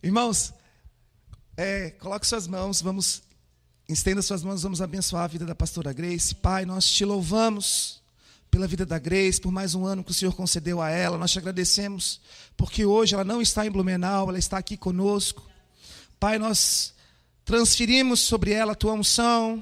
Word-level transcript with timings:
Irmãos, 0.00 0.54
é, 1.56 1.90
coloque 1.90 2.24
suas 2.24 2.46
mãos, 2.46 2.80
vamos, 2.80 3.20
estenda 3.88 4.22
suas 4.22 4.44
mãos, 4.44 4.62
vamos 4.62 4.80
abençoar 4.80 5.24
a 5.24 5.26
vida 5.26 5.44
da 5.44 5.56
pastora 5.56 5.92
Grace. 5.92 6.36
Pai, 6.36 6.64
nós 6.64 6.88
te 6.88 7.04
louvamos 7.04 8.00
pela 8.48 8.68
vida 8.68 8.86
da 8.86 8.96
Grace, 8.96 9.40
por 9.40 9.50
mais 9.50 9.74
um 9.74 9.84
ano 9.84 10.04
que 10.04 10.12
o 10.12 10.14
Senhor 10.14 10.32
concedeu 10.36 10.80
a 10.80 10.88
ela. 10.88 11.18
Nós 11.18 11.32
te 11.32 11.38
agradecemos, 11.40 12.20
porque 12.56 12.86
hoje 12.86 13.14
ela 13.14 13.24
não 13.24 13.42
está 13.42 13.66
em 13.66 13.72
Blumenau, 13.72 14.28
ela 14.28 14.38
está 14.38 14.56
aqui 14.56 14.76
conosco. 14.76 15.44
Pai, 16.20 16.38
nós 16.38 16.94
transferimos 17.44 18.20
sobre 18.20 18.52
ela 18.52 18.74
a 18.74 18.76
tua 18.76 18.92
unção, 18.92 19.60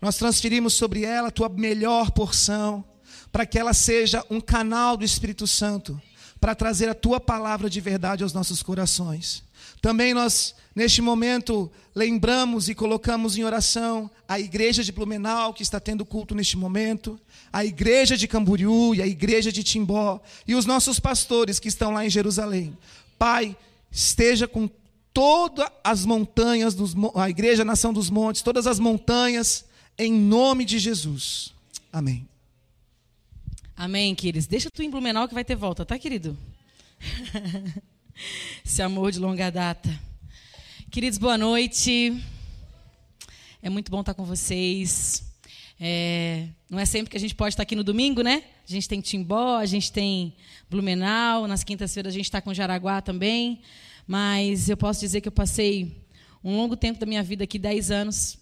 nós 0.00 0.16
transferimos 0.16 0.74
sobre 0.74 1.02
ela 1.02 1.28
a 1.28 1.32
tua 1.32 1.48
melhor 1.48 2.12
porção, 2.12 2.84
para 3.32 3.44
que 3.44 3.58
ela 3.58 3.74
seja 3.74 4.24
um 4.30 4.40
canal 4.40 4.96
do 4.96 5.04
Espírito 5.04 5.48
Santo, 5.48 6.00
para 6.38 6.54
trazer 6.54 6.88
a 6.88 6.94
tua 6.94 7.18
palavra 7.18 7.68
de 7.68 7.80
verdade 7.80 8.22
aos 8.22 8.32
nossos 8.32 8.62
corações. 8.62 9.43
Também 9.84 10.14
nós, 10.14 10.54
neste 10.74 11.02
momento, 11.02 11.70
lembramos 11.94 12.70
e 12.70 12.74
colocamos 12.74 13.36
em 13.36 13.44
oração 13.44 14.10
a 14.26 14.40
igreja 14.40 14.82
de 14.82 14.90
Blumenau, 14.90 15.52
que 15.52 15.62
está 15.62 15.78
tendo 15.78 16.06
culto 16.06 16.34
neste 16.34 16.56
momento, 16.56 17.20
a 17.52 17.66
igreja 17.66 18.16
de 18.16 18.26
Camboriú 18.26 18.94
e 18.94 19.02
a 19.02 19.06
igreja 19.06 19.52
de 19.52 19.62
Timbó, 19.62 20.22
e 20.48 20.54
os 20.54 20.64
nossos 20.64 20.98
pastores 20.98 21.58
que 21.58 21.68
estão 21.68 21.92
lá 21.92 22.02
em 22.02 22.08
Jerusalém. 22.08 22.74
Pai, 23.18 23.54
esteja 23.92 24.48
com 24.48 24.70
todas 25.12 25.68
as 25.84 26.06
montanhas, 26.06 26.74
dos, 26.74 26.94
a 27.14 27.28
igreja 27.28 27.62
Nação 27.62 27.92
dos 27.92 28.08
Montes, 28.08 28.40
todas 28.40 28.66
as 28.66 28.78
montanhas, 28.78 29.66
em 29.98 30.10
nome 30.10 30.64
de 30.64 30.78
Jesus. 30.78 31.52
Amém. 31.92 32.26
Amém, 33.76 34.14
queridos. 34.14 34.46
Deixa 34.46 34.70
tu 34.70 34.82
em 34.82 34.88
Blumenau 34.88 35.28
que 35.28 35.34
vai 35.34 35.44
ter 35.44 35.56
volta, 35.56 35.84
tá, 35.84 35.98
querido? 35.98 36.34
Esse 38.64 38.80
amor 38.80 39.10
de 39.10 39.18
longa 39.18 39.50
data. 39.50 40.00
Queridos, 40.90 41.18
boa 41.18 41.36
noite. 41.36 42.16
É 43.60 43.68
muito 43.68 43.90
bom 43.90 44.00
estar 44.00 44.14
com 44.14 44.24
vocês. 44.24 45.24
É, 45.80 46.46
não 46.70 46.78
é 46.78 46.86
sempre 46.86 47.10
que 47.10 47.16
a 47.16 47.20
gente 47.20 47.34
pode 47.34 47.54
estar 47.54 47.64
aqui 47.64 47.74
no 47.74 47.82
domingo, 47.82 48.22
né? 48.22 48.44
A 48.68 48.70
gente 48.70 48.88
tem 48.88 49.00
Timbó, 49.00 49.56
a 49.56 49.66
gente 49.66 49.90
tem 49.90 50.34
Blumenau, 50.70 51.48
nas 51.48 51.64
quintas-feiras 51.64 52.12
a 52.12 52.16
gente 52.16 52.26
está 52.26 52.40
com 52.40 52.54
Jaraguá 52.54 53.00
também. 53.00 53.60
Mas 54.06 54.68
eu 54.68 54.76
posso 54.76 55.00
dizer 55.00 55.20
que 55.20 55.28
eu 55.28 55.32
passei 55.32 56.06
um 56.42 56.56
longo 56.56 56.76
tempo 56.76 57.00
da 57.00 57.06
minha 57.06 57.22
vida 57.22 57.42
aqui, 57.44 57.58
10 57.58 57.90
anos 57.90 58.38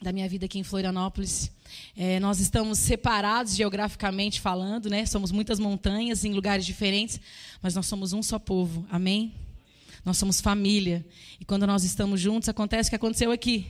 da 0.00 0.12
minha 0.12 0.28
vida 0.28 0.46
aqui 0.46 0.58
em 0.58 0.64
Florianópolis. 0.64 1.50
É, 1.96 2.20
nós 2.20 2.40
estamos 2.40 2.78
separados 2.78 3.54
geograficamente 3.54 4.40
falando, 4.40 4.88
né? 4.88 5.06
Somos 5.06 5.32
muitas 5.32 5.58
montanhas 5.58 6.24
em 6.24 6.32
lugares 6.32 6.66
diferentes, 6.66 7.20
mas 7.62 7.74
nós 7.74 7.86
somos 7.86 8.12
um 8.12 8.22
só 8.22 8.38
povo. 8.38 8.86
Amém? 8.90 9.34
Nós 10.04 10.18
somos 10.18 10.40
família. 10.40 11.04
E 11.40 11.44
quando 11.44 11.66
nós 11.66 11.82
estamos 11.82 12.20
juntos, 12.20 12.48
acontece 12.48 12.88
o 12.88 12.90
que 12.90 12.96
aconteceu 12.96 13.32
aqui. 13.32 13.66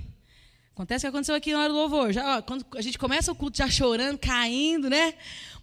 Acontece 0.75 1.07
o 1.07 1.11
que 1.11 1.17
aconteceu 1.17 1.35
aqui 1.35 1.53
na 1.53 1.61
hora 1.61 1.69
do 1.71 1.75
louvor. 1.75 2.13
Já, 2.13 2.37
ó, 2.37 2.43
quando 2.43 2.67
a 2.77 2.83
gente 2.83 2.99
começa 2.99 3.33
o 3.33 3.35
culto 3.35 3.57
já 3.57 3.67
chorando, 3.67 4.19
caindo, 4.19 4.91
né? 4.91 5.15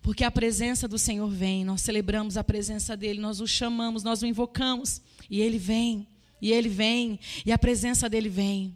Porque 0.01 0.23
a 0.23 0.31
presença 0.31 0.87
do 0.87 0.97
Senhor 0.97 1.29
vem. 1.29 1.63
Nós 1.63 1.81
celebramos 1.81 2.35
a 2.35 2.43
presença 2.43 2.97
dele, 2.97 3.21
nós 3.21 3.39
o 3.39 3.47
chamamos, 3.47 4.03
nós 4.03 4.23
o 4.23 4.25
invocamos. 4.25 4.99
E 5.29 5.39
ele 5.39 5.59
vem. 5.59 6.07
E 6.41 6.51
ele 6.51 6.67
vem. 6.67 7.19
E 7.45 7.51
a 7.51 7.57
presença 7.59 8.09
dele 8.09 8.27
vem. 8.27 8.75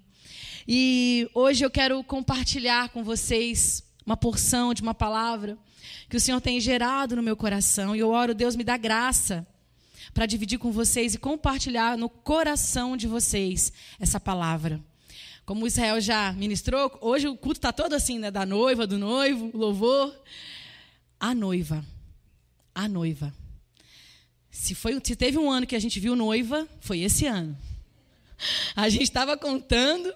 E 0.70 1.30
hoje 1.34 1.64
eu 1.64 1.72
quero 1.72 2.04
compartilhar 2.04 2.90
com 2.90 3.02
vocês 3.02 3.82
uma 4.06 4.18
porção 4.18 4.73
de 4.73 4.82
uma 4.82 4.94
palavra 4.94 5.58
que 6.10 6.18
o 6.18 6.20
Senhor 6.20 6.42
tem 6.42 6.60
gerado 6.60 7.16
no 7.16 7.23
meu 7.23 7.38
coração. 7.38 7.96
E 7.96 8.00
eu 8.00 8.10
oro, 8.10 8.36
Deus 8.36 8.54
me 8.54 8.66
dá 8.66 8.76
graça 8.76 9.48
para 10.14 10.26
dividir 10.26 10.60
com 10.60 10.70
vocês 10.70 11.16
e 11.16 11.18
compartilhar 11.18 11.98
no 11.98 12.10
coração 12.10 12.98
de 12.98 13.08
vocês 13.08 13.72
essa 13.98 14.20
palavra. 14.20 14.84
Como 15.45 15.64
o 15.64 15.68
Israel 15.68 16.02
já 16.02 16.34
ministrou, 16.34 16.98
hoje 17.00 17.30
o 17.30 17.38
culto 17.38 17.60
está 17.60 17.72
todo 17.72 17.94
assim, 17.94 18.20
né? 18.20 18.30
Da 18.30 18.45
noiva, 18.45 18.86
do 18.86 18.98
noivo, 18.98 19.50
louvor. 19.58 20.14
A 21.17 21.34
noiva. 21.34 21.86
A 22.76 22.89
noiva. 22.89 23.34
Se, 24.52 24.76
foi, 24.76 24.99
se 25.02 25.16
teve 25.16 25.38
um 25.38 25.49
ano 25.49 25.66
que 25.66 25.78
a 25.78 25.80
gente 25.80 25.98
viu 25.98 26.14
noiva, 26.14 26.67
foi 26.82 26.99
esse 26.99 27.26
ano. 27.26 27.58
A 28.75 28.89
gente 28.89 29.03
estava 29.03 29.37
contando 29.37 30.14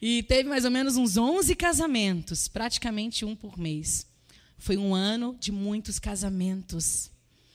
e 0.00 0.22
teve 0.24 0.48
mais 0.48 0.64
ou 0.64 0.70
menos 0.70 0.96
uns 0.96 1.16
11 1.16 1.54
casamentos, 1.54 2.48
praticamente 2.48 3.24
um 3.24 3.34
por 3.34 3.58
mês. 3.58 4.06
Foi 4.58 4.76
um 4.76 4.94
ano 4.94 5.36
de 5.40 5.50
muitos 5.50 5.98
casamentos. 5.98 7.10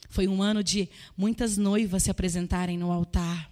Foi 0.09 0.27
um 0.27 0.41
ano 0.41 0.63
de 0.63 0.89
muitas 1.15 1.57
noivas 1.57 2.03
se 2.03 2.11
apresentarem 2.11 2.77
no 2.77 2.91
altar. 2.91 3.51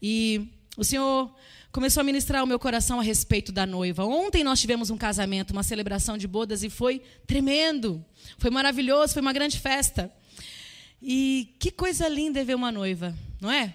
E 0.00 0.48
o 0.76 0.84
Senhor 0.84 1.34
começou 1.72 2.00
a 2.00 2.04
ministrar 2.04 2.42
o 2.42 2.46
meu 2.46 2.58
coração 2.58 2.98
a 2.98 3.02
respeito 3.02 3.52
da 3.52 3.66
noiva. 3.66 4.04
Ontem 4.04 4.42
nós 4.42 4.60
tivemos 4.60 4.90
um 4.90 4.96
casamento, 4.96 5.52
uma 5.52 5.62
celebração 5.62 6.16
de 6.16 6.26
bodas 6.26 6.62
e 6.62 6.70
foi 6.70 7.02
tremendo. 7.26 8.04
Foi 8.38 8.50
maravilhoso, 8.50 9.12
foi 9.12 9.22
uma 9.22 9.32
grande 9.32 9.58
festa. 9.58 10.12
E 11.02 11.54
que 11.58 11.70
coisa 11.70 12.08
linda 12.08 12.40
é 12.40 12.44
ver 12.44 12.54
uma 12.54 12.72
noiva, 12.72 13.14
não 13.40 13.50
é? 13.50 13.74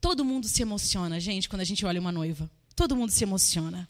Todo 0.00 0.24
mundo 0.24 0.48
se 0.48 0.62
emociona, 0.62 1.20
gente, 1.20 1.48
quando 1.48 1.60
a 1.60 1.64
gente 1.64 1.84
olha 1.84 2.00
uma 2.00 2.10
noiva. 2.10 2.50
Todo 2.74 2.96
mundo 2.96 3.10
se 3.10 3.22
emociona. 3.22 3.88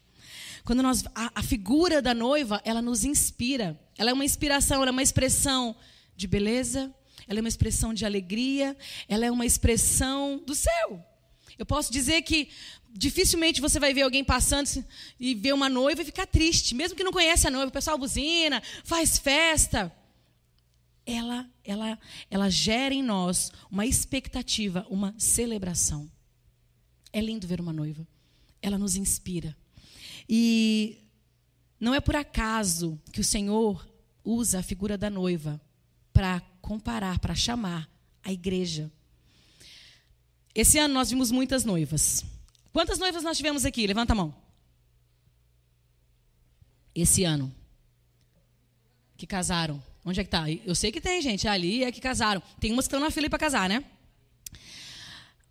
Quando 0.64 0.82
nós 0.82 1.04
a, 1.14 1.30
a, 1.36 1.42
figura 1.42 2.02
da 2.02 2.12
noiva, 2.12 2.60
ela 2.64 2.82
nos 2.82 3.04
inspira. 3.04 3.78
Ela 3.96 4.10
é 4.10 4.12
uma 4.12 4.24
inspiração, 4.24 4.78
ela 4.78 4.90
é 4.90 4.92
uma 4.92 5.02
expressão 5.02 5.74
de 6.16 6.26
beleza, 6.26 6.92
ela 7.28 7.38
é 7.38 7.42
uma 7.42 7.48
expressão 7.48 7.94
de 7.94 8.04
alegria, 8.04 8.76
ela 9.08 9.24
é 9.24 9.30
uma 9.30 9.46
expressão 9.46 10.42
do 10.44 10.54
céu. 10.54 11.04
Eu 11.56 11.64
posso 11.64 11.92
dizer 11.92 12.22
que 12.22 12.48
dificilmente 12.92 13.60
você 13.60 13.78
vai 13.78 13.94
ver 13.94 14.02
alguém 14.02 14.24
passando 14.24 14.84
e 15.18 15.34
ver 15.34 15.54
uma 15.54 15.68
noiva 15.68 16.02
e 16.02 16.04
ficar 16.04 16.26
triste, 16.26 16.74
mesmo 16.74 16.96
que 16.96 17.04
não 17.04 17.12
conhece 17.12 17.46
a 17.46 17.50
noiva, 17.50 17.68
o 17.68 17.72
pessoal 17.72 17.96
buzina, 17.96 18.60
faz 18.84 19.18
festa 19.18 19.92
ela, 21.06 21.48
ela, 21.64 21.98
ela 22.30 22.50
gera 22.50 22.94
em 22.94 23.02
nós 23.02 23.50
uma 23.70 23.86
expectativa, 23.86 24.86
uma 24.88 25.14
celebração. 25.18 26.10
É 27.12 27.20
lindo 27.20 27.46
ver 27.46 27.60
uma 27.60 27.72
noiva. 27.72 28.06
Ela 28.62 28.78
nos 28.78 28.96
inspira. 28.96 29.56
E 30.28 30.98
não 31.78 31.94
é 31.94 32.00
por 32.00 32.14
acaso 32.14 33.00
que 33.12 33.20
o 33.20 33.24
Senhor 33.24 33.88
usa 34.24 34.60
a 34.60 34.62
figura 34.62 34.96
da 34.96 35.10
noiva 35.10 35.60
para 36.12 36.40
comparar, 36.60 37.18
para 37.18 37.34
chamar 37.34 37.88
a 38.22 38.32
igreja. 38.32 38.90
Esse 40.54 40.78
ano 40.78 40.94
nós 40.94 41.10
vimos 41.10 41.30
muitas 41.30 41.64
noivas. 41.64 42.24
Quantas 42.72 42.98
noivas 42.98 43.22
nós 43.22 43.36
tivemos 43.36 43.64
aqui? 43.64 43.86
Levanta 43.86 44.12
a 44.12 44.16
mão. 44.16 44.34
Esse 46.94 47.24
ano. 47.24 47.52
Que 49.16 49.26
casaram. 49.26 49.82
Onde 50.04 50.20
é 50.20 50.24
que 50.24 50.30
tá? 50.30 50.50
Eu 50.50 50.74
sei 50.74 50.90
que 50.90 51.00
tem 51.00 51.20
gente 51.20 51.46
ali 51.46 51.84
é 51.84 51.92
que 51.92 52.00
casaram. 52.00 52.42
Tem 52.58 52.72
umas 52.72 52.86
que 52.86 52.88
estão 52.88 53.00
na 53.00 53.10
fila 53.10 53.28
para 53.28 53.38
casar, 53.38 53.68
né? 53.68 53.84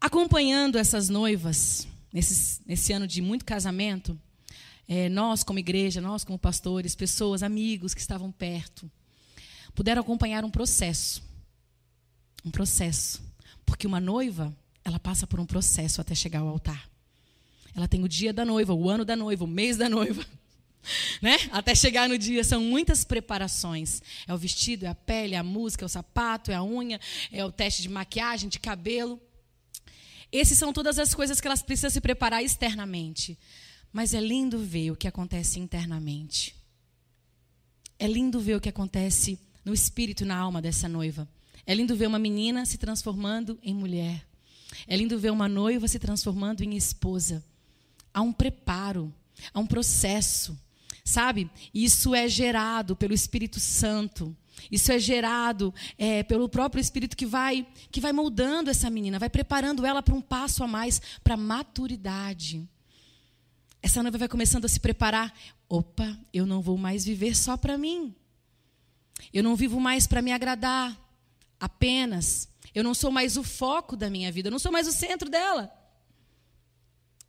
Acompanhando 0.02 0.78
essas 0.78 1.10
noivas 1.10 1.88
nesse, 2.12 2.62
nesse 2.66 2.94
ano 2.94 3.06
de 3.06 3.22
muito 3.22 3.46
casamento, 3.46 4.20
é, 4.88 5.08
nós 5.10 5.44
como 5.44 5.60
igreja, 5.60 6.02
nós 6.02 6.24
como 6.24 6.40
pastores, 6.40 6.96
pessoas, 6.96 7.44
amigos 7.44 7.94
que 7.94 8.02
estavam 8.02 8.32
perto, 8.32 8.90
puderam 9.76 10.02
acompanhar 10.02 10.44
um 10.44 10.50
processo. 10.50 11.22
Um 12.44 12.50
processo. 12.50 13.22
Porque 13.66 13.86
uma 13.86 14.00
noiva, 14.00 14.56
ela 14.84 15.00
passa 15.00 15.28
por 15.28 15.40
um 15.40 15.46
processo 15.46 16.02
até 16.02 16.16
chegar 16.16 16.40
ao 16.40 16.48
altar. 16.48 16.90
Ela 17.76 17.88
tem 17.88 18.04
o 18.04 18.10
dia 18.10 18.34
da 18.34 18.44
noiva, 18.44 18.74
o 18.74 18.90
ano 18.90 19.06
da 19.06 19.16
noiva, 19.16 19.44
o 19.44 19.48
mês 19.48 19.78
da 19.78 19.88
noiva. 19.88 20.26
Né? 21.22 21.38
Até 21.52 21.76
chegar 21.76 22.08
no 22.08 22.18
dia, 22.18 22.44
são 22.44 22.64
muitas 22.64 23.04
preparações. 23.04 24.02
É 24.26 24.34
o 24.34 24.38
vestido, 24.38 24.86
é 24.86 24.88
a 24.88 24.96
pele, 24.96 25.36
é 25.36 25.38
a 25.38 25.44
música, 25.44 25.84
é 25.84 25.88
o 25.88 25.90
sapato, 25.90 26.52
é 26.52 26.56
a 26.56 26.64
unha, 26.64 27.00
é 27.32 27.44
o 27.44 27.52
teste 27.52 27.82
de 27.82 27.90
maquiagem, 27.90 28.50
de 28.50 28.60
cabelo. 28.60 29.22
Essas 30.32 30.58
são 30.58 30.72
todas 30.72 30.98
as 30.98 31.14
coisas 31.14 31.42
que 31.42 31.48
elas 31.48 31.62
precisam 31.62 31.90
se 31.90 32.00
preparar 32.00 32.44
externamente. 32.44 33.38
Mas 33.92 34.14
é 34.14 34.22
lindo 34.22 34.60
ver 34.60 34.92
o 34.92 34.96
que 34.96 35.08
acontece 35.08 35.60
internamente. 35.60 36.56
É 37.98 38.08
lindo 38.08 38.40
ver 38.40 38.56
o 38.56 38.62
que 38.62 38.70
acontece 38.70 39.40
no 39.66 39.74
espírito 39.74 40.26
na 40.26 40.38
alma 40.38 40.62
dessa 40.62 40.88
noiva. 40.88 41.28
É 41.66 41.74
lindo 41.74 41.96
ver 41.96 42.08
uma 42.08 42.20
menina 42.20 42.66
se 42.66 42.78
transformando 42.78 43.60
em 43.62 43.74
mulher. 43.74 44.26
É 44.88 44.96
lindo 44.96 45.20
ver 45.20 45.32
uma 45.32 45.50
noiva 45.50 45.88
se 45.88 46.00
transformando 46.00 46.62
em 46.62 46.76
esposa. 46.78 47.44
Há 48.14 48.22
um 48.22 48.32
preparo, 48.32 49.14
há 49.54 49.60
um 49.60 49.68
processo. 49.68 50.58
Sabe? 51.04 51.50
Isso 51.74 52.14
é 52.14 52.28
gerado 52.28 52.96
pelo 52.96 53.14
Espírito 53.14 53.60
Santo. 53.60 54.36
Isso 54.72 54.92
é 54.92 55.00
gerado 55.00 55.74
é, 55.98 56.24
pelo 56.24 56.50
próprio 56.50 56.82
Espírito 56.82 57.16
que 57.16 57.26
vai, 57.26 57.66
que 57.92 58.02
vai 58.02 58.12
moldando 58.12 58.70
essa 58.70 58.90
menina, 58.90 59.18
vai 59.18 59.30
preparando 59.30 59.86
ela 59.86 60.04
para 60.04 60.14
um 60.14 60.22
passo 60.22 60.64
a 60.64 60.68
mais, 60.68 61.02
para 61.24 61.38
maturidade. 61.38 62.68
Essa 63.82 64.04
noiva 64.04 64.18
vai 64.18 64.28
começando 64.28 64.66
a 64.66 64.70
se 64.70 64.80
preparar. 64.80 65.34
Opa, 65.68 66.18
eu 66.34 66.46
não 66.46 66.62
vou 66.62 66.78
mais 66.78 67.06
viver 67.06 67.36
só 67.36 67.56
para 67.56 67.78
mim. 67.78 68.14
Eu 69.34 69.44
não 69.44 69.56
vivo 69.56 69.80
mais 69.80 70.08
para 70.08 70.22
me 70.22 70.32
agradar. 70.32 70.98
apenas. 71.60 72.48
Eu 72.74 72.84
não 72.84 72.94
sou 72.94 73.12
mais 73.12 73.36
o 73.36 73.44
foco 73.44 73.98
da 73.98 74.10
minha 74.10 74.32
vida, 74.32 74.48
eu 74.48 74.52
não 74.52 74.60
sou 74.60 74.72
mais 74.72 74.88
o 74.88 74.92
centro 74.92 75.30
dela. 75.30 75.72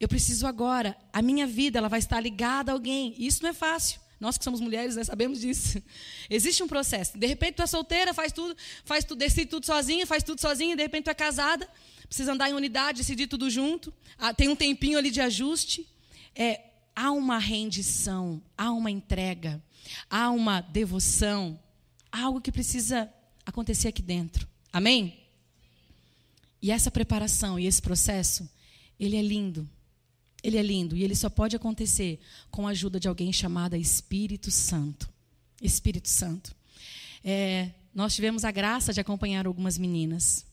Eu 0.01 0.09
preciso 0.09 0.47
agora, 0.47 0.97
a 1.13 1.21
minha 1.21 1.47
vida 1.47 1.79
ela 1.79 1.89
vai 1.89 1.99
estar 1.99 2.19
ligada 2.21 2.73
a 2.73 2.75
alguém. 2.75 3.15
E 3.19 3.27
isso 3.27 3.43
não 3.43 3.51
é 3.51 3.53
fácil. 3.53 4.01
Nós 4.19 4.39
que 4.39 4.45
somos 4.45 4.61
mulheres, 4.61 4.97
né, 4.97 5.05
sabemos 5.05 5.41
disso. 5.41 5.83
Existe 6.29 6.63
um 6.63 6.69
processo. 6.69 7.19
De 7.19 7.27
repente 7.27 7.57
tu 7.57 7.63
é 7.63 7.67
solteira, 7.67 8.15
faz 8.15 8.33
tudo, 8.33 8.57
faz 8.85 9.05
tudo, 9.05 9.19
decide 9.19 9.47
tudo 9.47 9.67
sozinha, 9.67 10.07
faz 10.07 10.23
tudo 10.23 10.41
sozinha, 10.41 10.75
de 10.75 10.83
repente 10.83 11.05
tu 11.05 11.11
é 11.11 11.15
casada, 11.15 11.69
precisa 12.07 12.33
andar 12.33 12.49
em 12.49 12.55
unidade, 12.55 12.99
decidir 12.99 13.27
tudo 13.27 13.51
junto. 13.51 13.93
Ah, 14.19 14.33
tem 14.33 14.49
um 14.49 14.57
tempinho 14.57 14.99
ali 14.99 15.11
de 15.11 15.21
ajuste. 15.21 15.87
É, 16.35 16.63
há 16.97 17.11
uma 17.13 17.39
rendição, 17.39 18.43
há 18.57 18.71
uma 18.73 18.91
entrega, 18.91 19.63
há 20.09 20.31
uma 20.31 20.63
devoção, 20.63 21.59
há 22.11 22.23
algo 22.23 22.41
que 22.41 22.53
precisa 22.53 23.13
acontecer 23.45 23.89
aqui 23.89 24.03
dentro. 24.03 24.49
Amém? 24.73 25.19
E 26.63 26.71
essa 26.71 26.91
preparação 26.91 27.59
e 27.59 27.67
esse 27.67 27.81
processo, 27.81 28.49
ele 28.99 29.17
é 29.17 29.23
lindo. 29.23 29.69
Ele 30.43 30.57
é 30.57 30.63
lindo 30.63 30.97
e 30.97 31.03
ele 31.03 31.15
só 31.15 31.29
pode 31.29 31.55
acontecer 31.55 32.19
com 32.51 32.67
a 32.67 32.71
ajuda 32.71 32.99
de 32.99 33.09
alguém 33.09 33.33
chamada 33.33 33.77
Espírito 33.77 34.51
Santo. 34.51 35.09
Espírito 35.61 36.09
Santo. 36.09 36.55
É, 37.23 37.71
nós 37.95 38.15
tivemos 38.15 38.45
a 38.45 38.51
graça 38.51 38.93
de 38.93 39.01
acompanhar 39.01 39.47
algumas 39.47 39.77
meninas, 39.77 40.47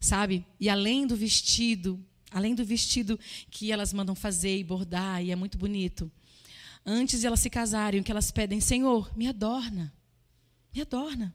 sabe? 0.00 0.44
E 0.60 0.68
além 0.68 1.06
do 1.06 1.16
vestido, 1.16 1.98
além 2.30 2.54
do 2.54 2.64
vestido 2.64 3.18
que 3.50 3.72
elas 3.72 3.92
mandam 3.92 4.14
fazer 4.14 4.58
e 4.58 4.64
bordar, 4.64 5.22
e 5.22 5.30
é 5.30 5.36
muito 5.36 5.56
bonito, 5.56 6.10
antes 6.84 7.20
de 7.20 7.26
elas 7.26 7.40
se 7.40 7.48
casarem, 7.48 8.00
o 8.00 8.04
que 8.04 8.10
elas 8.10 8.30
pedem, 8.30 8.60
Senhor, 8.60 9.10
me 9.16 9.26
adorna, 9.26 9.92
me 10.74 10.82
adorna. 10.82 11.34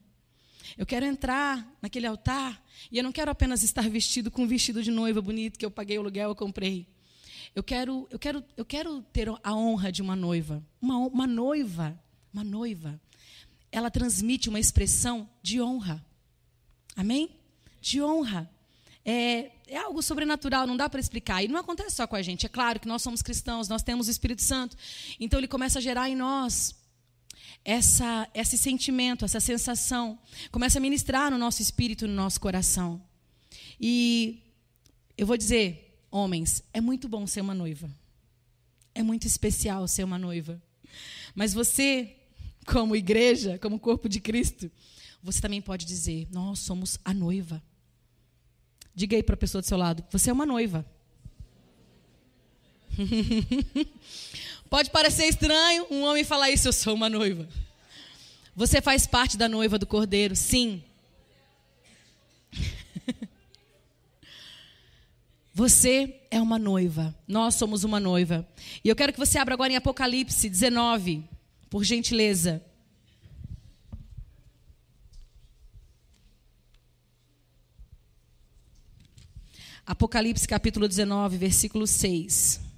Eu 0.77 0.85
quero 0.85 1.06
entrar 1.06 1.68
naquele 1.81 2.06
altar 2.06 2.63
e 2.92 2.97
eu 2.97 3.03
não 3.03 3.12
quero 3.12 3.31
apenas 3.31 3.63
estar 3.63 3.89
vestido 3.89 4.30
com 4.30 4.44
um 4.44 4.47
vestido 4.47 4.83
de 4.83 4.92
noiva 4.92 5.21
bonito 5.21 5.57
que 5.57 5.65
eu 5.65 5.71
paguei 5.71 5.97
o 5.97 6.01
aluguel, 6.01 6.30
eu 6.30 6.35
comprei. 6.35 6.88
Eu 7.55 7.63
quero, 7.63 8.07
eu 8.11 8.19
quero, 8.19 8.43
eu 8.55 8.65
quero 8.65 9.01
ter 9.13 9.27
a 9.43 9.55
honra 9.55 9.91
de 9.91 10.01
uma 10.01 10.15
noiva. 10.15 10.63
Uma, 10.81 10.97
uma 10.97 11.27
noiva, 11.27 11.99
uma 12.33 12.43
noiva, 12.43 12.99
ela 13.71 13.89
transmite 13.89 14.49
uma 14.49 14.59
expressão 14.59 15.29
de 15.41 15.61
honra. 15.61 16.05
Amém? 16.95 17.29
De 17.81 18.01
honra. 18.01 18.49
É, 19.03 19.51
é 19.67 19.77
algo 19.77 20.01
sobrenatural, 20.01 20.67
não 20.67 20.77
dá 20.77 20.89
para 20.89 20.99
explicar. 20.99 21.43
E 21.43 21.47
não 21.47 21.59
acontece 21.59 21.95
só 21.95 22.05
com 22.05 22.15
a 22.15 22.21
gente. 22.21 22.45
É 22.45 22.49
claro 22.49 22.79
que 22.79 22.87
nós 22.87 23.01
somos 23.01 23.21
cristãos, 23.21 23.67
nós 23.67 23.81
temos 23.81 24.07
o 24.07 24.11
Espírito 24.11 24.41
Santo. 24.41 24.77
Então 25.19 25.39
ele 25.39 25.47
começa 25.47 25.79
a 25.79 25.81
gerar 25.81 26.09
em 26.09 26.15
nós 26.15 26.75
essa, 27.63 28.27
esse 28.33 28.57
sentimento, 28.57 29.25
essa 29.25 29.39
sensação. 29.39 30.19
Começa 30.51 30.79
a 30.79 30.81
ministrar 30.81 31.31
no 31.31 31.37
nosso 31.37 31.61
espírito, 31.61 32.07
no 32.07 32.13
nosso 32.13 32.39
coração. 32.39 33.01
E 33.79 34.43
eu 35.17 35.25
vou 35.25 35.37
dizer, 35.37 35.88
Homens, 36.11 36.63
é 36.73 36.81
muito 36.81 37.07
bom 37.07 37.27
ser 37.27 37.41
uma 37.41 37.53
noiva. 37.53 37.89
É 38.94 39.03
muito 39.03 39.27
especial 39.27 39.88
ser 39.88 40.03
uma 40.03 40.17
noiva. 40.17 40.61
Mas 41.35 41.53
você, 41.53 42.15
como 42.65 42.95
igreja, 42.95 43.59
como 43.59 43.79
corpo 43.79 44.09
de 44.09 44.19
Cristo, 44.19 44.71
você 45.21 45.39
também 45.39 45.61
pode 45.61 45.85
dizer: 45.85 46.27
Nós 46.31 46.59
somos 46.59 46.97
a 47.06 47.13
noiva. 47.13 47.61
Diga 48.95 49.15
aí 49.15 49.23
para 49.23 49.35
a 49.35 49.38
pessoa 49.38 49.61
do 49.61 49.67
seu 49.67 49.77
lado: 49.77 50.03
Você 50.11 50.29
é 50.29 50.33
uma 50.33 50.45
noiva. 50.45 50.85
pode 54.69 54.89
parecer 54.89 55.25
estranho 55.25 55.85
um 55.91 56.03
homem 56.03 56.23
falar 56.23 56.50
isso: 56.50 56.67
Eu 56.67 56.73
sou 56.73 56.95
uma 56.95 57.09
noiva. 57.09 57.47
Você 58.56 58.81
faz 58.81 59.06
parte 59.07 59.38
da 59.38 59.47
noiva 59.47 59.77
do 59.77 59.88
cordeiro, 59.88 60.35
sim. 60.35 60.83
Você 65.59 66.21
é 66.31 66.41
uma 66.41 66.57
noiva. 66.57 67.13
Nós 67.27 67.56
somos 67.56 67.83
uma 67.83 68.00
noiva. 68.00 68.47
E 68.81 68.88
eu 68.88 68.95
quero 68.95 69.11
que 69.11 69.19
você 69.19 69.38
abra 69.38 69.53
agora 69.53 69.73
em 69.73 69.75
Apocalipse 69.75 70.50
19, 70.50 71.21
por 71.69 71.83
gentileza. 71.83 72.63
Apocalipse 79.85 80.47
capítulo 80.47 80.88
19, 80.88 81.38
versículo 81.38 81.85
6. 81.85 82.69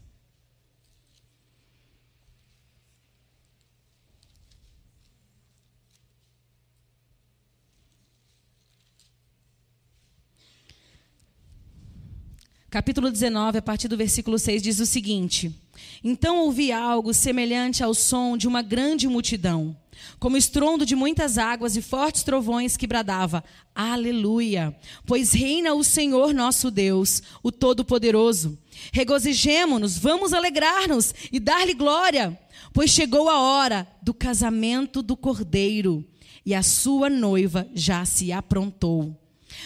Capítulo 12.72 13.12
19, 13.12 13.58
a 13.58 13.62
partir 13.62 13.90
do 13.90 13.98
versículo 13.98 14.40
6, 14.40 14.64
diz 14.64 14.80
o 14.80 14.86
seguinte: 14.86 15.54
Então 16.02 16.38
ouvi 16.38 16.72
algo 16.72 17.14
semelhante 17.14 17.84
ao 17.84 17.94
som 17.94 18.38
de 18.38 18.48
uma 18.48 18.62
grande 18.62 19.10
multidão, 19.10 19.76
como 20.18 20.38
estrondo 20.38 20.86
de 20.86 20.96
muitas 20.96 21.38
águas 21.38 21.76
e 21.76 21.82
fortes 21.82 22.24
trovões 22.24 22.78
que 22.78 22.88
bradava: 22.88 23.44
Aleluia! 23.76 24.74
Pois 25.06 25.34
reina 25.34 25.74
o 25.74 25.84
Senhor 25.84 26.34
nosso 26.34 26.72
Deus, 26.72 27.22
o 27.44 27.52
Todo-Poderoso. 27.52 28.58
Regozijemo-nos, 28.94 29.98
vamos 29.98 30.32
alegrar-nos 30.32 31.14
e 31.30 31.42
dar-lhe 31.42 31.74
glória, 31.74 32.40
pois 32.72 32.90
chegou 32.90 33.30
a 33.30 33.38
hora 33.38 33.86
do 34.02 34.14
casamento 34.14 35.02
do 35.02 35.18
Cordeiro, 35.18 36.08
e 36.46 36.56
a 36.56 36.64
sua 36.64 37.10
noiva 37.10 37.68
já 37.76 38.06
se 38.06 38.32
aprontou. 38.32 39.14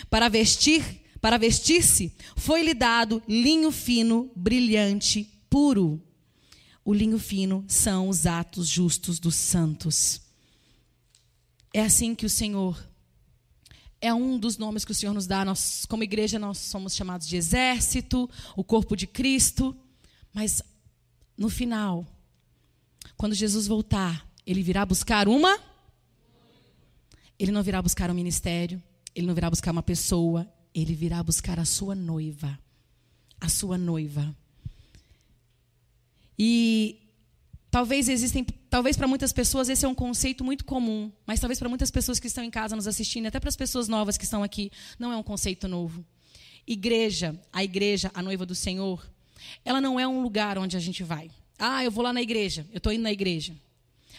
Para 0.10 0.28
vestir 0.28 1.05
para 1.26 1.40
vestir-se, 1.40 2.14
foi-lhe 2.36 2.76
dado 2.76 3.20
linho 3.28 3.72
fino, 3.72 4.32
brilhante, 4.36 5.24
puro. 5.50 6.00
O 6.84 6.94
linho 6.94 7.18
fino 7.18 7.66
são 7.68 8.10
os 8.10 8.28
atos 8.28 8.68
justos 8.68 9.18
dos 9.18 9.34
santos. 9.34 10.22
É 11.74 11.82
assim 11.82 12.14
que 12.14 12.28
o 12.28 12.30
Senhor 12.30 12.80
é 14.00 14.14
um 14.14 14.38
dos 14.38 14.60
nomes 14.60 14.86
que 14.86 14.92
o 14.92 14.94
Senhor 14.94 15.14
nos 15.14 15.26
dá. 15.26 15.44
Nós, 15.44 15.88
como 15.88 16.04
igreja, 16.04 16.38
nós 16.38 16.60
somos 16.60 16.94
chamados 16.94 17.26
de 17.26 17.38
exército, 17.38 18.30
o 18.56 18.64
corpo 18.64 18.96
de 18.96 19.08
Cristo. 19.08 19.76
Mas 20.32 20.62
no 21.36 21.50
final, 21.50 22.06
quando 23.18 23.34
Jesus 23.34 23.66
voltar, 23.66 24.30
ele 24.46 24.62
virá 24.62 24.86
buscar 24.86 25.28
uma. 25.28 25.60
Ele 27.40 27.52
não 27.52 27.64
virá 27.64 27.82
buscar 27.82 28.12
um 28.12 28.14
ministério, 28.14 28.80
ele 29.16 29.26
não 29.26 29.34
virá 29.34 29.50
buscar 29.50 29.72
uma 29.72 29.82
pessoa, 29.82 30.48
ele 30.76 30.94
virá 30.94 31.24
buscar 31.24 31.58
a 31.58 31.66
sua 31.66 31.96
noiva. 31.96 32.60
A 33.40 33.48
sua 33.48 33.78
noiva. 33.78 34.36
E 36.38 37.00
talvez 37.72 38.10
existem, 38.10 38.46
talvez 38.70 38.98
para 38.98 39.08
muitas 39.08 39.32
pessoas 39.32 39.70
esse 39.70 39.86
é 39.86 39.88
um 39.88 39.96
conceito 39.96 40.44
muito 40.44 40.66
comum, 40.66 41.10
mas 41.26 41.40
talvez 41.40 41.58
para 41.58 41.70
muitas 41.70 41.90
pessoas 41.90 42.20
que 42.20 42.28
estão 42.28 42.44
em 42.44 42.52
casa 42.52 42.76
nos 42.76 42.88
assistindo, 42.88 43.28
até 43.28 43.40
para 43.40 43.48
as 43.48 43.56
pessoas 43.56 43.88
novas 43.88 44.18
que 44.18 44.26
estão 44.26 44.44
aqui, 44.44 44.70
não 45.00 45.14
é 45.14 45.18
um 45.18 45.24
conceito 45.24 45.66
novo. 45.68 46.06
Igreja, 46.68 47.40
a 47.54 47.64
igreja, 47.64 48.12
a 48.14 48.22
noiva 48.22 48.46
do 48.46 48.56
Senhor, 48.56 49.10
ela 49.64 49.80
não 49.80 49.98
é 49.98 50.06
um 50.06 50.22
lugar 50.22 50.58
onde 50.58 50.76
a 50.76 50.80
gente 50.80 51.04
vai. 51.04 51.32
Ah, 51.58 51.86
eu 51.86 51.92
vou 51.92 52.04
lá 52.04 52.12
na 52.12 52.22
igreja, 52.22 52.68
eu 52.74 52.78
estou 52.78 52.92
indo 52.92 53.04
na 53.04 53.14
igreja. 53.14 53.56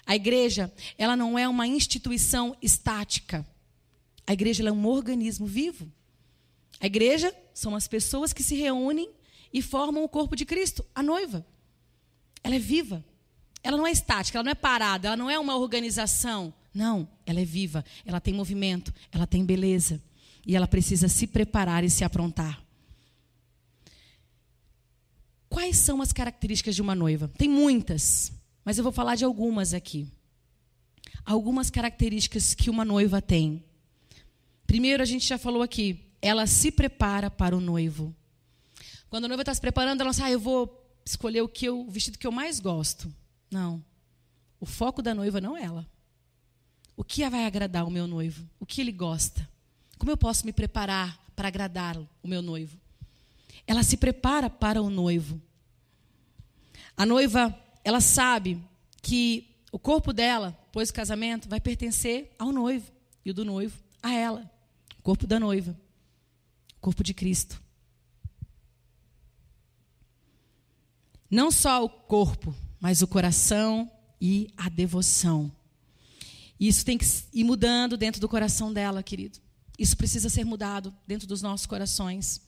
A 0.06 0.16
igreja, 0.16 0.72
ela 0.96 1.16
não 1.16 1.38
é 1.38 1.46
uma 1.46 1.66
instituição 1.66 2.56
estática. 2.62 3.46
A 4.26 4.32
igreja 4.32 4.66
é 4.66 4.72
um 4.72 4.86
organismo 4.86 5.46
vivo. 5.46 5.90
A 6.80 6.86
igreja 6.86 7.34
são 7.54 7.74
as 7.74 7.88
pessoas 7.88 8.32
que 8.32 8.42
se 8.42 8.54
reúnem 8.54 9.10
e 9.52 9.62
formam 9.62 10.04
o 10.04 10.08
corpo 10.08 10.36
de 10.36 10.44
Cristo, 10.44 10.84
a 10.94 11.02
noiva. 11.02 11.46
Ela 12.42 12.56
é 12.56 12.58
viva. 12.58 13.04
Ela 13.62 13.76
não 13.76 13.86
é 13.86 13.90
estática, 13.90 14.38
ela 14.38 14.44
não 14.44 14.52
é 14.52 14.54
parada, 14.54 15.08
ela 15.08 15.16
não 15.16 15.28
é 15.28 15.38
uma 15.38 15.56
organização. 15.56 16.54
Não, 16.72 17.08
ela 17.24 17.40
é 17.40 17.44
viva, 17.44 17.84
ela 18.04 18.20
tem 18.20 18.32
movimento, 18.32 18.94
ela 19.10 19.26
tem 19.26 19.44
beleza. 19.44 20.00
E 20.46 20.54
ela 20.54 20.68
precisa 20.68 21.08
se 21.08 21.26
preparar 21.26 21.82
e 21.82 21.90
se 21.90 22.04
aprontar. 22.04 22.62
Quais 25.48 25.78
são 25.78 26.00
as 26.00 26.12
características 26.12 26.76
de 26.76 26.82
uma 26.82 26.94
noiva? 26.94 27.28
Tem 27.36 27.48
muitas, 27.48 28.30
mas 28.64 28.78
eu 28.78 28.84
vou 28.84 28.92
falar 28.92 29.16
de 29.16 29.24
algumas 29.24 29.74
aqui. 29.74 30.06
Algumas 31.24 31.70
características 31.70 32.54
que 32.54 32.70
uma 32.70 32.84
noiva 32.84 33.20
tem. 33.20 33.64
Primeiro, 34.64 35.02
a 35.02 35.06
gente 35.06 35.26
já 35.26 35.38
falou 35.38 35.62
aqui, 35.62 36.05
ela 36.26 36.46
se 36.46 36.70
prepara 36.70 37.30
para 37.30 37.56
o 37.56 37.60
noivo. 37.60 38.14
Quando 39.08 39.26
a 39.26 39.28
noiva 39.28 39.42
está 39.42 39.54
se 39.54 39.60
preparando, 39.60 40.00
ela 40.00 40.10
diz, 40.10 40.20
ah, 40.20 40.30
eu 40.30 40.40
vou 40.40 40.84
escolher 41.04 41.42
o, 41.42 41.48
que 41.48 41.66
eu, 41.66 41.80
o 41.80 41.90
vestido 41.90 42.18
que 42.18 42.26
eu 42.26 42.32
mais 42.32 42.58
gosto. 42.58 43.12
Não. 43.50 43.84
O 44.60 44.66
foco 44.66 45.02
da 45.02 45.14
noiva 45.14 45.40
não 45.40 45.56
é 45.56 45.62
ela. 45.62 45.88
O 46.96 47.04
que 47.04 47.28
vai 47.28 47.44
agradar 47.44 47.86
o 47.86 47.90
meu 47.90 48.06
noivo? 48.06 48.48
O 48.58 48.66
que 48.66 48.80
ele 48.80 48.92
gosta? 48.92 49.48
Como 49.98 50.10
eu 50.10 50.16
posso 50.16 50.44
me 50.44 50.52
preparar 50.52 51.18
para 51.36 51.48
agradar 51.48 51.96
o 51.96 52.28
meu 52.28 52.42
noivo? 52.42 52.76
Ela 53.66 53.82
se 53.82 53.96
prepara 53.96 54.50
para 54.50 54.82
o 54.82 54.90
noivo. 54.90 55.40
A 56.96 57.06
noiva, 57.06 57.56
ela 57.84 58.00
sabe 58.00 58.60
que 59.02 59.54
o 59.70 59.78
corpo 59.78 60.12
dela, 60.12 60.58
depois 60.66 60.88
do 60.88 60.94
casamento, 60.94 61.48
vai 61.48 61.60
pertencer 61.60 62.34
ao 62.38 62.50
noivo 62.50 62.90
e 63.24 63.30
o 63.30 63.34
do 63.34 63.44
noivo 63.44 63.78
a 64.02 64.12
ela 64.12 64.50
corpo 65.06 65.24
da 65.24 65.38
noiva, 65.38 65.70
o 65.70 65.85
corpo 66.86 67.02
de 67.02 67.12
Cristo. 67.12 67.60
Não 71.28 71.50
só 71.50 71.84
o 71.84 71.88
corpo, 71.88 72.54
mas 72.78 73.02
o 73.02 73.08
coração 73.08 73.90
e 74.20 74.52
a 74.56 74.68
devoção. 74.68 75.50
Isso 76.60 76.84
tem 76.84 76.96
que 76.96 77.04
ir 77.32 77.42
mudando 77.42 77.96
dentro 77.96 78.20
do 78.20 78.28
coração 78.28 78.72
dela, 78.72 79.02
querido. 79.02 79.40
Isso 79.76 79.96
precisa 79.96 80.28
ser 80.28 80.44
mudado 80.44 80.94
dentro 81.04 81.26
dos 81.26 81.42
nossos 81.42 81.66
corações. 81.66 82.40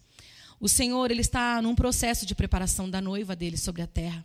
O 0.60 0.68
Senhor, 0.68 1.10
ele 1.10 1.22
está 1.22 1.60
num 1.60 1.74
processo 1.74 2.24
de 2.24 2.36
preparação 2.36 2.88
da 2.88 3.00
noiva 3.00 3.34
dele 3.34 3.56
sobre 3.56 3.82
a 3.82 3.88
terra. 3.88 4.24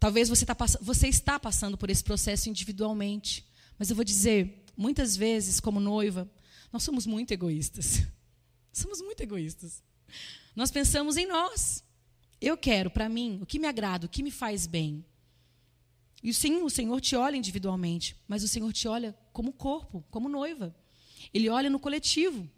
Talvez 0.00 0.28
você, 0.28 0.44
tá, 0.44 0.56
você 0.80 1.06
está 1.06 1.38
passando 1.38 1.78
por 1.78 1.88
esse 1.88 2.02
processo 2.02 2.50
individualmente. 2.50 3.46
Mas 3.78 3.90
eu 3.90 3.94
vou 3.94 4.04
dizer, 4.04 4.64
muitas 4.76 5.16
vezes, 5.16 5.60
como 5.60 5.78
noiva, 5.78 6.28
nós 6.72 6.82
somos 6.82 7.06
muito 7.06 7.30
egoístas. 7.30 8.02
Somos 8.74 9.00
muito 9.00 9.22
egoístas. 9.22 9.82
Nós 10.54 10.70
pensamos 10.70 11.16
em 11.16 11.26
nós. 11.26 11.84
Eu 12.40 12.56
quero 12.56 12.90
para 12.90 13.08
mim 13.08 13.38
o 13.40 13.46
que 13.46 13.58
me 13.58 13.68
agrada, 13.68 14.06
o 14.06 14.08
que 14.08 14.22
me 14.22 14.32
faz 14.32 14.66
bem. 14.66 15.04
E 16.20 16.34
sim, 16.34 16.62
o 16.62 16.68
Senhor 16.68 17.00
te 17.00 17.14
olha 17.14 17.36
individualmente, 17.36 18.16
mas 18.26 18.42
o 18.42 18.48
Senhor 18.48 18.72
te 18.72 18.88
olha 18.88 19.16
como 19.32 19.52
corpo, 19.52 20.04
como 20.10 20.28
noiva. 20.28 20.74
Ele 21.32 21.48
olha 21.48 21.70
no 21.70 21.78
coletivo. 21.78 22.50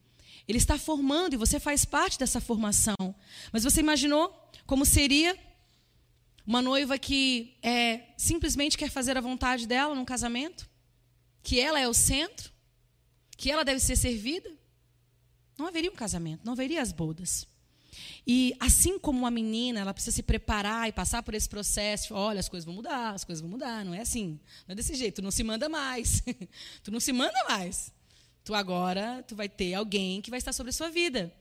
Ele 0.49 0.56
está 0.56 0.78
formando 0.78 1.35
e 1.35 1.37
você 1.37 1.61
faz 1.61 1.85
parte 1.85 2.18
dessa 2.18 2.40
formação. 2.40 3.14
Mas 3.52 3.64
você 3.64 3.80
imaginou 3.80 4.35
como 4.64 4.87
seria 4.87 5.38
uma 6.46 6.62
noiva 6.62 6.99
que 6.99 7.58
é, 7.62 8.14
simplesmente 8.16 8.78
quer 8.78 8.88
fazer 8.88 9.18
a 9.18 9.20
vontade 9.20 9.66
dela 9.66 9.94
num 9.94 10.04
casamento? 10.04 10.66
Que 11.42 11.61
ela 11.61 11.78
é 11.78 11.87
o 11.87 11.94
centro? 11.94 12.50
Que 13.37 13.50
ela 13.50 13.64
deve 13.64 13.80
ser 13.80 13.96
servida? 13.96 14.55
Não 15.58 15.66
haveria 15.66 15.90
um 15.90 15.94
casamento, 15.94 16.44
não 16.44 16.52
haveria 16.52 16.82
as 16.82 16.92
bodas. 16.92 17.46
E 18.26 18.54
assim 18.60 18.98
como 18.98 19.20
uma 19.20 19.30
menina, 19.30 19.80
ela 19.80 19.94
precisa 19.94 20.14
se 20.14 20.22
preparar 20.22 20.88
e 20.88 20.92
passar 20.92 21.22
por 21.22 21.34
esse 21.34 21.48
processo. 21.48 22.14
Olha, 22.14 22.40
as 22.40 22.48
coisas 22.48 22.64
vão 22.64 22.75
mudar, 22.75 23.14
as 23.14 23.25
coisas 23.25 23.40
vão 23.40 23.50
mudar. 23.50 23.84
Não 23.84 23.94
é 23.94 24.00
assim. 24.00 24.38
Não 24.66 24.72
é 24.72 24.75
desse 24.75 24.94
jeito. 24.94 25.16
Tu 25.16 25.22
não 25.22 25.30
se 25.30 25.42
manda 25.42 25.68
mais. 25.68 26.22
tu 26.82 26.90
não 26.90 27.00
se 27.00 27.12
manda 27.12 27.38
mais. 27.48 27.92
Tu 28.44 28.54
agora, 28.54 29.25
tu 29.26 29.34
vai 29.34 29.48
ter 29.48 29.75
alguém 29.75 30.20
que 30.20 30.30
vai 30.30 30.38
estar 30.38 30.52
sobre 30.52 30.70
a 30.70 30.72
sua 30.72 30.90
vida. 30.90 31.32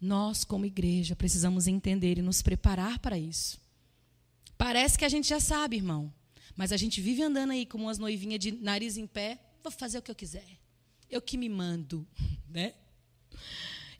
Nós, 0.00 0.44
como 0.44 0.66
igreja, 0.66 1.14
precisamos 1.14 1.66
entender 1.66 2.18
e 2.18 2.22
nos 2.22 2.42
preparar 2.42 2.98
para 2.98 3.16
isso. 3.16 3.60
Parece 4.58 4.98
que 4.98 5.04
a 5.04 5.08
gente 5.08 5.28
já 5.28 5.40
sabe, 5.40 5.76
irmão. 5.76 6.12
Mas 6.56 6.72
a 6.72 6.76
gente 6.76 7.00
vive 7.00 7.22
andando 7.22 7.52
aí 7.52 7.64
como 7.64 7.84
umas 7.84 7.98
noivinhas 7.98 8.40
de 8.40 8.52
nariz 8.52 8.96
em 8.96 9.06
pé. 9.06 9.38
Vou 9.62 9.72
fazer 9.72 9.98
o 9.98 10.02
que 10.02 10.10
eu 10.10 10.14
quiser. 10.14 10.46
Eu 11.08 11.22
que 11.22 11.36
me 11.36 11.48
mando, 11.48 12.06
né? 12.48 12.74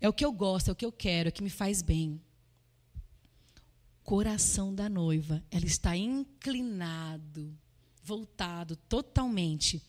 É 0.01 0.09
o 0.09 0.13
que 0.13 0.25
eu 0.25 0.33
gosto, 0.33 0.69
é 0.69 0.73
o 0.73 0.77
que 0.77 0.85
eu 0.85 0.93
quero, 0.93 1.29
é 1.29 1.31
o 1.31 1.33
que 1.33 1.43
me 1.43 1.51
faz 1.51 1.83
bem. 1.83 2.21
Coração 4.03 4.75
da 4.75 4.89
noiva, 4.89 5.43
ela 5.51 5.65
está 5.65 5.97
inclinado, 5.97 7.57
voltado 8.03 8.75
totalmente 8.75 9.81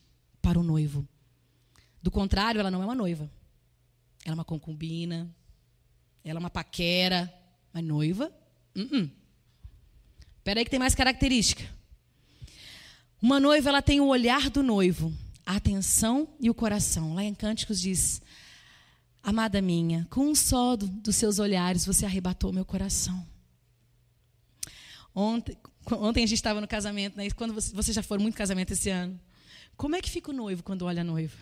para 0.41 0.59
o 0.59 0.63
noivo. 0.63 1.07
Do 2.01 2.11
contrário, 2.11 2.59
ela 2.59 2.69
não 2.69 2.81
é 2.81 2.85
uma 2.85 2.95
noiva. 2.95 3.31
Ela 4.25 4.33
é 4.33 4.35
uma 4.35 4.45
concubina, 4.45 5.33
ela 6.23 6.37
é 6.37 6.39
uma 6.39 6.49
paquera, 6.49 7.33
mas 7.73 7.83
noiva? 7.83 8.31
Uh 8.75 8.81
-uh. 8.81 9.11
Espera 10.37 10.59
aí 10.59 10.65
que 10.65 10.71
tem 10.71 10.79
mais 10.79 10.95
característica. 10.95 11.63
Uma 13.21 13.39
noiva, 13.39 13.69
ela 13.69 13.81
tem 13.81 14.01
o 14.01 14.07
olhar 14.07 14.49
do 14.49 14.61
noivo, 14.61 15.13
a 15.45 15.55
atenção 15.55 16.27
e 16.39 16.49
o 16.49 16.53
coração. 16.53 17.13
Lá 17.13 17.23
em 17.23 17.33
Cânticos 17.33 17.79
diz: 17.79 18.21
Amada 19.23 19.61
minha, 19.61 20.05
com 20.09 20.27
um 20.27 20.35
só 20.35 20.75
dos 20.75 21.15
seus 21.15 21.39
olhares 21.39 21.85
você 21.85 22.05
arrebatou 22.05 22.51
meu 22.51 22.65
coração. 22.65 23.25
Ontem, 25.15 25.57
ontem 25.91 26.25
a 26.25 26.27
gente 26.27 26.37
estava 26.37 26.59
no 26.59 26.67
casamento, 26.67 27.15
né? 27.15 27.29
quando 27.31 27.53
você, 27.53 27.73
você 27.73 27.93
já 27.93 28.03
foi 28.03 28.17
muito 28.17 28.35
casamento 28.35 28.73
esse 28.73 28.89
ano. 28.89 29.17
Como 29.77 29.95
é 29.95 30.01
que 30.01 30.09
fica 30.09 30.29
o 30.29 30.33
noivo 30.33 30.61
quando 30.61 30.83
olha 30.83 31.01
a 31.01 31.05
noiva? 31.05 31.37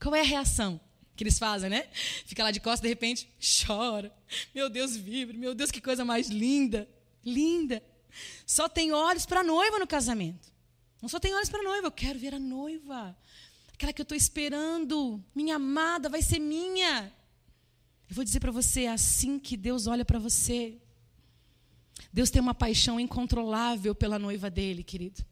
Qual 0.00 0.14
é 0.14 0.20
a 0.20 0.24
reação 0.24 0.80
que 1.16 1.24
eles 1.24 1.40
fazem, 1.40 1.68
né? 1.68 1.88
Fica 2.24 2.44
lá 2.44 2.52
de 2.52 2.60
costas, 2.60 2.82
de 2.82 2.88
repente, 2.88 3.28
chora. 3.66 4.14
Meu 4.54 4.70
Deus, 4.70 4.96
vibre. 4.96 5.36
Meu 5.36 5.56
Deus, 5.56 5.72
que 5.72 5.80
coisa 5.80 6.04
mais 6.04 6.28
linda. 6.28 6.88
Linda. 7.24 7.82
Só 8.46 8.68
tem 8.68 8.92
olhos 8.92 9.26
para 9.26 9.40
a 9.40 9.44
noiva 9.44 9.80
no 9.80 9.86
casamento. 9.88 10.52
Não 11.02 11.08
só 11.08 11.18
tem 11.18 11.34
olhos 11.34 11.48
para 11.48 11.60
a 11.60 11.64
noiva, 11.64 11.88
eu 11.88 11.92
quero 11.92 12.18
ver 12.18 12.34
a 12.34 12.38
noiva 12.38 13.16
aquela 13.78 13.92
que 13.92 14.00
eu 14.00 14.02
estou 14.02 14.18
esperando, 14.18 15.24
minha 15.32 15.54
amada, 15.54 16.08
vai 16.08 16.20
ser 16.20 16.40
minha. 16.40 17.12
Eu 18.10 18.16
vou 18.16 18.24
dizer 18.24 18.40
para 18.40 18.50
você, 18.50 18.82
é 18.82 18.88
assim 18.90 19.38
que 19.38 19.56
Deus 19.56 19.86
olha 19.86 20.04
para 20.04 20.18
você. 20.18 20.76
Deus 22.12 22.28
tem 22.28 22.42
uma 22.42 22.54
paixão 22.54 22.98
incontrolável 22.98 23.94
pela 23.94 24.18
noiva 24.18 24.50
dele, 24.50 24.82
querido. 24.82 25.24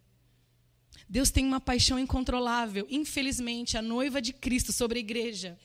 Deus 1.09 1.29
tem 1.29 1.45
uma 1.45 1.59
paixão 1.59 1.99
incontrolável. 1.99 2.87
Infelizmente, 2.89 3.77
a 3.77 3.83
noiva 3.83 4.23
de 4.23 4.33
Cristo 4.33 4.73
sobre 4.73 4.99
a 4.99 5.01
igreja, 5.01 5.59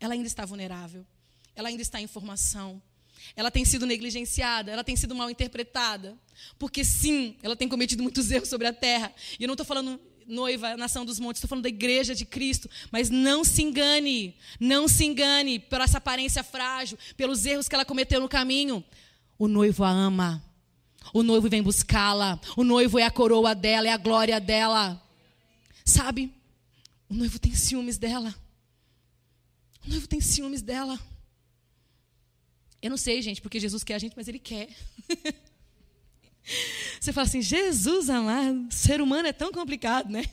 ela 0.00 0.14
ainda 0.14 0.26
está 0.26 0.46
vulnerável. 0.46 1.06
Ela 1.54 1.68
ainda 1.68 1.82
está 1.82 2.00
em 2.00 2.06
formação. 2.06 2.82
Ela 3.36 3.50
tem 3.50 3.66
sido 3.66 3.84
negligenciada, 3.84 4.72
ela 4.72 4.82
tem 4.82 4.96
sido 4.96 5.14
mal 5.14 5.28
interpretada. 5.28 6.18
Porque 6.58 6.86
sim, 6.86 7.36
ela 7.42 7.54
tem 7.54 7.68
cometido 7.68 8.02
muitos 8.02 8.30
erros 8.30 8.48
sobre 8.48 8.66
a 8.66 8.72
terra. 8.72 9.12
E 9.38 9.44
eu 9.44 9.46
não 9.46 9.52
estou 9.52 9.66
falando 9.66 10.00
noiva, 10.28 10.76
nação 10.76 11.04
dos 11.04 11.18
montes, 11.18 11.38
estou 11.38 11.48
falando 11.48 11.64
da 11.64 11.68
igreja 11.68 12.14
de 12.14 12.24
Cristo, 12.24 12.68
mas 12.92 13.08
não 13.08 13.42
se 13.42 13.62
engane, 13.62 14.36
não 14.60 14.86
se 14.86 15.04
engane 15.04 15.58
por 15.58 15.80
essa 15.80 15.98
aparência 15.98 16.44
frágil, 16.44 16.98
pelos 17.16 17.46
erros 17.46 17.68
que 17.68 17.74
ela 17.74 17.84
cometeu 17.84 18.20
no 18.20 18.28
caminho. 18.28 18.84
O 19.38 19.48
noivo 19.48 19.84
a 19.84 19.90
ama, 19.90 20.44
o 21.14 21.22
noivo 21.22 21.48
vem 21.48 21.62
buscá-la, 21.62 22.38
o 22.56 22.62
noivo 22.62 22.98
é 22.98 23.04
a 23.04 23.10
coroa 23.10 23.54
dela, 23.54 23.88
é 23.88 23.92
a 23.92 23.96
glória 23.96 24.38
dela. 24.38 25.02
Sabe? 25.84 26.32
O 27.08 27.14
noivo 27.14 27.38
tem 27.38 27.54
ciúmes 27.54 27.96
dela. 27.96 28.34
O 29.86 29.88
noivo 29.88 30.06
tem 30.06 30.20
ciúmes 30.20 30.60
dela. 30.60 31.00
Eu 32.82 32.90
não 32.90 32.96
sei, 32.96 33.22
gente, 33.22 33.40
porque 33.40 33.58
Jesus 33.58 33.82
quer 33.82 33.94
a 33.94 33.98
gente, 33.98 34.14
mas 34.14 34.28
Ele 34.28 34.38
quer. 34.38 34.68
Você 37.00 37.12
fala 37.12 37.26
assim, 37.26 37.42
Jesus 37.42 38.08
amado, 38.08 38.68
ser 38.70 39.00
humano 39.00 39.28
é 39.28 39.32
tão 39.32 39.52
complicado, 39.52 40.10
né? 40.10 40.24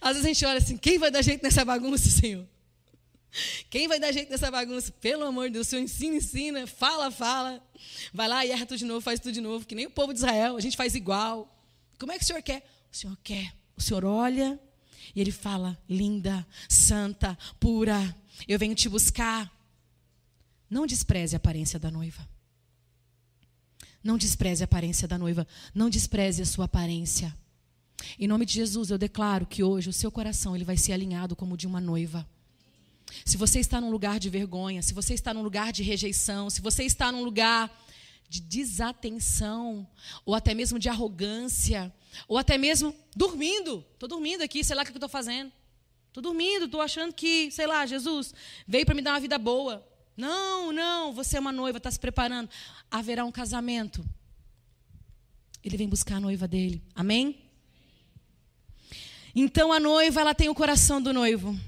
Às 0.00 0.12
vezes 0.16 0.24
a 0.24 0.28
gente 0.28 0.44
olha 0.44 0.58
assim, 0.58 0.76
quem 0.76 0.98
vai 0.98 1.10
dar 1.10 1.22
jeito 1.22 1.42
nessa 1.42 1.64
bagunça, 1.64 2.08
Senhor? 2.08 2.46
Quem 3.68 3.88
vai 3.88 3.98
dar 3.98 4.12
jeito 4.12 4.30
nessa 4.30 4.50
bagunça? 4.50 4.92
Pelo 5.00 5.24
amor 5.24 5.48
de 5.48 5.54
Deus, 5.54 5.66
Senhor 5.66 5.82
ensina, 5.82 6.16
ensina, 6.16 6.66
fala, 6.66 7.10
fala. 7.10 7.62
Vai 8.12 8.28
lá 8.28 8.44
e 8.44 8.50
erra 8.50 8.64
tudo 8.64 8.78
de 8.78 8.84
novo, 8.84 9.00
faz 9.00 9.18
tudo 9.18 9.32
de 9.32 9.40
novo, 9.40 9.66
que 9.66 9.74
nem 9.74 9.86
o 9.86 9.90
povo 9.90 10.12
de 10.12 10.20
Israel, 10.20 10.56
a 10.56 10.60
gente 10.60 10.76
faz 10.76 10.94
igual. 10.94 11.50
Como 11.98 12.12
é 12.12 12.18
que 12.18 12.24
o 12.24 12.26
Senhor 12.26 12.42
quer? 12.42 12.62
O 12.92 12.96
Senhor 12.96 13.18
quer. 13.24 13.52
O 13.76 13.82
Senhor 13.82 14.04
olha 14.04 14.58
e 15.14 15.20
Ele 15.20 15.32
fala, 15.32 15.76
linda, 15.88 16.46
santa, 16.68 17.36
pura, 17.58 18.16
eu 18.46 18.58
venho 18.58 18.74
te 18.74 18.88
buscar. 18.88 19.50
Não 20.70 20.86
despreze 20.86 21.34
a 21.34 21.38
aparência 21.38 21.78
da 21.78 21.90
noiva. 21.90 22.28
Não 24.04 24.18
despreze 24.18 24.62
a 24.62 24.66
aparência 24.66 25.08
da 25.08 25.16
noiva. 25.16 25.46
Não 25.74 25.88
despreze 25.88 26.42
a 26.42 26.46
sua 26.46 26.66
aparência. 26.66 27.34
Em 28.18 28.28
nome 28.28 28.44
de 28.44 28.52
Jesus, 28.52 28.90
eu 28.90 28.98
declaro 28.98 29.46
que 29.46 29.64
hoje 29.64 29.88
o 29.88 29.92
seu 29.92 30.12
coração 30.12 30.54
ele 30.54 30.64
vai 30.64 30.76
ser 30.76 30.92
alinhado 30.92 31.34
como 31.34 31.54
o 31.54 31.56
de 31.56 31.66
uma 31.66 31.80
noiva. 31.80 32.28
Se 33.24 33.38
você 33.38 33.60
está 33.60 33.80
num 33.80 33.90
lugar 33.90 34.20
de 34.20 34.28
vergonha, 34.28 34.82
se 34.82 34.92
você 34.92 35.14
está 35.14 35.32
num 35.32 35.42
lugar 35.42 35.72
de 35.72 35.82
rejeição, 35.82 36.50
se 36.50 36.60
você 36.60 36.84
está 36.84 37.10
num 37.10 37.24
lugar 37.24 37.70
de 38.28 38.40
desatenção, 38.40 39.86
ou 40.24 40.34
até 40.34 40.52
mesmo 40.52 40.78
de 40.78 40.88
arrogância, 40.88 41.92
ou 42.28 42.36
até 42.36 42.58
mesmo 42.58 42.94
dormindo. 43.16 43.84
Estou 43.94 44.08
dormindo 44.08 44.42
aqui, 44.42 44.62
sei 44.62 44.76
lá 44.76 44.82
o 44.82 44.84
que 44.84 44.92
estou 44.92 45.08
fazendo. 45.08 45.50
Estou 46.08 46.22
dormindo, 46.22 46.66
estou 46.66 46.80
achando 46.80 47.12
que, 47.12 47.50
sei 47.50 47.66
lá, 47.66 47.86
Jesus 47.86 48.34
veio 48.66 48.84
para 48.84 48.94
me 48.94 49.02
dar 49.02 49.12
uma 49.12 49.20
vida 49.20 49.38
boa. 49.38 49.86
Não, 50.16 50.72
não, 50.72 51.12
você 51.12 51.36
é 51.36 51.40
uma 51.40 51.52
noiva, 51.52 51.78
está 51.78 51.90
se 51.90 51.98
preparando. 51.98 52.48
Haverá 52.90 53.24
um 53.24 53.32
casamento. 53.32 54.04
Ele 55.62 55.76
vem 55.76 55.88
buscar 55.88 56.16
a 56.16 56.20
noiva 56.20 56.46
dele. 56.46 56.82
Amém? 56.94 57.40
Então 59.34 59.72
a 59.72 59.80
noiva, 59.80 60.20
ela 60.20 60.34
tem 60.34 60.48
o 60.48 60.54
coração 60.54 61.02
do 61.02 61.12
noivo. 61.12 61.58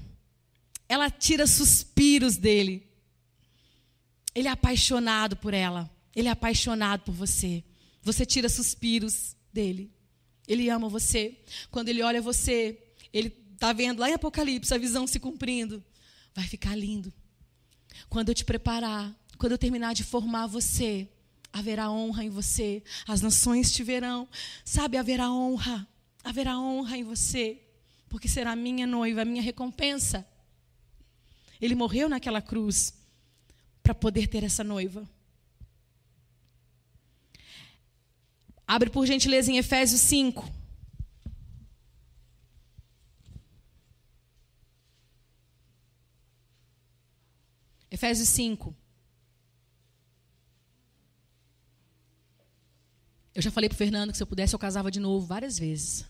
Ela 0.87 1.09
tira 1.09 1.45
suspiros 1.45 2.37
dele. 2.37 2.87
Ele 4.33 4.47
é 4.47 4.51
apaixonado 4.51 5.35
por 5.35 5.53
ela. 5.53 5.89
Ele 6.15 6.27
é 6.27 6.31
apaixonado 6.31 7.01
por 7.01 7.13
você. 7.13 7.63
Você 8.01 8.25
tira 8.25 8.47
suspiros 8.47 9.35
dele. 9.51 9.91
Ele 10.47 10.69
ama 10.69 10.87
você. 10.87 11.37
Quando 11.69 11.89
ele 11.89 12.01
olha 12.01 12.21
você, 12.21 12.81
ele 13.11 13.35
está 13.53 13.73
vendo 13.73 13.99
lá 13.99 14.09
em 14.09 14.13
Apocalipse 14.13 14.73
a 14.73 14.77
visão 14.77 15.05
se 15.05 15.19
cumprindo. 15.19 15.83
Vai 16.33 16.47
ficar 16.47 16.75
lindo. 16.75 17.11
Quando 18.09 18.29
eu 18.29 18.35
te 18.35 18.45
preparar, 18.45 19.13
quando 19.37 19.51
eu 19.51 19.57
terminar 19.57 19.93
de 19.93 20.03
formar 20.03 20.47
você, 20.47 21.07
haverá 21.51 21.89
honra 21.91 22.23
em 22.23 22.29
você. 22.29 22.83
As 23.07 23.21
nações 23.21 23.71
te 23.71 23.83
verão. 23.83 24.27
Sabe, 24.63 24.97
haverá 24.97 25.31
honra. 25.31 25.87
Haverá 26.23 26.59
honra 26.59 26.97
em 26.97 27.03
você. 27.03 27.61
Porque 28.09 28.27
será 28.27 28.55
minha 28.55 28.87
noiva, 28.87 29.25
minha 29.25 29.41
recompensa. 29.41 30.25
Ele 31.61 31.75
morreu 31.75 32.07
naquela 32.07 32.41
cruz 32.41 32.93
para 33.81 33.93
poder 33.93 34.27
ter 34.27 34.43
essa 34.43 34.63
noiva. 34.63 35.07
Abre 38.67 38.89
por 38.89 39.05
gentileza 39.05 39.51
em 39.51 39.57
Efésios 39.57 40.01
5. 40.01 40.56
Efésios 47.97 48.29
5. 48.29 48.75
Eu 53.33 53.41
já 53.41 53.49
falei 53.49 53.67
para 53.67 53.73
o 53.73 53.77
Fernando 53.77 54.11
que 54.11 54.17
se 54.17 54.21
eu 54.21 54.27
pudesse 54.27 54.53
eu 54.53 54.59
casava 54.59 54.91
de 54.91 54.99
novo 54.99 55.25
várias 55.25 55.57
vezes. 55.57 56.05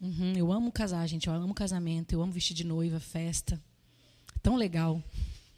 Uhum, 0.00 0.32
eu 0.36 0.52
amo 0.52 0.70
casar, 0.70 1.04
gente. 1.08 1.26
Eu 1.26 1.34
amo 1.34 1.52
casamento. 1.54 2.12
Eu 2.12 2.22
amo 2.22 2.32
vestir 2.32 2.54
de 2.54 2.62
noiva, 2.62 3.00
festa. 3.00 3.60
Tão 4.40 4.54
legal. 4.54 5.02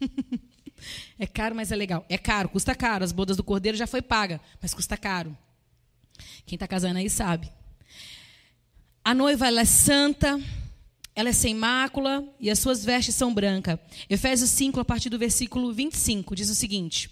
é 1.19 1.27
caro, 1.27 1.53
mas 1.53 1.71
é 1.71 1.75
legal. 1.75 2.03
É 2.09 2.17
caro, 2.17 2.49
custa 2.49 2.73
caro. 2.73 3.03
As 3.03 3.11
bodas 3.11 3.37
do 3.37 3.43
cordeiro 3.43 3.77
já 3.77 3.85
foi 3.85 4.01
paga, 4.01 4.41
mas 4.59 4.73
custa 4.73 4.97
caro. 4.97 5.37
Quem 6.43 6.55
está 6.55 6.67
casando 6.67 6.97
aí 6.97 7.09
sabe. 7.09 7.51
A 9.05 9.13
noiva 9.13 9.45
ela 9.45 9.61
é 9.61 9.65
santa, 9.65 10.39
ela 11.15 11.29
é 11.29 11.33
sem 11.33 11.53
mácula 11.53 12.27
e 12.39 12.49
as 12.49 12.59
suas 12.59 12.83
vestes 12.83 13.15
são 13.15 13.33
brancas. 13.33 13.77
Efésios 14.09 14.49
5, 14.49 14.79
a 14.79 14.85
partir 14.85 15.09
do 15.09 15.19
versículo 15.19 15.71
25, 15.71 16.35
diz 16.35 16.49
o 16.49 16.55
seguinte: 16.55 17.09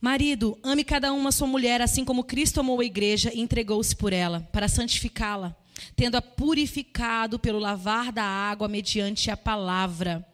Marido, 0.00 0.58
ame 0.62 0.82
cada 0.82 1.12
uma 1.12 1.30
sua 1.30 1.46
mulher, 1.46 1.80
assim 1.80 2.04
como 2.04 2.24
Cristo 2.24 2.58
amou 2.58 2.80
a 2.80 2.84
igreja 2.84 3.30
e 3.32 3.40
entregou-se 3.40 3.94
por 3.94 4.12
ela, 4.12 4.48
para 4.52 4.66
santificá-la, 4.66 5.54
tendo-a 5.94 6.22
purificado 6.22 7.38
pelo 7.38 7.58
lavar 7.58 8.10
da 8.10 8.24
água 8.24 8.66
mediante 8.66 9.30
a 9.30 9.36
palavra, 9.36 10.26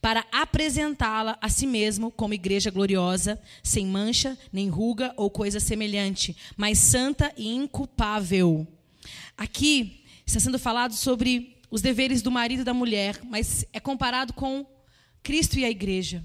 para 0.00 0.24
apresentá-la 0.32 1.38
a 1.40 1.48
si 1.48 1.66
mesmo 1.66 2.10
como 2.10 2.34
igreja 2.34 2.70
gloriosa, 2.70 3.40
sem 3.62 3.86
mancha, 3.86 4.36
nem 4.52 4.68
ruga 4.68 5.14
ou 5.16 5.30
coisa 5.30 5.60
semelhante, 5.60 6.36
mas 6.56 6.78
santa 6.78 7.32
e 7.36 7.54
inculpável. 7.54 8.66
Aqui 9.36 9.99
está 10.30 10.40
sendo 10.40 10.58
falado 10.58 10.94
sobre 10.94 11.56
os 11.70 11.82
deveres 11.82 12.22
do 12.22 12.30
marido 12.30 12.60
e 12.60 12.64
da 12.64 12.74
mulher, 12.74 13.20
mas 13.24 13.64
é 13.72 13.80
comparado 13.80 14.32
com 14.32 14.66
Cristo 15.22 15.58
e 15.58 15.64
a 15.64 15.70
igreja. 15.70 16.24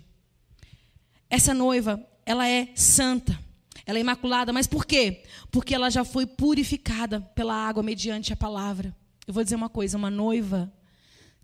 Essa 1.30 1.54
noiva, 1.54 2.04
ela 2.26 2.48
é 2.48 2.70
santa, 2.76 3.38
ela 3.86 3.98
é 3.98 4.02
imaculada, 4.02 4.54
mas 4.54 4.68
por 4.68 4.86
quê? 4.86 5.24
Porque 5.52 5.74
ela 5.74 5.90
já 5.90 6.04
foi 6.04 6.26
purificada 6.26 7.20
pela 7.20 7.56
água 7.56 7.84
mediante 7.84 8.32
a 8.32 8.36
palavra. 8.36 8.96
Eu 9.28 9.34
vou 9.34 9.44
dizer 9.44 9.56
uma 9.56 9.70
coisa: 9.70 9.98
uma 9.98 10.10
noiva 10.10 10.72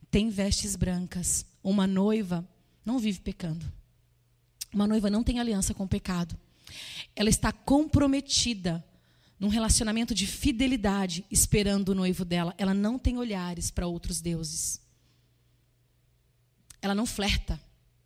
tem 0.10 0.30
vestes 0.30 0.76
brancas, 0.76 1.46
uma 1.64 1.88
noiva 1.88 2.48
não 2.86 3.00
vive 3.00 3.20
pecando. 3.20 3.66
Uma 4.74 4.88
noiva 4.88 5.10
não 5.10 5.24
tem 5.24 5.40
aliança 5.40 5.74
com 5.74 5.84
o 5.84 5.88
pecado. 5.88 6.38
Ela 7.16 7.30
está 7.30 7.52
comprometida 7.52 8.84
num 9.42 9.48
relacionamento 9.48 10.14
de 10.14 10.28
fidelidade, 10.28 11.26
esperando 11.32 11.90
o 11.90 11.96
noivo 11.96 12.24
dela. 12.24 12.54
Ela 12.60 12.76
não 12.76 13.00
tem 13.00 13.18
olhares 13.18 13.72
para 13.72 13.88
outros 13.88 14.22
deuses. 14.22 14.80
Ela 16.80 16.94
não 16.94 17.08
flerta 17.08 17.60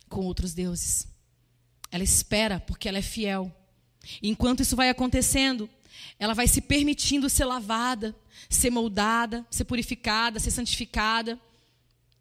com 0.08 0.24
outros 0.24 0.54
deuses. 0.54 1.06
Ela 1.90 2.02
espera 2.02 2.58
porque 2.58 2.88
ela 2.88 2.96
é 2.96 3.02
fiel. 3.02 3.54
Enquanto 4.22 4.62
isso 4.62 4.74
vai 4.74 4.88
acontecendo, 4.88 5.68
ela 6.18 6.32
vai 6.32 6.48
se 6.48 6.62
permitindo 6.62 7.28
ser 7.28 7.44
lavada, 7.44 8.16
ser 8.48 8.70
moldada, 8.70 9.44
ser 9.50 9.66
purificada, 9.66 10.40
ser 10.40 10.50
santificada 10.50 11.38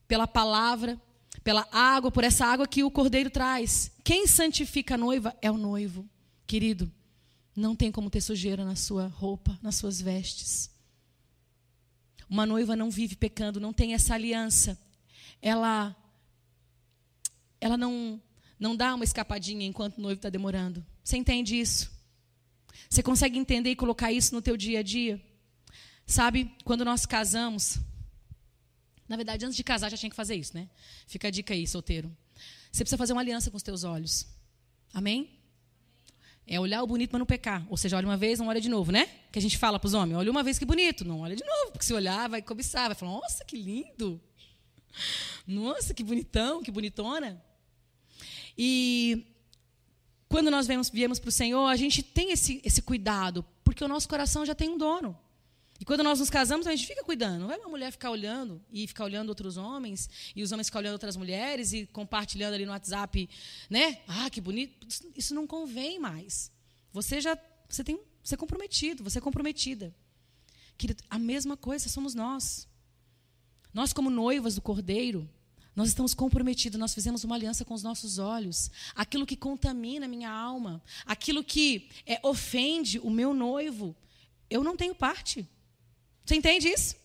pela 0.10 0.28
palavra, 0.28 1.00
pela 1.42 1.66
água, 1.72 2.12
por 2.12 2.26
essa 2.26 2.46
água 2.46 2.68
que 2.68 2.84
o 2.84 2.92
cordeiro 2.92 3.30
traz. 3.30 3.94
Quem 4.04 4.28
santifica 4.28 4.96
a 4.96 4.98
noiva 4.98 5.34
é 5.42 5.50
o 5.50 5.58
noivo. 5.58 6.06
Querido, 6.46 6.92
não 7.56 7.76
tem 7.76 7.92
como 7.92 8.10
ter 8.10 8.22
sujeira 8.22 8.66
na 8.66 8.76
sua 8.76 9.08
roupa, 9.08 9.58
nas 9.62 9.76
suas 9.76 10.02
vestes. 10.02 10.70
Uma 12.30 12.46
noiva 12.46 12.76
não 12.76 12.90
vive 12.90 13.16
pecando, 13.16 13.60
não 13.60 13.72
tem 13.72 13.94
essa 13.94 14.14
aliança. 14.14 14.78
Ela 15.42 15.96
ela 17.62 17.78
não 17.78 18.22
não 18.60 18.76
dá 18.76 18.96
uma 18.96 19.04
escapadinha 19.04 19.66
enquanto 19.66 19.98
o 19.98 20.02
noivo 20.02 20.20
está 20.20 20.30
demorando. 20.30 20.86
Você 21.04 21.18
entende 21.18 21.60
isso? 21.60 21.92
Você 22.90 23.02
consegue 23.04 23.38
entender 23.38 23.72
e 23.72 23.76
colocar 23.76 24.12
isso 24.12 24.34
no 24.34 24.42
teu 24.42 24.58
dia 24.58 24.80
a 24.80 24.84
dia? 24.84 25.22
Sabe, 26.06 26.52
quando 26.64 26.86
nós 26.86 27.06
casamos, 27.06 27.80
na 29.08 29.16
verdade, 29.16 29.46
antes 29.46 29.56
de 29.56 29.64
casar 29.64 29.90
já 29.90 29.98
tinha 29.98 30.10
que 30.10 30.16
fazer 30.16 30.36
isso, 30.36 30.54
né? 30.56 30.70
Fica 31.08 31.28
a 31.28 31.32
dica 31.32 31.54
aí, 31.54 31.68
solteiro. 31.68 32.16
Você 32.72 32.84
precisa 32.84 32.98
fazer 32.98 33.14
uma 33.14 33.22
aliança 33.22 33.50
com 33.50 33.58
os 33.58 33.64
teus 33.64 33.84
olhos. 33.84 34.28
Amém? 34.94 35.35
É 36.48 36.60
olhar 36.60 36.84
o 36.84 36.88
bonito, 36.88 37.12
mas 37.12 37.20
não 37.20 37.26
pecar. 37.26 37.66
Ou 37.70 37.78
seja, 37.78 37.98
olha 37.98 38.08
uma 38.08 38.18
vez, 38.18 38.40
não 38.40 38.48
olha 38.48 38.62
de 38.62 38.70
novo, 38.70 38.92
né? 38.92 39.08
Que 39.32 39.40
a 39.40 39.42
gente 39.42 39.58
fala 39.58 39.80
para 39.80 39.88
os 39.88 39.94
homens, 39.94 40.18
olha 40.18 40.30
uma 40.30 40.44
vez 40.44 40.60
que 40.60 40.66
bonito, 40.66 41.04
não 41.04 41.22
olha 41.22 41.36
de 41.36 41.44
novo, 41.44 41.72
porque 41.72 41.86
se 41.86 41.94
olhar 41.94 42.30
vai 42.30 42.42
cobiçar, 42.42 42.88
vai 42.88 42.96
falar, 42.96 43.14
nossa, 43.14 43.44
que 43.44 43.58
lindo. 43.58 44.22
Nossa, 45.48 45.94
que 45.94 46.04
bonitão, 46.04 46.62
que 46.62 46.72
bonitona. 46.72 47.44
E 48.58 49.26
quando 50.30 50.52
nós 50.52 50.68
viemos, 50.68 51.20
para 51.20 51.30
o 51.30 51.32
Senhor, 51.32 51.66
a 51.68 51.76
gente 51.76 52.04
tem 52.04 52.32
esse, 52.32 52.62
esse 52.64 52.82
cuidado, 52.82 53.46
porque 53.64 53.84
o 53.84 53.88
nosso 53.88 54.08
coração 54.08 54.46
já 54.46 54.56
tem 54.56 54.70
um 54.70 54.78
dono. 54.78 55.18
E 55.80 55.84
quando 55.84 56.04
nós 56.04 56.20
nos 56.20 56.30
casamos, 56.30 56.68
a 56.68 56.72
gente 56.72 56.88
fica 56.88 57.04
cuidando. 57.04 57.42
Não 57.42 57.48
vai 57.48 57.60
uma 57.60 57.70
mulher 57.70 57.92
ficar 57.92 58.10
olhando 58.10 58.62
e 58.72 58.88
ficar 58.88 59.04
olhando 59.04 59.30
outros 59.30 59.58
homens, 59.58 60.10
e 60.36 60.42
os 60.42 60.52
homens 60.52 60.68
ficar 60.68 60.80
olhando 60.80 60.94
outras 60.94 61.18
mulheres 61.18 61.74
e 61.74 61.86
compartilhando 61.88 62.54
ali 62.54 62.66
no 62.66 62.72
WhatsApp, 62.72 63.30
né? 63.70 64.00
Ah, 64.08 64.30
que 64.30 64.40
bonito. 64.40 64.88
Isso 65.16 65.34
não 65.36 65.46
convém 65.46 66.00
mais. 66.00 66.52
Você 66.94 67.20
já 67.20 67.38
você 67.68 67.84
tem 67.84 68.00
você 68.24 68.36
é 68.36 68.38
comprometido, 68.38 69.04
você 69.04 69.20
é 69.20 69.22
comprometida. 69.22 69.94
Querido, 70.78 71.04
a 71.10 71.20
mesma 71.20 71.56
coisa 71.56 71.90
somos 71.90 72.16
nós. 72.16 72.68
Nós 73.74 73.92
como 73.92 74.10
noivas 74.10 74.56
do 74.56 74.62
Cordeiro, 74.62 75.30
nós 75.76 75.90
estamos 75.90 76.14
comprometidos, 76.14 76.80
nós 76.80 76.94
fizemos 76.94 77.26
uma 77.26 77.36
aliança 77.36 77.66
com 77.66 77.74
os 77.74 77.84
nossos 77.84 78.18
olhos. 78.18 78.72
Aquilo 78.96 79.26
que 79.26 79.36
contamina 79.36 80.06
a 80.06 80.10
minha 80.10 80.32
alma, 80.32 80.82
aquilo 81.06 81.44
que 81.44 81.90
é, 82.06 82.18
ofende 82.24 82.98
o 83.00 83.10
meu 83.10 83.34
noivo, 83.34 83.94
eu 84.50 84.64
não 84.64 84.78
tenho 84.78 84.96
parte. 84.96 85.48
Você 86.26 86.36
entende 86.36 86.68
isso? 86.68 86.96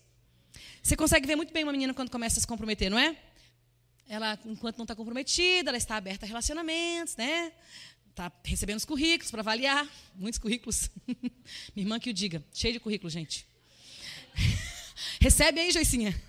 Você 0.81 0.95
consegue 0.95 1.27
ver 1.27 1.35
muito 1.35 1.53
bem 1.53 1.63
uma 1.63 1.71
menina 1.71 1.93
quando 1.93 2.09
começa 2.09 2.39
a 2.39 2.41
se 2.41 2.47
comprometer, 2.47 2.89
não 2.89 2.97
é? 2.97 3.15
Ela, 4.07 4.37
enquanto 4.45 4.77
não 4.77 4.83
está 4.83 4.95
comprometida, 4.95 5.69
ela 5.69 5.77
está 5.77 5.95
aberta 5.95 6.25
a 6.25 6.27
relacionamentos, 6.27 7.15
né? 7.15 7.51
Está 8.09 8.31
recebendo 8.43 8.77
os 8.77 8.85
currículos 8.85 9.29
para 9.31 9.41
avaliar. 9.41 9.87
Muitos 10.15 10.39
currículos. 10.39 10.89
Minha 11.75 11.85
irmã 11.85 11.99
que 11.99 12.09
o 12.09 12.13
diga. 12.13 12.43
Cheio 12.53 12.73
de 12.73 12.79
currículo, 12.79 13.09
gente. 13.09 13.45
Recebe 15.21 15.61
aí, 15.61 15.71
Joicinha. 15.71 16.19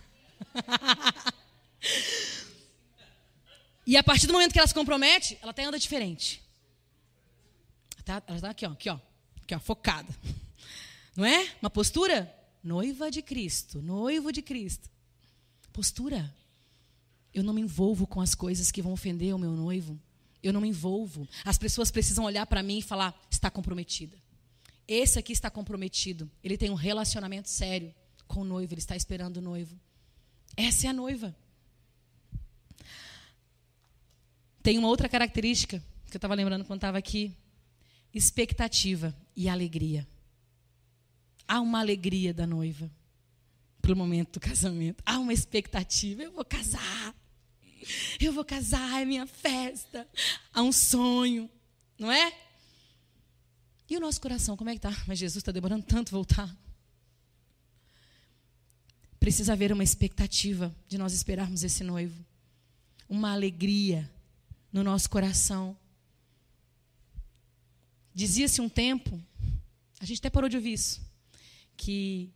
E 3.84 3.96
a 3.96 4.02
partir 4.02 4.28
do 4.28 4.32
momento 4.32 4.52
que 4.52 4.58
ela 4.58 4.68
se 4.68 4.74
compromete, 4.74 5.36
ela 5.42 5.50
até 5.50 5.64
anda 5.64 5.76
diferente. 5.76 6.40
Ela 8.06 8.18
está 8.18 8.40
tá 8.40 8.50
aqui, 8.50 8.64
ó, 8.64 8.70
aqui, 8.70 8.88
ó, 8.88 8.98
aqui, 9.42 9.54
ó, 9.56 9.58
focada. 9.58 10.08
Não 11.16 11.24
é? 11.24 11.48
Uma 11.60 11.68
postura 11.68 12.32
noiva 12.62 13.10
de 13.10 13.22
Cristo, 13.22 13.82
noivo 13.82 14.32
de 14.32 14.42
Cristo. 14.42 14.88
Postura. 15.72 16.34
Eu 17.34 17.42
não 17.42 17.54
me 17.54 17.62
envolvo 17.62 18.06
com 18.06 18.20
as 18.20 18.34
coisas 18.34 18.70
que 18.70 18.82
vão 18.82 18.92
ofender 18.92 19.34
o 19.34 19.38
meu 19.38 19.52
noivo. 19.52 19.98
Eu 20.42 20.52
não 20.52 20.60
me 20.60 20.68
envolvo. 20.68 21.26
As 21.44 21.56
pessoas 21.56 21.90
precisam 21.90 22.24
olhar 22.24 22.46
para 22.46 22.62
mim 22.62 22.78
e 22.78 22.82
falar: 22.82 23.18
está 23.30 23.50
comprometida. 23.50 24.16
Esse 24.86 25.18
aqui 25.18 25.32
está 25.32 25.50
comprometido. 25.50 26.30
Ele 26.42 26.58
tem 26.58 26.70
um 26.70 26.74
relacionamento 26.74 27.48
sério 27.48 27.94
com 28.26 28.40
o 28.40 28.44
noivo. 28.44 28.74
Ele 28.74 28.80
está 28.80 28.94
esperando 28.94 29.38
o 29.38 29.40
noivo. 29.40 29.78
Essa 30.56 30.86
é 30.86 30.90
a 30.90 30.92
noiva. 30.92 31.34
Tem 34.62 34.78
uma 34.78 34.88
outra 34.88 35.08
característica 35.08 35.82
que 36.10 36.16
eu 36.16 36.18
estava 36.18 36.34
lembrando 36.34 36.64
quando 36.64 36.78
estava 36.78 36.98
aqui: 36.98 37.34
expectativa 38.12 39.16
e 39.34 39.48
alegria. 39.48 40.06
Há 41.52 41.60
uma 41.60 41.80
alegria 41.80 42.32
da 42.32 42.46
noiva 42.46 42.90
pelo 43.82 43.94
momento 43.94 44.32
do 44.32 44.40
casamento. 44.40 45.02
Há 45.04 45.18
uma 45.18 45.34
expectativa. 45.34 46.22
Eu 46.22 46.32
vou 46.32 46.46
casar. 46.46 47.14
Eu 48.18 48.32
vou 48.32 48.42
casar, 48.42 49.02
é 49.02 49.04
minha 49.04 49.26
festa. 49.26 50.08
Há 50.50 50.62
um 50.62 50.72
sonho, 50.72 51.50
não 51.98 52.10
é? 52.10 52.32
E 53.86 53.94
o 53.98 54.00
nosso 54.00 54.18
coração, 54.18 54.56
como 54.56 54.70
é 54.70 54.72
que 54.72 54.78
está? 54.78 55.04
Mas 55.06 55.18
Jesus 55.18 55.42
está 55.42 55.52
demorando 55.52 55.84
tanto 55.84 56.10
voltar. 56.10 56.50
Precisa 59.20 59.52
haver 59.52 59.74
uma 59.74 59.84
expectativa 59.84 60.74
de 60.88 60.96
nós 60.96 61.12
esperarmos 61.12 61.62
esse 61.62 61.84
noivo. 61.84 62.24
Uma 63.06 63.30
alegria 63.30 64.10
no 64.72 64.82
nosso 64.82 65.10
coração. 65.10 65.76
Dizia-se 68.14 68.58
um 68.62 68.70
tempo, 68.70 69.22
a 70.00 70.06
gente 70.06 70.18
até 70.18 70.30
parou 70.30 70.48
de 70.48 70.56
ouvir 70.56 70.72
isso, 70.72 71.11
que 71.82 72.30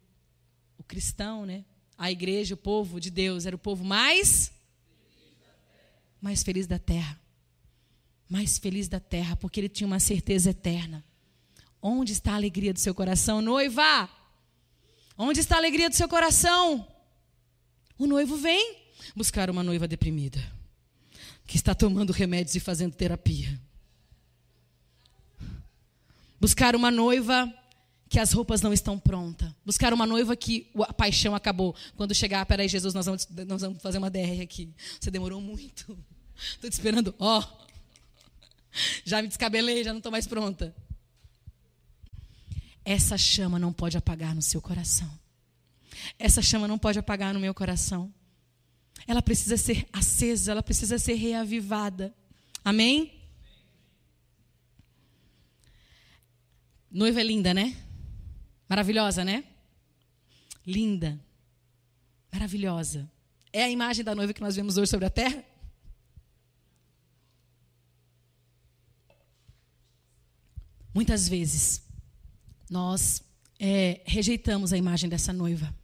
o 0.77 0.83
cristão, 0.83 1.47
né, 1.47 1.65
a 1.97 2.11
igreja, 2.11 2.55
o 2.55 2.59
povo 2.59 3.01
de 3.01 3.11
Deus, 3.11 3.47
era 3.47 3.55
o 3.55 3.59
povo 3.59 3.85
mais 3.85 4.53
mais 6.21 6.43
feliz 6.43 6.67
da 6.67 6.79
terra. 6.79 7.21
Mais 8.29 8.59
feliz 8.59 8.89
da 8.89 8.99
terra, 8.99 9.37
porque 9.37 9.61
ele 9.61 9.69
tinha 9.69 9.87
uma 9.87 10.01
certeza 10.01 10.51
eterna. 10.51 11.05
Onde 11.81 12.13
está 12.13 12.33
a 12.33 12.35
alegria 12.35 12.73
do 12.73 12.81
seu 12.81 12.93
coração, 12.93 13.41
noiva? 13.41 14.11
Onde 15.17 15.39
está 15.39 15.55
a 15.55 15.59
alegria 15.59 15.89
do 15.89 15.95
seu 15.95 16.09
coração? 16.09 16.85
O 17.97 18.07
noivo 18.07 18.37
vem 18.37 18.79
buscar 19.15 19.49
uma 19.49 19.63
noiva 19.63 19.87
deprimida, 19.87 20.41
que 21.47 21.57
está 21.57 21.73
tomando 21.73 22.13
remédios 22.13 22.57
e 22.57 22.61
fazendo 22.61 22.97
terapia. 22.97 23.61
Buscar 26.41 26.75
uma 26.75 26.91
noiva 26.91 27.55
que 28.09 28.19
as 28.19 28.33
roupas 28.33 28.63
não 28.63 28.73
estão 28.73 28.99
prontas. 28.99 29.51
Buscar 29.65 29.93
uma 29.93 30.07
noiva 30.07 30.37
que 30.37 30.71
a 30.81 30.93
paixão 30.93 31.35
acabou. 31.35 31.75
Quando 31.97 32.15
chegar, 32.15 32.45
peraí, 32.47 32.69
Jesus, 32.69 32.95
nós 32.95 33.07
vamos, 33.07 33.27
nós 33.47 33.63
vamos 33.63 33.83
fazer 33.83 33.99
uma 33.99 34.11
DR 34.11 34.41
aqui. 34.43 34.73
Você 35.01 35.11
demorou 35.11 35.41
muito. 35.41 35.99
Estou 36.37 36.71
te 36.71 36.75
esperando. 36.75 37.15
Ó, 37.19 37.41
oh, 37.41 37.67
já 39.05 39.23
me 39.23 39.29
descabelei, 39.29 39.83
já 39.83 39.91
não 39.91 39.99
estou 39.99 40.13
mais 40.13 40.27
pronta. 40.27 40.75
Essa 42.85 43.19
chama 43.19 43.59
não 43.59 43.73
pode 43.73 43.97
apagar 43.97 44.35
no 44.35 44.43
seu 44.43 44.61
coração. 44.61 45.11
Essa 46.19 46.43
chama 46.43 46.69
não 46.69 46.79
pode 46.79 46.99
apagar 46.99 47.35
no 47.35 47.41
meu 47.41 47.55
coração. 47.55 48.13
Ela 49.07 49.23
precisa 49.23 49.57
ser 49.57 49.89
acesa, 49.93 50.53
ela 50.53 50.63
precisa 50.63 50.99
ser 50.99 51.15
reavivada. 51.15 52.15
Amém? 52.65 53.13
Noiva 56.91 57.21
é 57.21 57.25
linda, 57.25 57.53
né? 57.53 57.77
Maravilhosa, 58.69 59.25
né? 59.25 59.45
Linda. 60.67 61.21
Maravilhosa. 62.33 63.11
É 63.53 63.65
a 63.65 63.71
imagem 63.71 64.05
da 64.05 64.15
noiva 64.15 64.35
que 64.35 64.41
nós 64.41 64.57
vemos 64.57 64.77
hoje 64.77 64.91
sobre 64.91 65.07
a 65.07 65.11
terra? 65.11 65.43
Muitas 70.93 71.29
vezes 71.29 71.83
nós 72.71 73.23
é, 73.59 74.01
rejeitamos 74.05 74.73
a 74.73 74.79
imagem 74.79 75.09
dessa 75.09 75.33
noiva, 75.33 75.75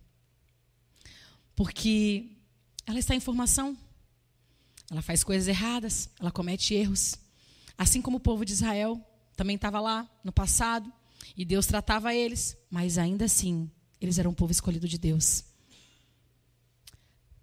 porque 1.54 2.30
ela 2.86 2.98
está 2.98 3.14
em 3.14 3.20
formação, 3.20 3.76
ela 4.90 5.02
faz 5.02 5.22
coisas 5.22 5.48
erradas, 5.48 6.10
ela 6.18 6.30
comete 6.30 6.74
erros, 6.74 7.16
assim 7.76 8.02
como 8.02 8.16
o 8.16 8.20
povo 8.20 8.44
de 8.44 8.52
Israel 8.52 9.00
também 9.36 9.56
estava 9.56 9.80
lá 9.80 10.08
no 10.24 10.32
passado, 10.32 10.92
e 11.36 11.44
Deus 11.44 11.66
tratava 11.66 12.14
eles, 12.14 12.56
mas 12.70 12.98
ainda 12.98 13.24
assim, 13.24 13.70
eles 14.00 14.18
eram 14.18 14.30
um 14.30 14.34
povo 14.34 14.52
escolhido 14.52 14.88
de 14.88 14.98
Deus. 14.98 15.44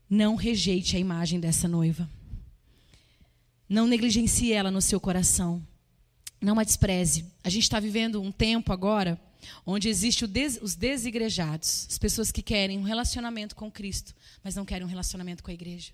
Não 0.09 0.35
rejeite 0.35 0.95
a 0.95 0.99
imagem 0.99 1.39
dessa 1.39 1.67
noiva. 1.67 2.09
Não 3.67 3.87
negligencie 3.87 4.51
ela 4.51 4.71
no 4.71 4.81
seu 4.81 4.99
coração. 4.99 5.65
Não 6.41 6.57
a 6.57 6.63
despreze. 6.63 7.25
A 7.43 7.49
gente 7.49 7.63
está 7.63 7.79
vivendo 7.79 8.21
um 8.21 8.31
tempo 8.31 8.73
agora 8.73 9.19
onde 9.65 9.87
existe 9.87 10.25
des, 10.27 10.59
os 10.61 10.75
desigrejados, 10.75 11.87
as 11.89 11.97
pessoas 11.97 12.31
que 12.31 12.41
querem 12.41 12.77
um 12.77 12.83
relacionamento 12.83 13.55
com 13.55 13.71
Cristo, 13.71 14.15
mas 14.43 14.55
não 14.55 14.65
querem 14.65 14.85
um 14.85 14.89
relacionamento 14.89 15.43
com 15.43 15.51
a 15.51 15.53
igreja. 15.53 15.91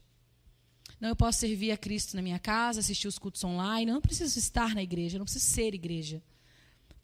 Não, 0.99 1.09
eu 1.09 1.15
posso 1.15 1.39
servir 1.39 1.71
a 1.71 1.77
Cristo 1.77 2.15
na 2.15 2.21
minha 2.21 2.39
casa, 2.39 2.79
assistir 2.79 3.07
os 3.07 3.19
cultos 3.19 3.43
online, 3.43 3.91
não 3.91 4.01
preciso 4.01 4.39
estar 4.39 4.73
na 4.73 4.81
igreja, 4.81 5.17
não 5.17 5.25
preciso 5.25 5.45
ser 5.45 5.73
igreja. 5.73 6.23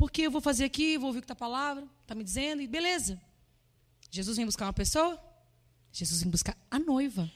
Porque 0.02 0.24
eu 0.24 0.32
vou 0.32 0.42
fazer 0.42 0.64
aqui, 0.64 0.98
vou 0.98 1.10
ouvir 1.10 1.20
o 1.20 1.22
que 1.22 1.26
está 1.26 1.34
a 1.34 1.48
palavra, 1.48 1.88
está 2.02 2.16
me 2.16 2.24
dizendo, 2.24 2.60
e 2.60 2.66
beleza. 2.66 3.22
Jesus 4.10 4.36
vem 4.36 4.48
buscar 4.48 4.66
uma 4.66 4.74
pessoa? 4.74 5.24
Jesus 5.94 6.24
vem 6.24 6.32
buscar 6.32 6.58
a 6.72 6.80
noiva. 6.80 7.32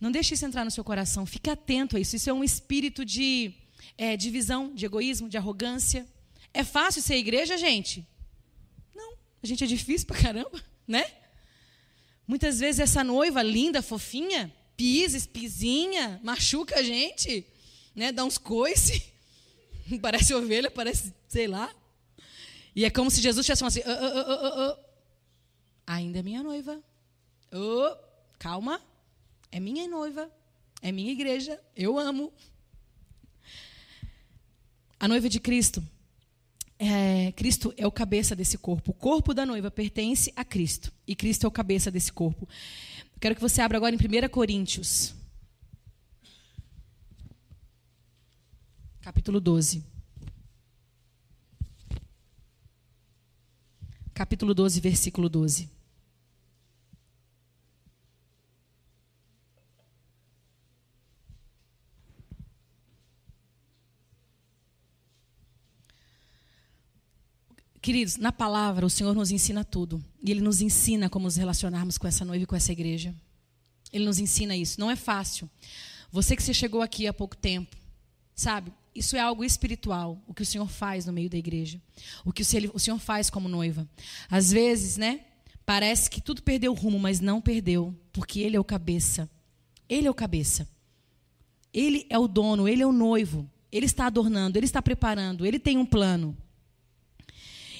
Não 0.00 0.12
deixe 0.12 0.34
isso 0.34 0.46
entrar 0.46 0.64
no 0.64 0.70
seu 0.70 0.84
coração, 0.84 1.26
fique 1.26 1.50
atento 1.50 1.96
a 1.96 2.00
isso. 2.00 2.14
Isso 2.14 2.30
é 2.30 2.32
um 2.32 2.44
espírito 2.44 3.04
de 3.04 3.52
é, 3.98 4.16
divisão, 4.16 4.72
de 4.72 4.86
egoísmo, 4.86 5.28
de 5.28 5.36
arrogância. 5.36 6.06
É 6.54 6.62
fácil 6.62 7.02
ser 7.02 7.16
igreja, 7.16 7.58
gente? 7.58 8.06
Não, 8.94 9.14
a 9.42 9.46
gente 9.48 9.64
é 9.64 9.66
difícil 9.66 10.06
pra 10.06 10.22
caramba, 10.22 10.62
né? 10.86 11.04
Muitas 12.28 12.60
vezes 12.60 12.78
essa 12.78 13.02
noiva 13.02 13.42
linda, 13.42 13.82
fofinha, 13.82 14.54
pisa, 14.76 15.16
espizinha, 15.16 16.20
machuca 16.22 16.78
a 16.78 16.82
gente, 16.84 17.44
né? 17.92 18.12
Dá 18.12 18.24
uns 18.24 18.38
coice. 18.38 19.10
parece 20.00 20.34
ovelha, 20.34 20.70
parece, 20.70 21.14
sei 21.28 21.46
lá. 21.46 21.74
E 22.74 22.84
é 22.84 22.90
como 22.90 23.10
se 23.10 23.20
Jesus 23.20 23.48
estivesse 23.48 23.60
falando 23.60 23.94
assim: 23.94 24.04
oh, 24.04 24.30
oh, 24.30 24.70
oh, 24.70 24.84
ainda 25.86 26.18
é 26.18 26.22
minha 26.22 26.42
noiva. 26.42 26.82
Calma, 28.38 28.80
é 29.50 29.58
minha 29.58 29.86
noiva, 29.88 30.30
é 30.80 30.92
minha 30.92 31.12
igreja, 31.12 31.60
eu 31.76 31.98
amo. 31.98 32.32
A 34.98 35.08
noiva 35.08 35.28
de 35.28 35.40
Cristo, 35.40 35.82
é, 36.78 37.32
Cristo 37.32 37.74
é 37.76 37.86
o 37.86 37.92
cabeça 37.92 38.34
desse 38.34 38.56
corpo. 38.56 38.92
O 38.92 38.94
corpo 38.94 39.34
da 39.34 39.44
noiva 39.44 39.70
pertence 39.70 40.32
a 40.34 40.42
Cristo. 40.42 40.90
E 41.06 41.14
Cristo 41.14 41.44
é 41.44 41.48
o 41.48 41.50
cabeça 41.50 41.90
desse 41.90 42.10
corpo. 42.10 42.48
Quero 43.20 43.34
que 43.34 43.40
você 43.40 43.60
abra 43.60 43.76
agora 43.76 43.94
em 43.94 43.98
1 43.98 44.28
Coríntios. 44.30 45.14
Capítulo 49.10 49.40
12. 49.40 49.84
Capítulo 54.14 54.54
12, 54.54 54.80
versículo 54.80 55.28
12. 55.28 55.68
Queridos, 67.82 68.16
na 68.16 68.30
palavra 68.30 68.86
o 68.86 68.90
Senhor 68.90 69.12
nos 69.12 69.32
ensina 69.32 69.64
tudo. 69.64 70.00
E 70.22 70.30
Ele 70.30 70.40
nos 70.40 70.60
ensina 70.60 71.10
como 71.10 71.24
nos 71.24 71.34
relacionarmos 71.34 71.98
com 71.98 72.06
essa 72.06 72.24
noiva 72.24 72.44
e 72.44 72.46
com 72.46 72.54
essa 72.54 72.70
igreja. 72.70 73.12
Ele 73.92 74.04
nos 74.04 74.20
ensina 74.20 74.56
isso. 74.56 74.78
Não 74.78 74.88
é 74.88 74.94
fácil. 74.94 75.50
Você 76.12 76.36
que 76.36 76.44
se 76.44 76.54
chegou 76.54 76.80
aqui 76.80 77.08
há 77.08 77.12
pouco 77.12 77.36
tempo, 77.36 77.76
sabe? 78.36 78.72
Isso 78.94 79.16
é 79.16 79.20
algo 79.20 79.44
espiritual, 79.44 80.22
o 80.26 80.34
que 80.34 80.42
o 80.42 80.46
Senhor 80.46 80.68
faz 80.68 81.06
no 81.06 81.12
meio 81.12 81.30
da 81.30 81.38
igreja. 81.38 81.80
O 82.24 82.32
que 82.32 82.42
o 82.42 82.78
Senhor 82.78 82.98
faz 82.98 83.30
como 83.30 83.48
noiva. 83.48 83.88
Às 84.28 84.50
vezes, 84.50 84.96
né? 84.96 85.20
Parece 85.64 86.10
que 86.10 86.20
tudo 86.20 86.42
perdeu 86.42 86.72
o 86.72 86.74
rumo, 86.74 86.98
mas 86.98 87.20
não 87.20 87.40
perdeu, 87.40 87.94
porque 88.12 88.40
Ele 88.40 88.56
é 88.56 88.60
o 88.60 88.64
cabeça. 88.64 89.30
Ele 89.88 90.08
é 90.08 90.10
o 90.10 90.14
cabeça. 90.14 90.68
Ele 91.72 92.06
é 92.10 92.18
o 92.18 92.26
dono, 92.26 92.66
Ele 92.66 92.82
é 92.82 92.86
o 92.86 92.92
noivo. 92.92 93.48
Ele 93.70 93.86
está 93.86 94.06
adornando, 94.06 94.58
Ele 94.58 94.66
está 94.66 94.82
preparando, 94.82 95.46
Ele 95.46 95.58
tem 95.58 95.78
um 95.78 95.86
plano. 95.86 96.36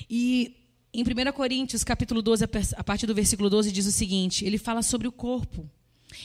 E 0.09 0.57
em 0.92 1.03
1 1.03 1.33
Coríntios, 1.33 1.85
capítulo 1.85 2.20
12, 2.20 2.44
a 2.77 2.85
partir 2.85 3.07
do 3.07 3.14
versículo 3.14 3.49
12, 3.49 3.70
diz 3.70 3.87
o 3.87 3.92
seguinte: 3.92 4.44
ele 4.44 4.59
fala 4.59 4.83
sobre 4.83 5.07
o 5.07 5.12
corpo. 5.12 5.70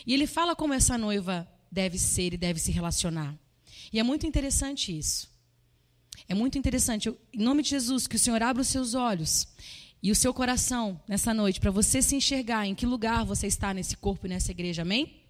E 0.06 0.14
ele 0.14 0.26
fala 0.26 0.56
como 0.56 0.74
essa 0.74 0.98
noiva 0.98 1.48
deve 1.72 2.00
ser 2.00 2.34
e 2.34 2.38
deve 2.38 2.60
se 2.60 2.72
relacionar. 2.72 3.38
E 3.92 4.00
é 4.00 4.04
muito 4.04 4.26
interessante 4.26 4.98
isso. 4.98 5.30
É 6.28 6.34
muito 6.34 6.58
interessante. 6.58 7.08
Eu, 7.08 7.18
em 7.34 7.44
nome 7.44 7.62
de 7.62 7.70
Jesus, 7.70 8.08
que 8.08 8.16
o 8.16 8.20
Senhor 8.20 8.42
abra 8.42 8.62
os 8.62 8.68
seus 8.68 8.94
olhos 8.94 9.48
e 10.02 10.12
o 10.12 10.16
seu 10.16 10.34
coração 10.34 11.02
nessa 11.08 11.34
noite, 11.34 11.60
para 11.60 11.72
você 11.72 12.02
se 12.02 12.16
enxergar 12.16 12.68
em 12.68 12.76
que 12.76 12.86
lugar 12.86 13.26
você 13.26 13.48
está 13.48 13.74
nesse 13.74 13.98
corpo 13.98 14.26
e 14.26 14.30
nessa 14.30 14.52
igreja. 14.52 14.84
Amém? 14.84 15.22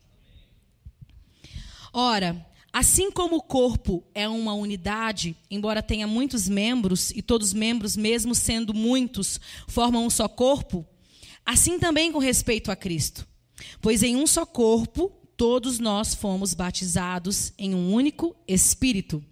Ora, 1.94 2.46
assim 2.74 3.10
como 3.10 3.38
o 3.38 3.42
corpo 3.42 4.04
é 4.14 4.28
uma 4.28 4.54
unidade, 4.54 5.36
embora 5.50 5.82
tenha 5.82 6.06
muitos 6.06 6.50
membros, 6.50 7.12
e 7.12 7.22
todos 7.22 7.50
os 7.50 7.54
membros, 7.54 7.96
mesmo 7.96 8.36
sendo 8.36 8.74
muitos, 8.74 9.40
formam 9.66 10.06
um 10.06 10.10
só 10.10 10.28
corpo, 10.28 10.86
assim 11.46 11.80
também 11.80 12.12
com 12.12 12.20
respeito 12.20 12.70
a 12.70 12.76
Cristo. 12.76 13.26
Pois 13.82 14.04
em 14.04 14.18
um 14.18 14.28
só 14.28 14.46
corpo 14.46 15.10
todos 15.38 15.80
nós 15.80 16.14
fomos 16.14 16.54
batizados 16.54 17.54
em 17.58 17.74
um 17.76 17.94
único 17.94 18.36
Espírito. 18.48 19.24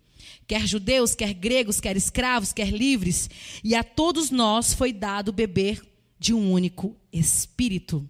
Quer 0.47 0.67
judeus, 0.67 1.15
quer 1.15 1.33
gregos, 1.33 1.79
quer 1.79 1.95
escravos, 1.95 2.51
quer 2.51 2.69
livres, 2.69 3.29
e 3.63 3.75
a 3.75 3.83
todos 3.83 4.29
nós 4.29 4.73
foi 4.73 4.91
dado 4.91 5.31
beber 5.31 5.81
de 6.19 6.33
um 6.33 6.51
único 6.51 6.95
Espírito. 7.11 8.07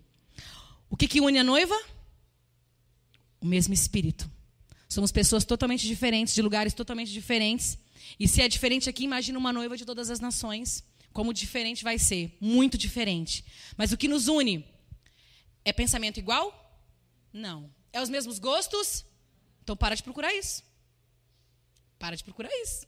O 0.90 0.98
que, 0.98 1.08
que 1.08 1.22
une 1.22 1.40
a 1.40 1.44
noiva? 1.44 1.80
O 3.40 3.46
mesmo 3.46 3.74
Espírito. 3.74 4.30
Somos 4.90 5.12
pessoas 5.12 5.44
totalmente 5.44 5.88
diferentes, 5.88 6.36
de 6.36 6.42
lugares 6.42 6.74
totalmente 6.74 7.12
diferentes. 7.12 7.78
E 8.20 8.28
se 8.28 8.42
é 8.42 8.48
diferente 8.48 8.90
aqui, 8.90 9.04
imagina 9.04 9.40
uma 9.40 9.52
noiva 9.52 9.76
de 9.76 9.86
todas 9.86 10.10
as 10.10 10.20
nações. 10.20 10.84
Como 11.12 11.34
diferente 11.34 11.84
vai 11.84 11.98
ser? 11.98 12.38
Muito 12.40 12.78
diferente. 12.78 13.44
Mas 13.76 13.92
o 13.92 13.98
que 13.98 14.08
nos 14.08 14.28
une? 14.28 14.66
É 15.66 15.74
pensamento 15.74 16.20
igual? 16.20 16.54
Não. 17.32 17.70
É 17.94 18.02
os 18.02 18.10
mesmos 18.10 18.40
gostos? 18.40 19.06
Então 19.64 19.78
para 19.78 19.96
de 19.96 20.04
procurar 20.04 20.34
isso. 20.34 20.64
Para 21.98 22.18
de 22.18 22.24
procurar 22.24 22.50
isso. 22.64 22.86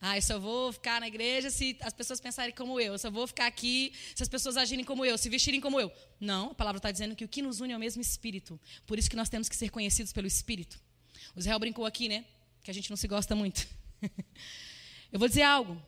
Ah, 0.00 0.18
eu 0.18 0.22
só 0.22 0.38
vou 0.38 0.72
ficar 0.72 1.00
na 1.00 1.08
igreja 1.08 1.50
se 1.50 1.76
as 1.80 1.92
pessoas 1.92 2.20
pensarem 2.20 2.54
como 2.54 2.78
eu. 2.78 2.92
Eu 2.92 2.98
só 2.98 3.10
vou 3.10 3.26
ficar 3.26 3.46
aqui 3.46 3.92
se 4.14 4.22
as 4.22 4.28
pessoas 4.28 4.56
agirem 4.56 4.84
como 4.84 5.04
eu, 5.04 5.16
se 5.16 5.28
vestirem 5.28 5.60
como 5.60 5.80
eu. 5.80 5.90
Não, 6.20 6.50
a 6.50 6.54
palavra 6.54 6.78
está 6.78 6.90
dizendo 6.90 7.16
que 7.16 7.24
o 7.24 7.28
que 7.28 7.40
nos 7.40 7.60
une 7.60 7.72
é 7.72 7.76
o 7.76 7.80
mesmo 7.80 8.02
Espírito. 8.02 8.60
Por 8.86 8.98
isso 8.98 9.08
que 9.08 9.16
nós 9.16 9.28
temos 9.28 9.48
que 9.48 9.56
ser 9.56 9.70
conhecidos 9.70 10.12
pelo 10.12 10.26
Espírito. 10.26 10.78
O 11.34 11.38
Israel 11.38 11.58
brincou 11.58 11.86
aqui, 11.86 12.08
né? 12.08 12.24
Que 12.62 12.70
a 12.70 12.74
gente 12.74 12.90
não 12.90 12.96
se 12.96 13.08
gosta 13.08 13.34
muito. 13.34 13.66
eu 15.10 15.18
vou 15.18 15.28
dizer 15.28 15.42
algo. 15.42 15.80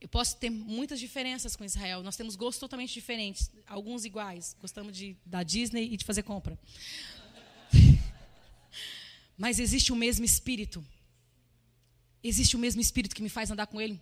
Eu 0.00 0.08
posso 0.08 0.36
ter 0.36 0.50
muitas 0.50 0.98
diferenças 0.98 1.54
com 1.54 1.64
Israel. 1.64 2.02
Nós 2.02 2.16
temos 2.16 2.34
gostos 2.34 2.58
totalmente 2.58 2.92
diferentes, 2.92 3.52
alguns 3.68 4.04
iguais. 4.04 4.56
Gostamos 4.60 4.96
de 4.96 5.16
da 5.24 5.44
Disney 5.44 5.84
e 5.92 5.96
de 5.96 6.04
fazer 6.04 6.24
compra. 6.24 6.58
Mas 9.36 9.58
existe 9.58 9.92
o 9.92 9.96
mesmo 9.96 10.24
espírito. 10.24 10.84
Existe 12.22 12.54
o 12.56 12.58
mesmo 12.58 12.80
espírito 12.80 13.14
que 13.14 13.22
me 13.22 13.28
faz 13.28 13.50
andar 13.50 13.66
com 13.66 13.80
ele. 13.80 14.00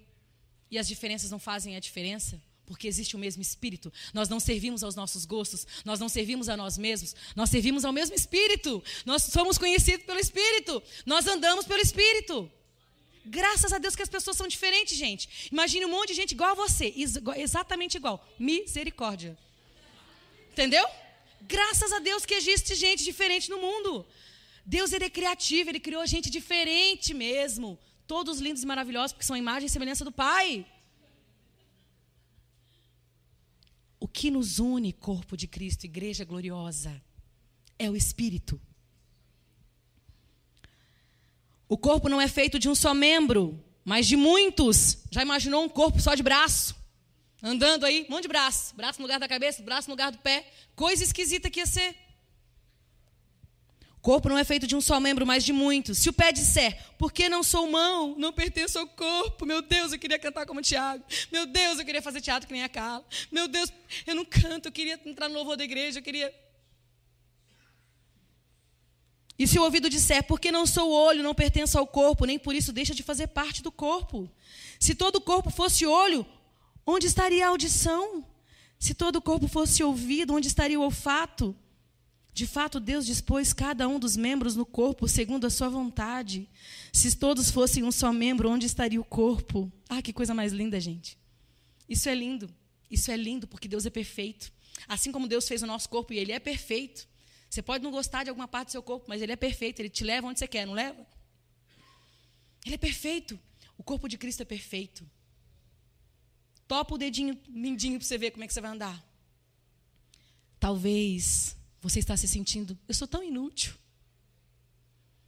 E 0.71 0.79
as 0.79 0.87
diferenças 0.87 1.31
não 1.31 1.39
fazem 1.39 1.75
a 1.77 1.81
diferença, 1.81 2.41
porque 2.67 2.87
existe 2.87 3.17
o 3.17 3.19
mesmo 3.19 3.43
espírito. 3.43 3.93
Nós 4.13 4.29
não 4.29 4.39
servimos 4.39 4.85
aos 4.85 4.95
nossos 4.95 5.25
gostos, 5.25 5.67
nós 5.85 5.99
não 5.99 6.09
servimos 6.09 6.49
a 6.49 6.57
nós 6.57 6.79
mesmos, 6.79 7.17
nós 7.35 7.51
servimos 7.51 7.85
ao 7.85 7.93
mesmo 7.93 8.15
espírito. 8.15 8.83
Nós 9.05 9.23
somos 9.25 9.59
conhecidos 9.59 10.07
pelo 10.07 10.21
espírito. 10.21 10.83
Nós 11.05 11.27
andamos 11.27 11.67
pelo 11.67 11.81
espírito. 11.81 12.51
Graças 13.25 13.73
a 13.73 13.79
Deus 13.79 13.97
que 13.97 14.03
as 14.03 14.09
pessoas 14.09 14.37
são 14.37 14.49
diferentes, 14.49 14.97
gente. 14.97 15.49
Imagine 15.51 15.87
um 15.87 15.91
monte 15.91 16.09
de 16.09 16.15
gente 16.15 16.33
igual 16.33 16.53
a 16.53 16.55
você, 16.55 16.95
exatamente 17.37 17.97
igual. 17.97 18.27
Misericórdia. 18.39 19.37
Entendeu? 20.53 20.87
Graças 21.43 21.93
a 21.93 21.99
Deus 21.99 22.25
que 22.25 22.35
existe 22.35 22.75
gente 22.75 23.05
diferente 23.05 23.51
no 23.51 23.59
mundo. 23.59 24.07
Deus 24.75 24.93
ele 24.93 25.07
é 25.07 25.11
criativo, 25.11 25.69
ele 25.69 25.81
criou 25.81 26.07
gente 26.07 26.31
diferente 26.31 27.13
mesmo. 27.13 27.77
Todos 28.07 28.39
lindos 28.39 28.63
e 28.63 28.67
maravilhosos, 28.67 29.13
porque 29.13 29.27
são 29.27 29.35
a 29.35 29.39
imagem 29.45 29.67
e 29.67 29.71
semelhança 29.71 30.05
do 30.05 30.13
Pai. 30.13 30.65
O 33.99 34.07
que 34.07 34.31
nos 34.31 34.61
une, 34.61 34.93
corpo 34.93 35.37
de 35.37 35.49
Cristo, 35.49 35.87
igreja 35.87 36.25
gloriosa, 36.25 37.03
é 37.81 37.91
o 37.91 37.97
Espírito. 37.97 38.61
O 41.69 41.77
corpo 41.77 42.09
não 42.09 42.21
é 42.21 42.29
feito 42.29 42.57
de 42.57 42.69
um 42.69 42.75
só 42.77 42.95
membro, 42.95 43.43
mas 43.85 44.07
de 44.07 44.17
muitos. 44.17 44.99
Já 45.11 45.23
imaginou 45.23 45.65
um 45.65 45.69
corpo 45.69 46.01
só 46.01 46.15
de 46.15 46.23
braço? 46.23 46.77
Andando 47.43 47.85
aí, 47.85 48.07
monte 48.09 48.23
de 48.23 48.29
braço. 48.29 48.77
Braço 48.77 49.01
no 49.01 49.07
lugar 49.07 49.19
da 49.19 49.27
cabeça, 49.27 49.65
braço 49.65 49.89
no 49.89 49.95
lugar 49.95 50.13
do 50.13 50.19
pé. 50.19 50.49
Coisa 50.77 51.03
esquisita 51.03 51.51
que 51.51 51.59
ia 51.59 51.67
ser. 51.67 51.97
O 54.01 54.03
corpo 54.03 54.31
não 54.31 54.39
é 54.39 54.45
feito 54.45 54.67
de 54.67 54.75
um 54.75 54.81
só 54.81 54.99
membro, 54.99 55.27
mas 55.27 55.45
de 55.45 55.53
muitos. 55.53 55.99
Se 55.99 56.09
o 56.09 56.13
pé 56.13 56.33
disser, 56.33 56.75
por 56.99 57.13
que 57.13 57.29
não 57.29 57.43
sou 57.43 57.71
mão? 57.71 58.15
Não 58.17 58.33
pertenço 58.33 58.79
ao 58.79 58.87
corpo. 58.87 59.45
Meu 59.45 59.61
Deus, 59.61 59.93
eu 59.93 59.99
queria 59.99 60.19
cantar 60.19 60.47
como 60.47 60.61
o 60.61 60.63
Tiago. 60.63 61.05
Meu 61.31 61.45
Deus, 61.45 61.79
eu 61.79 61.85
queria 61.85 62.01
fazer 62.01 62.23
teatro 62.23 62.47
que 62.47 62.55
nem 62.55 62.65
a 62.65 62.69
Carla. 62.69 63.05
Meu 63.31 63.47
Deus, 63.47 63.71
eu 64.07 64.15
não 64.15 64.25
canto, 64.25 64.67
eu 64.67 64.73
queria 64.73 64.99
entrar 65.05 65.29
no 65.29 65.35
louvor 65.35 65.55
da 65.55 65.65
igreja, 65.65 65.99
eu 65.99 66.03
queria 66.03 66.33
e 69.41 69.47
se 69.47 69.59
o 69.59 69.63
ouvido 69.63 69.89
disser, 69.89 70.23
porque 70.25 70.53
não 70.53 70.67
sou 70.67 70.91
olho, 70.91 71.23
não 71.23 71.35
pertenço 71.35 71.79
ao 71.79 71.87
corpo, 71.87 72.27
nem 72.27 72.39
por 72.39 72.55
isso 72.55 72.75
deixa 72.75 72.95
de 72.95 73.03
fazer 73.03 73.29
parte 73.29 73.63
do 73.63 73.73
corpo. 73.73 74.31
Se 74.79 74.95
todo 74.95 75.17
o 75.17 75.21
corpo 75.23 75.49
fosse 75.49 75.87
olho, 75.87 76.27
onde 76.87 77.07
estaria 77.07 77.47
a 77.47 77.49
audição? 77.49 78.23
Se 78.79 78.93
todo 78.93 79.17
o 79.17 79.23
corpo 79.23 79.49
fosse 79.49 79.83
ouvido, 79.83 80.35
onde 80.35 80.47
estaria 80.47 80.79
o 80.79 80.83
olfato? 80.83 81.57
De 82.41 82.47
fato, 82.47 82.81
Deus 82.81 83.05
dispôs 83.05 83.53
cada 83.53 83.87
um 83.87 83.99
dos 83.99 84.17
membros 84.17 84.57
no 84.57 84.65
corpo 84.65 85.07
segundo 85.07 85.47
a 85.47 85.51
sua 85.51 85.69
vontade. 85.69 86.49
Se 86.91 87.15
todos 87.15 87.51
fossem 87.51 87.85
um 87.85 87.93
só 87.93 88.15
membro, 88.15 88.49
onde 88.49 88.65
estaria 88.65 88.99
o 88.99 89.05
corpo? 89.05 89.71
Ah, 89.87 90.01
que 90.01 90.11
coisa 90.11 90.33
mais 90.33 90.51
linda, 90.51 90.81
gente. 90.81 91.19
Isso 91.87 92.09
é 92.09 92.15
lindo. 92.15 92.49
Isso 92.91 93.11
é 93.11 93.17
lindo 93.19 93.47
porque 93.47 93.69
Deus 93.69 93.85
é 93.85 93.91
perfeito. 93.91 94.51
Assim 94.89 95.13
como 95.13 95.29
Deus 95.29 95.47
fez 95.47 95.63
o 95.63 95.67
nosso 95.67 95.87
corpo 95.91 96.15
e 96.15 96.19
ele 96.19 96.33
é 96.33 96.39
perfeito. 96.39 97.07
Você 97.51 97.61
pode 97.61 97.85
não 97.85 97.91
gostar 97.91 98.25
de 98.25 98.31
alguma 98.31 98.49
parte 98.49 98.69
do 98.69 98.73
seu 98.73 98.83
corpo, 98.83 99.05
mas 99.07 99.21
ele 99.21 99.33
é 99.33 99.37
perfeito, 99.37 99.81
ele 99.81 99.91
te 99.91 100.03
leva 100.03 100.27
onde 100.27 100.39
você 100.39 100.49
quer, 100.49 100.67
não 100.67 100.73
leva? 100.73 101.07
Ele 102.65 102.75
é 102.75 102.79
perfeito. 102.79 103.39
O 103.77 103.83
corpo 103.83 104.09
de 104.09 104.17
Cristo 104.17 104.41
é 104.41 104.47
perfeito. 104.47 105.07
Topa 106.67 106.95
o 106.95 106.97
dedinho 106.97 107.39
mindinho 107.47 107.99
para 107.99 108.09
você 108.09 108.17
ver 108.17 108.31
como 108.31 108.45
é 108.45 108.47
que 108.47 108.55
você 108.55 108.63
vai 108.63 108.71
andar. 108.71 108.99
Talvez 110.59 111.60
você 111.81 111.99
está 111.99 112.17
se 112.17 112.29
sentindo, 112.29 112.79
eu 112.87 112.95
sou 112.95 113.09
tão 113.09 113.23
inútil. 113.23 113.75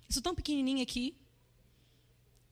Eu 0.09 0.13
sou 0.13 0.23
tão 0.23 0.35
pequenininha 0.35 0.83
aqui. 0.83 1.17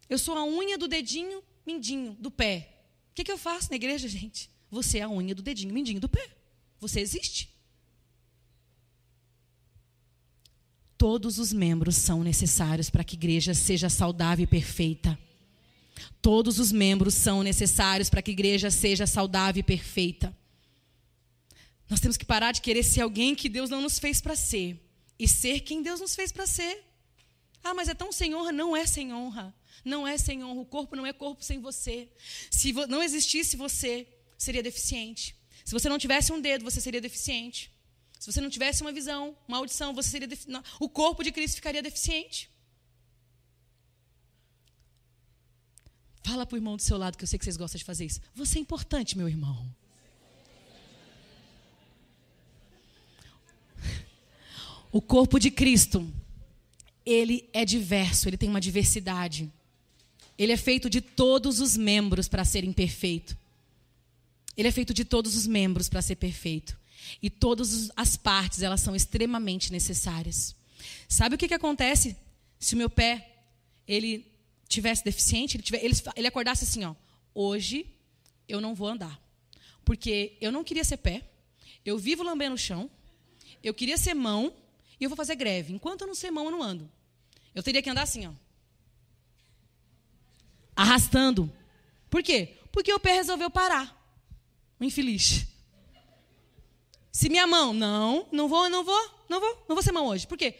Eu 0.08 0.18
sou 0.18 0.36
a 0.36 0.44
unha 0.44 0.78
do 0.78 0.88
dedinho 0.88 1.42
mindinho 1.66 2.16
do 2.18 2.30
pé. 2.30 2.84
O 3.10 3.14
que, 3.14 3.24
que 3.24 3.30
eu 3.30 3.38
faço 3.38 3.70
na 3.70 3.76
igreja, 3.76 4.08
gente? 4.08 4.50
Você 4.70 4.98
é 4.98 5.02
a 5.02 5.10
unha 5.10 5.34
do 5.34 5.42
dedinho 5.42 5.74
mindinho 5.74 6.00
do 6.00 6.08
pé. 6.08 6.26
Você 6.78 7.00
existe. 7.00 7.50
Todos 10.96 11.38
os 11.38 11.52
membros 11.52 11.96
são 11.96 12.22
necessários 12.22 12.90
para 12.90 13.04
que 13.04 13.16
a 13.16 13.18
igreja 13.18 13.54
seja 13.54 13.88
saudável 13.88 14.44
e 14.44 14.46
perfeita. 14.46 15.18
Todos 16.22 16.58
os 16.58 16.72
membros 16.72 17.14
são 17.14 17.42
necessários 17.42 18.08
para 18.08 18.22
que 18.22 18.30
a 18.30 18.32
igreja 18.32 18.70
seja 18.70 19.06
saudável 19.06 19.60
e 19.60 19.62
perfeita. 19.62 20.36
Nós 21.90 21.98
temos 21.98 22.16
que 22.16 22.24
parar 22.24 22.52
de 22.52 22.60
querer 22.60 22.84
ser 22.84 23.00
alguém 23.00 23.34
que 23.34 23.48
Deus 23.48 23.68
não 23.68 23.80
nos 23.82 23.98
fez 23.98 24.20
para 24.20 24.36
ser 24.36 24.80
e 25.18 25.26
ser 25.26 25.60
quem 25.60 25.82
Deus 25.82 26.00
nos 26.00 26.14
fez 26.14 26.30
para 26.30 26.46
ser. 26.46 26.84
Ah, 27.64 27.74
mas 27.74 27.88
é 27.88 27.94
tão 27.94 28.12
sem 28.12 28.32
honra? 28.32 28.52
Não 28.52 28.76
é 28.76 28.86
sem 28.86 29.12
honra. 29.12 29.52
Não 29.84 30.06
é 30.06 30.16
sem 30.16 30.44
honra. 30.44 30.60
O 30.60 30.64
corpo 30.64 30.94
não 30.94 31.04
é 31.04 31.12
corpo 31.12 31.42
sem 31.42 31.58
você. 31.60 32.08
Se 32.48 32.72
não 32.72 33.02
existisse 33.02 33.56
você, 33.56 34.06
seria 34.38 34.62
deficiente. 34.62 35.36
Se 35.64 35.72
você 35.72 35.88
não 35.88 35.98
tivesse 35.98 36.32
um 36.32 36.40
dedo, 36.40 36.64
você 36.64 36.80
seria 36.80 37.00
deficiente. 37.00 37.72
Se 38.20 38.30
você 38.30 38.40
não 38.40 38.48
tivesse 38.48 38.82
uma 38.82 38.92
visão, 38.92 39.36
uma 39.48 39.58
audição, 39.58 39.92
você 39.92 40.10
seria 40.10 40.28
o 40.78 40.88
corpo 40.88 41.24
de 41.24 41.32
Cristo 41.32 41.56
ficaria 41.56 41.82
deficiente. 41.82 42.48
Fala 46.22 46.46
para 46.46 46.54
o 46.54 46.58
irmão 46.58 46.76
do 46.76 46.82
seu 46.82 46.96
lado, 46.96 47.18
que 47.18 47.24
eu 47.24 47.28
sei 47.28 47.38
que 47.38 47.44
vocês 47.44 47.56
gostam 47.56 47.78
de 47.78 47.84
fazer 47.84 48.04
isso. 48.04 48.20
Você 48.34 48.58
é 48.58 48.60
importante, 48.60 49.18
meu 49.18 49.28
irmão. 49.28 49.74
O 54.92 55.00
corpo 55.00 55.38
de 55.38 55.50
Cristo, 55.50 56.10
ele 57.04 57.48
é 57.52 57.64
diverso, 57.64 58.28
ele 58.28 58.36
tem 58.36 58.48
uma 58.48 58.60
diversidade. 58.60 59.50
Ele 60.36 60.52
é 60.52 60.56
feito 60.56 60.88
de 60.88 61.00
todos 61.00 61.60
os 61.60 61.76
membros 61.76 62.28
para 62.28 62.44
serem 62.44 62.72
perfeito. 62.72 63.36
Ele 64.56 64.68
é 64.68 64.72
feito 64.72 64.92
de 64.92 65.04
todos 65.04 65.36
os 65.36 65.46
membros 65.46 65.88
para 65.88 66.02
ser 66.02 66.16
perfeito. 66.16 66.78
E 67.22 67.30
todas 67.30 67.90
as 67.96 68.16
partes, 68.16 68.62
elas 68.62 68.80
são 68.80 68.96
extremamente 68.96 69.72
necessárias. 69.72 70.54
Sabe 71.08 71.34
o 71.34 71.38
que, 71.38 71.48
que 71.48 71.54
acontece 71.54 72.16
se 72.58 72.74
o 72.74 72.78
meu 72.78 72.90
pé, 72.90 73.42
ele 73.86 74.26
tivesse 74.68 75.04
deficiente, 75.04 75.56
ele, 75.56 75.62
tiver, 75.62 75.84
ele, 75.84 75.94
ele 76.14 76.26
acordasse 76.26 76.64
assim, 76.64 76.84
ó, 76.84 76.94
hoje 77.34 77.86
eu 78.48 78.60
não 78.60 78.74
vou 78.74 78.88
andar. 78.88 79.20
Porque 79.84 80.36
eu 80.40 80.52
não 80.52 80.62
queria 80.62 80.84
ser 80.84 80.98
pé, 80.98 81.22
eu 81.84 81.98
vivo 81.98 82.22
lambendo 82.22 82.54
o 82.54 82.58
chão, 82.58 82.88
eu 83.62 83.74
queria 83.74 83.96
ser 83.96 84.14
mão, 84.14 84.52
e 85.00 85.04
eu 85.04 85.08
vou 85.08 85.16
fazer 85.16 85.34
greve. 85.34 85.72
Enquanto 85.72 86.02
eu 86.02 86.06
não 86.06 86.14
ser 86.14 86.30
mão, 86.30 86.44
eu 86.44 86.50
não 86.50 86.62
ando. 86.62 86.90
Eu 87.54 87.62
teria 87.62 87.82
que 87.82 87.88
andar 87.88 88.02
assim, 88.02 88.26
ó. 88.26 88.32
Arrastando. 90.76 91.50
Por 92.10 92.22
quê? 92.22 92.56
Porque 92.70 92.92
o 92.92 93.00
pé 93.00 93.14
resolveu 93.14 93.50
parar. 93.50 93.96
O 94.78 94.84
infeliz. 94.84 95.46
Se 97.10 97.28
minha 97.28 97.46
mão, 97.46 97.72
não, 97.72 98.28
não 98.30 98.46
vou, 98.46 98.68
não 98.68 98.84
vou, 98.84 99.10
não 99.28 99.40
vou, 99.40 99.64
não 99.68 99.74
vou 99.74 99.82
ser 99.82 99.92
mão 99.92 100.06
hoje. 100.06 100.26
Por 100.26 100.38
quê? 100.38 100.54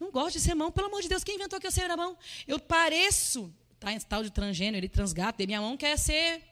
Não 0.00 0.10
gosto 0.10 0.34
de 0.34 0.40
ser 0.40 0.54
mão, 0.54 0.72
pelo 0.72 0.86
amor 0.86 1.02
de 1.02 1.08
Deus, 1.08 1.22
quem 1.22 1.36
inventou 1.36 1.60
que 1.60 1.66
eu 1.66 1.70
ser 1.70 1.94
mão? 1.96 2.16
Eu 2.48 2.58
pareço, 2.58 3.54
tá 3.78 3.92
em 3.92 4.00
tal 4.00 4.22
de 4.22 4.30
transgênero, 4.30 4.78
ele 4.78 4.88
transgato, 4.88 5.40
e 5.42 5.46
minha 5.46 5.60
mão 5.60 5.76
quer 5.76 5.96
ser 5.96 6.42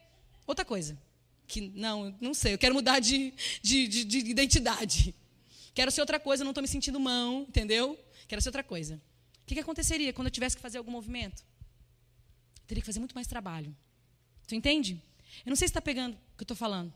outra 0.46 0.64
coisa. 0.64 0.96
Que 1.48 1.60
não, 1.60 2.14
não 2.20 2.32
sei, 2.32 2.54
eu 2.54 2.58
quero 2.58 2.74
mudar 2.74 3.00
de, 3.00 3.34
de, 3.60 3.88
de, 3.88 4.04
de 4.04 4.18
identidade. 4.18 5.14
Quero 5.74 5.90
ser 5.90 6.00
outra 6.00 6.18
coisa, 6.18 6.44
não 6.44 6.50
estou 6.50 6.62
me 6.62 6.68
sentindo 6.68 6.98
mão, 6.98 7.46
entendeu? 7.48 7.98
Quero 8.26 8.40
ser 8.40 8.48
outra 8.48 8.62
coisa. 8.62 9.00
O 9.42 9.46
que, 9.46 9.54
que 9.54 9.60
aconteceria 9.60 10.12
quando 10.12 10.26
eu 10.26 10.30
tivesse 10.30 10.56
que 10.56 10.62
fazer 10.62 10.78
algum 10.78 10.90
movimento? 10.90 11.44
Eu 12.60 12.66
teria 12.66 12.82
que 12.82 12.86
fazer 12.86 13.00
muito 13.00 13.14
mais 13.14 13.26
trabalho. 13.26 13.76
Tu 14.46 14.54
entende? 14.54 15.02
Eu 15.44 15.50
não 15.50 15.56
sei 15.56 15.68
se 15.68 15.70
está 15.70 15.80
pegando 15.80 16.14
o 16.14 16.36
que 16.36 16.42
eu 16.42 16.44
estou 16.44 16.56
falando. 16.56 16.92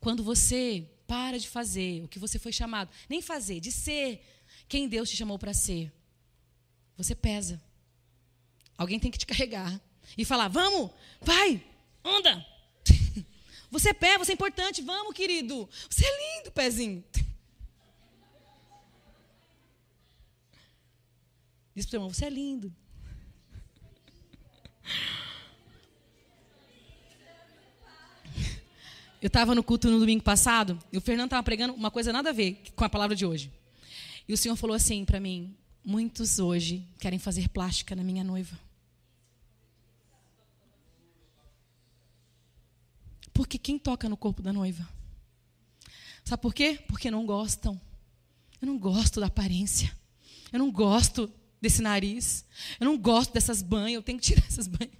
Quando 0.00 0.22
você 0.22 0.88
para 1.06 1.38
de 1.38 1.48
fazer 1.48 2.04
o 2.04 2.08
que 2.08 2.18
você 2.18 2.38
foi 2.38 2.52
chamado, 2.52 2.90
nem 3.08 3.20
fazer, 3.20 3.60
de 3.60 3.72
ser 3.72 4.24
quem 4.68 4.88
Deus 4.88 5.10
te 5.10 5.16
chamou 5.16 5.38
para 5.38 5.52
ser, 5.52 5.92
você 6.96 7.14
pesa. 7.14 7.60
Alguém 8.76 8.98
tem 8.98 9.10
que 9.10 9.18
te 9.18 9.26
carregar 9.26 9.80
e 10.16 10.24
falar: 10.24 10.48
vamos, 10.48 10.90
vai, 11.20 11.62
anda. 12.04 12.46
Você 13.70 13.90
é 13.90 13.94
pé, 13.94 14.18
você 14.18 14.32
é 14.32 14.34
importante, 14.34 14.82
vamos, 14.82 15.14
querido. 15.14 15.68
Você 15.88 16.04
é 16.04 16.38
lindo, 16.38 16.50
pezinho. 16.50 17.04
Diz 21.74 21.86
para 21.86 21.94
o 21.94 21.98
irmão, 21.98 22.12
você 22.12 22.24
é 22.26 22.30
lindo. 22.30 22.74
Eu 29.22 29.26
estava 29.26 29.54
no 29.54 29.62
culto 29.62 29.90
no 29.90 29.98
domingo 30.00 30.22
passado 30.22 30.78
e 30.90 30.96
o 30.96 31.00
Fernando 31.00 31.26
estava 31.26 31.42
pregando 31.42 31.74
uma 31.74 31.90
coisa 31.90 32.12
nada 32.12 32.30
a 32.30 32.32
ver 32.32 32.62
com 32.74 32.84
a 32.84 32.88
palavra 32.88 33.14
de 33.14 33.26
hoje. 33.26 33.52
E 34.26 34.32
o 34.32 34.36
Senhor 34.36 34.56
falou 34.56 34.74
assim 34.74 35.04
para 35.04 35.20
mim: 35.20 35.54
Muitos 35.84 36.38
hoje 36.38 36.86
querem 36.98 37.18
fazer 37.18 37.48
plástica 37.48 37.94
na 37.94 38.02
minha 38.02 38.24
noiva. 38.24 38.58
Porque 43.40 43.56
quem 43.56 43.78
toca 43.78 44.06
no 44.06 44.18
corpo 44.18 44.42
da 44.42 44.52
noiva? 44.52 44.86
Sabe 46.26 46.42
por 46.42 46.52
quê? 46.52 46.78
Porque 46.86 47.10
não 47.10 47.24
gostam. 47.24 47.80
Eu 48.60 48.66
não 48.66 48.78
gosto 48.78 49.18
da 49.18 49.28
aparência. 49.28 49.90
Eu 50.52 50.58
não 50.58 50.70
gosto 50.70 51.32
desse 51.58 51.80
nariz. 51.80 52.44
Eu 52.78 52.84
não 52.84 52.98
gosto 52.98 53.32
dessas 53.32 53.62
banhas. 53.62 53.94
Eu 53.94 54.02
tenho 54.02 54.18
que 54.18 54.26
tirar 54.26 54.44
essas 54.46 54.68
banhas. 54.68 54.92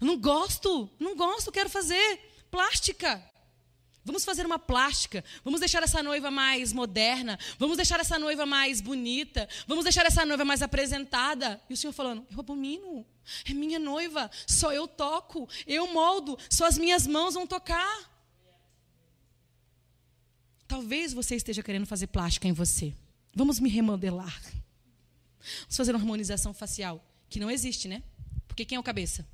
Eu 0.00 0.06
não 0.06 0.18
gosto. 0.18 0.88
Não 0.98 1.14
gosto. 1.14 1.52
Quero 1.52 1.68
fazer 1.68 2.18
plástica. 2.50 3.22
Vamos 4.04 4.24
fazer 4.24 4.44
uma 4.44 4.58
plástica. 4.58 5.24
Vamos 5.42 5.60
deixar 5.60 5.82
essa 5.82 6.02
noiva 6.02 6.30
mais 6.30 6.72
moderna. 6.72 7.38
Vamos 7.58 7.76
deixar 7.76 7.98
essa 7.98 8.18
noiva 8.18 8.44
mais 8.44 8.80
bonita. 8.80 9.48
Vamos 9.66 9.84
deixar 9.84 10.04
essa 10.04 10.26
noiva 10.26 10.44
mais 10.44 10.60
apresentada. 10.60 11.60
E 11.70 11.72
o 11.72 11.76
Senhor 11.76 11.92
falando: 11.92 12.26
Eu 12.30 12.38
abomino. 12.38 13.06
É 13.46 13.54
minha 13.54 13.78
noiva. 13.78 14.30
Só 14.46 14.70
eu 14.72 14.86
toco. 14.86 15.48
Eu 15.66 15.90
moldo. 15.92 16.38
Só 16.50 16.66
as 16.66 16.76
minhas 16.76 17.06
mãos 17.06 17.32
vão 17.32 17.46
tocar. 17.46 18.12
Talvez 20.68 21.14
você 21.14 21.34
esteja 21.36 21.62
querendo 21.62 21.86
fazer 21.86 22.08
plástica 22.08 22.46
em 22.46 22.52
você. 22.52 22.94
Vamos 23.34 23.58
me 23.58 23.70
remodelar. 23.70 24.38
Vamos 25.60 25.76
fazer 25.76 25.92
uma 25.92 26.00
harmonização 26.00 26.52
facial. 26.52 27.02
Que 27.30 27.40
não 27.40 27.50
existe, 27.50 27.88
né? 27.88 28.02
Porque 28.46 28.66
quem 28.66 28.76
é 28.76 28.78
o 28.78 28.82
cabeça? 28.82 29.26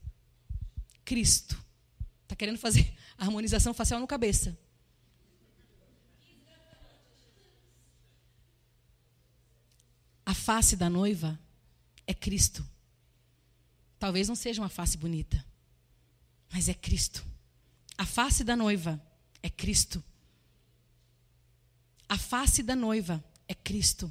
Cristo. 1.05 1.61
Está 2.23 2.37
querendo 2.37 2.59
fazer 2.59 2.95
harmonização 3.21 3.75
facial 3.75 4.01
no 4.01 4.07
cabeça. 4.07 4.59
A 10.25 10.35
face 10.35 10.77
da 10.77 10.89
noiva 10.89 11.39
é 12.07 12.15
Cristo. 12.15 12.67
Talvez 13.99 14.29
não 14.29 14.35
seja 14.35 14.63
uma 14.63 14.69
face 14.69 14.97
bonita, 14.97 15.45
mas 16.51 16.69
é 16.69 16.75
Cristo. 16.75 17.25
A 17.99 18.07
face 18.07 18.43
da 18.43 18.57
noiva 18.57 19.01
é 19.43 19.51
Cristo. 19.51 20.03
A 22.09 22.17
face 22.17 22.63
da 22.63 22.75
noiva 22.75 23.23
é 23.47 23.55
Cristo. 23.55 24.11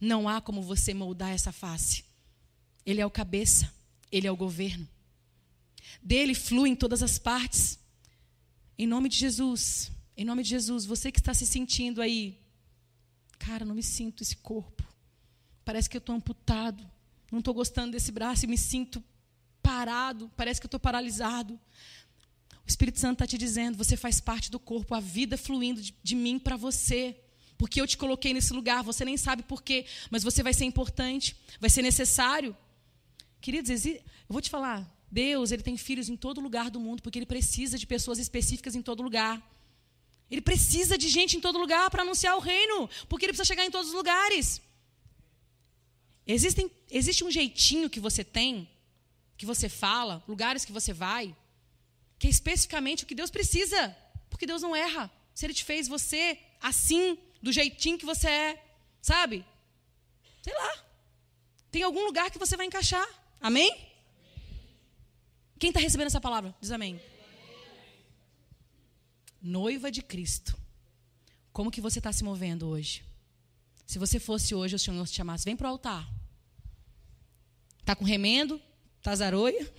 Não 0.00 0.28
há 0.28 0.40
como 0.40 0.60
você 0.60 0.92
moldar 0.92 1.30
essa 1.30 1.52
face. 1.52 2.04
Ele 2.84 3.00
é 3.00 3.06
o 3.06 3.10
cabeça, 3.10 3.72
ele 4.10 4.26
é 4.26 4.32
o 4.32 4.36
governo. 4.36 4.88
Dele 6.02 6.34
flui 6.34 6.70
em 6.70 6.76
todas 6.76 7.02
as 7.02 7.18
partes. 7.18 7.78
Em 8.82 8.86
nome 8.88 9.08
de 9.08 9.16
Jesus, 9.16 9.92
em 10.16 10.24
nome 10.24 10.42
de 10.42 10.48
Jesus, 10.48 10.84
você 10.84 11.12
que 11.12 11.20
está 11.20 11.32
se 11.32 11.46
sentindo 11.46 12.02
aí, 12.02 12.36
cara, 13.38 13.64
não 13.64 13.76
me 13.76 13.82
sinto 13.96 14.24
esse 14.24 14.34
corpo. 14.34 14.82
Parece 15.64 15.88
que 15.88 15.96
eu 15.96 16.00
estou 16.00 16.16
amputado. 16.16 16.84
Não 17.30 17.38
estou 17.38 17.54
gostando 17.54 17.92
desse 17.92 18.10
braço 18.10 18.44
e 18.44 18.48
me 18.48 18.58
sinto 18.58 19.00
parado. 19.62 20.28
Parece 20.36 20.60
que 20.60 20.64
eu 20.64 20.66
estou 20.66 20.80
paralisado. 20.80 21.54
O 21.54 22.66
Espírito 22.66 22.98
Santo 22.98 23.12
está 23.12 23.26
te 23.28 23.38
dizendo: 23.38 23.78
você 23.78 23.96
faz 23.96 24.20
parte 24.20 24.50
do 24.50 24.58
corpo, 24.58 24.96
a 24.96 25.00
vida 25.00 25.38
fluindo 25.38 25.80
de, 25.80 25.94
de 26.02 26.16
mim 26.16 26.36
para 26.36 26.56
você. 26.56 27.16
Porque 27.56 27.80
eu 27.80 27.86
te 27.86 27.96
coloquei 27.96 28.34
nesse 28.34 28.52
lugar, 28.52 28.82
você 28.82 29.04
nem 29.04 29.16
sabe 29.16 29.44
por 29.44 29.62
quê, 29.62 29.86
mas 30.10 30.24
você 30.24 30.42
vai 30.42 30.52
ser 30.52 30.64
importante, 30.64 31.36
vai 31.60 31.70
ser 31.70 31.82
necessário. 31.82 32.56
Queridos, 33.40 33.86
eu 33.86 34.02
vou 34.28 34.42
te 34.42 34.50
falar, 34.50 34.92
Deus, 35.12 35.52
ele 35.52 35.62
tem 35.62 35.76
filhos 35.76 36.08
em 36.08 36.16
todo 36.16 36.40
lugar 36.40 36.70
do 36.70 36.80
mundo, 36.80 37.02
porque 37.02 37.18
ele 37.18 37.26
precisa 37.26 37.76
de 37.76 37.86
pessoas 37.86 38.18
específicas 38.18 38.74
em 38.74 38.80
todo 38.80 39.02
lugar. 39.02 39.34
Ele 40.30 40.40
precisa 40.40 40.96
de 40.96 41.08
gente 41.10 41.36
em 41.36 41.40
todo 41.40 41.58
lugar 41.58 41.90
para 41.90 42.02
anunciar 42.02 42.34
o 42.34 42.40
reino, 42.40 42.88
porque 43.10 43.26
ele 43.26 43.32
precisa 43.32 43.44
chegar 43.52 43.66
em 43.66 43.70
todos 43.70 43.88
os 43.88 43.94
lugares. 43.94 44.62
Existem, 46.26 46.70
existe 46.90 47.22
um 47.22 47.30
jeitinho 47.30 47.90
que 47.90 48.00
você 48.00 48.24
tem, 48.24 48.66
que 49.36 49.44
você 49.44 49.68
fala, 49.68 50.24
lugares 50.26 50.64
que 50.64 50.72
você 50.72 50.94
vai, 50.94 51.36
que 52.18 52.26
é 52.26 52.30
especificamente 52.30 53.04
o 53.04 53.06
que 53.06 53.14
Deus 53.14 53.30
precisa, 53.30 53.94
porque 54.30 54.46
Deus 54.46 54.62
não 54.62 54.74
erra. 54.74 55.12
Se 55.34 55.44
Ele 55.44 55.52
te 55.52 55.62
fez 55.62 55.88
você 55.88 56.38
assim, 56.58 57.18
do 57.42 57.52
jeitinho 57.52 57.98
que 57.98 58.06
você 58.06 58.28
é, 58.28 58.64
sabe? 59.02 59.44
Sei 60.40 60.54
lá. 60.54 60.84
Tem 61.70 61.82
algum 61.82 62.04
lugar 62.06 62.30
que 62.30 62.38
você 62.38 62.56
vai 62.56 62.64
encaixar. 62.64 63.06
Amém? 63.38 63.91
Quem 65.62 65.70
está 65.70 65.78
recebendo 65.78 66.08
essa 66.08 66.20
palavra? 66.20 66.52
Diz 66.60 66.72
amém. 66.72 67.00
Noiva 69.40 69.92
de 69.92 70.02
Cristo. 70.02 70.58
Como 71.52 71.70
que 71.70 71.80
você 71.80 72.00
está 72.00 72.12
se 72.12 72.24
movendo 72.24 72.66
hoje? 72.66 73.04
Se 73.86 73.96
você 73.96 74.18
fosse 74.18 74.56
hoje, 74.56 74.74
o 74.74 74.78
Senhor 74.80 75.06
te 75.06 75.14
chamasse, 75.14 75.44
vem 75.44 75.56
para 75.56 75.68
o 75.68 75.70
altar. 75.70 76.12
Está 77.78 77.94
com 77.94 78.04
remendo? 78.04 78.60
Está 78.98 79.14
zaroia? 79.14 79.72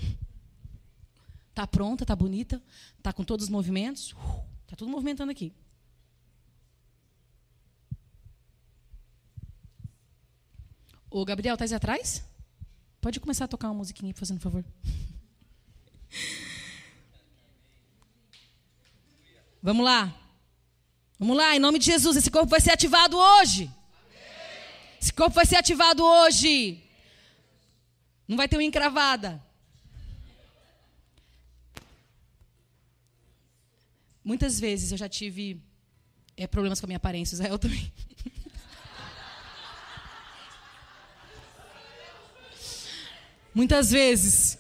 Está 1.50 1.67
pronta? 1.67 2.06
Está 2.06 2.15
bonita? 2.15 2.63
Está 2.98 3.12
com 3.12 3.26
todos 3.26 3.48
os 3.48 3.50
movimentos? 3.50 4.15
Está 4.62 4.78
tudo 4.78 4.89
movimentando 4.89 5.34
aqui. 5.34 5.52
O 11.10 11.26
Gabriel, 11.26 11.56
está 11.56 11.65
aí 11.65 11.74
atrás? 11.74 12.24
Pode 13.02 13.19
começar 13.19 13.43
a 13.43 13.50
tocar 13.50 13.67
uma 13.67 13.74
musiquinha, 13.74 14.13
fazendo 14.13 14.39
favor. 14.39 14.63
Vamos 19.62 19.86
lá. 19.86 20.13
Vamos 21.17 21.38
lá, 21.38 21.56
em 21.56 21.60
nome 21.60 21.80
de 21.80 21.86
Jesus, 21.86 22.17
esse 22.17 22.30
corpo 22.30 22.49
vai 22.49 22.60
ser 22.60 22.71
ativado 22.71 23.17
hoje. 23.17 23.71
Esse 25.02 25.13
corpo 25.13 25.36
vai 25.36 25.45
ser 25.45 25.56
ativado 25.56 26.04
hoje. 26.04 26.84
Não 28.28 28.36
vai 28.36 28.47
ter 28.47 28.58
uma 28.58 28.63
encravada. 28.63 29.41
Muitas 34.23 34.60
vezes 34.60 34.91
eu 34.91 34.97
já 34.97 35.08
tive 35.08 35.62
é, 36.36 36.47
problemas 36.47 36.80
com 36.80 36.86
a 36.86 36.89
minha 36.89 36.97
aparência, 36.97 37.36
Israel 37.36 37.60
também. 37.60 37.91
Muitas 43.54 43.91
vezes 43.91 44.58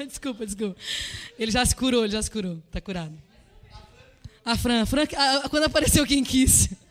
desculpa, 0.06 0.44
desculpa. 0.46 0.76
Ele 1.38 1.50
já 1.50 1.64
se 1.64 1.74
curou, 1.74 2.04
ele 2.04 2.12
já 2.12 2.22
se 2.22 2.30
curou. 2.30 2.58
Está 2.66 2.80
curado. 2.80 3.16
A 4.44 4.56
Fran, 4.56 4.82
a 4.82 4.86
Fran 4.86 5.04
a, 5.16 5.48
quando 5.48 5.64
apareceu 5.64 6.06
quem 6.06 6.24
quis. 6.24 6.70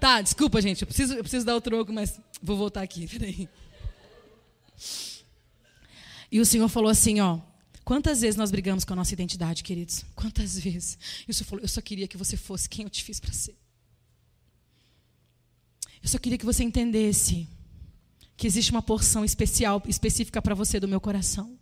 Tá, 0.00 0.22
desculpa, 0.22 0.62
gente. 0.62 0.80
Eu 0.80 0.86
preciso, 0.86 1.12
eu 1.12 1.22
preciso 1.22 1.44
dar 1.44 1.54
o 1.54 1.60
troco, 1.60 1.92
mas 1.92 2.18
vou 2.42 2.56
voltar 2.56 2.80
aqui. 2.80 3.06
Peraí. 3.06 3.46
E 6.32 6.40
o 6.40 6.46
Senhor 6.46 6.66
falou 6.70 6.90
assim, 6.90 7.20
ó. 7.20 7.38
Quantas 7.84 8.22
vezes 8.22 8.36
nós 8.36 8.50
brigamos 8.50 8.82
com 8.82 8.94
a 8.94 8.96
nossa 8.96 9.12
identidade, 9.12 9.62
queridos? 9.62 10.06
Quantas 10.14 10.58
vezes? 10.58 10.96
E 11.28 11.30
o 11.30 11.34
Senhor 11.34 11.46
falou, 11.46 11.62
eu 11.62 11.68
só 11.68 11.82
queria 11.82 12.08
que 12.08 12.16
você 12.16 12.34
fosse 12.34 12.66
quem 12.66 12.84
eu 12.84 12.90
te 12.90 13.04
fiz 13.04 13.20
para 13.20 13.32
ser. 13.32 13.54
Eu 16.02 16.08
só 16.08 16.16
queria 16.16 16.38
que 16.38 16.46
você 16.46 16.64
entendesse 16.64 17.46
que 18.40 18.46
existe 18.46 18.70
uma 18.70 18.80
porção 18.80 19.22
especial, 19.22 19.82
específica 19.86 20.40
para 20.40 20.54
você 20.54 20.80
do 20.80 20.88
meu 20.88 20.98
coração. 20.98 21.58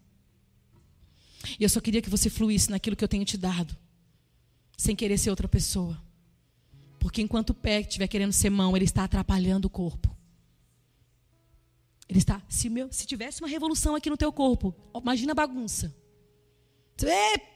E 1.58 1.64
eu 1.64 1.68
só 1.68 1.80
queria 1.80 2.00
que 2.00 2.08
você 2.08 2.30
fluísse 2.30 2.70
naquilo 2.70 2.94
que 2.94 3.02
eu 3.02 3.08
tenho 3.08 3.24
te 3.24 3.36
dado, 3.36 3.76
sem 4.76 4.94
querer 4.94 5.18
ser 5.18 5.30
outra 5.30 5.48
pessoa. 5.48 6.00
Porque 7.00 7.20
enquanto 7.20 7.50
o 7.50 7.54
pé 7.54 7.80
estiver 7.80 8.06
querendo 8.06 8.32
ser 8.32 8.50
mão, 8.50 8.76
ele 8.76 8.84
está 8.84 9.02
atrapalhando 9.02 9.66
o 9.66 9.70
corpo. 9.70 10.16
Ele 12.08 12.20
está. 12.20 12.40
Se, 12.48 12.68
meu, 12.68 12.86
se 12.92 13.04
tivesse 13.04 13.42
uma 13.42 13.48
revolução 13.48 13.96
aqui 13.96 14.08
no 14.08 14.16
teu 14.16 14.32
corpo, 14.32 14.72
imagina 15.02 15.32
a 15.32 15.34
bagunça. 15.34 15.92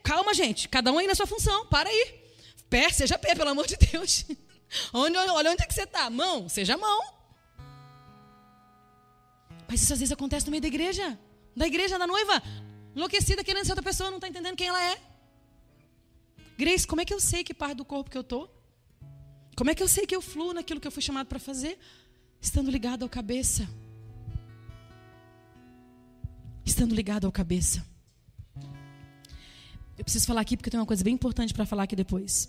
Calma, 0.03 0.35
gente. 0.35 0.69
Cada 0.69 0.91
um 0.91 0.99
aí 0.99 1.07
na 1.07 1.15
sua 1.15 1.29
função. 1.29 1.65
Para 1.67 1.89
aí. 1.89 2.25
Pé, 2.69 2.91
seja 2.91 3.17
pé, 3.17 3.37
pelo 3.37 3.51
amor 3.51 3.69
de 3.69 3.77
Deus. 3.77 4.25
Onde, 4.93 5.17
olha 5.17 5.53
onde 5.53 5.63
é 5.63 5.67
que 5.67 5.75
você 5.75 5.85
está. 5.85 6.11
Mão, 6.11 6.49
seja 6.49 6.77
mão. 6.77 7.22
Mas 9.73 9.81
isso 9.81 9.95
às 9.95 10.01
vezes 10.01 10.13
acontece 10.13 10.45
no 10.45 10.51
meio 10.51 10.61
da 10.61 10.69
igreja. 10.69 11.19
Da 11.57 11.67
igreja, 11.67 11.99
da 11.99 12.07
noiva. 12.07 12.43
Enlouquecida, 12.95 13.43
querendo 13.43 13.65
ser 13.65 13.73
outra 13.73 13.83
pessoa, 13.83 14.11
não 14.11 14.19
está 14.19 14.29
entendendo 14.29 14.55
quem 14.55 14.69
ela 14.69 14.83
é. 14.85 15.01
Grace, 16.59 16.87
como 16.87 17.01
é 17.01 17.07
que 17.07 17.15
eu 17.15 17.19
sei 17.19 17.43
que 17.43 17.55
parte 17.55 17.77
do 17.77 17.85
corpo 17.93 18.11
que 18.11 18.19
eu 18.19 18.21
estou? 18.21 18.55
Como 19.57 19.71
é 19.71 19.75
que 19.75 19.83
eu 19.83 19.89
sei 19.89 20.07
que 20.07 20.15
eu 20.15 20.21
fluo 20.21 20.53
naquilo 20.53 20.79
que 20.79 20.87
eu 20.87 20.93
fui 20.93 21.03
chamado 21.03 21.27
para 21.27 21.39
fazer? 21.39 21.79
Estando 22.39 22.71
ligado 22.71 23.03
ao 23.03 23.09
cabeça. 23.09 23.67
Estando 26.67 26.95
ligado 26.95 27.25
ao 27.25 27.33
cabeça. 27.33 27.83
Eu 29.97 30.05
preciso 30.05 30.27
falar 30.27 30.43
aqui 30.43 30.55
porque 30.55 30.69
tem 30.69 30.79
uma 30.79 30.85
coisa 30.85 31.03
bem 31.03 31.15
importante 31.15 31.55
para 31.55 31.65
falar 31.65 31.85
aqui 31.85 31.97
depois. 31.97 32.47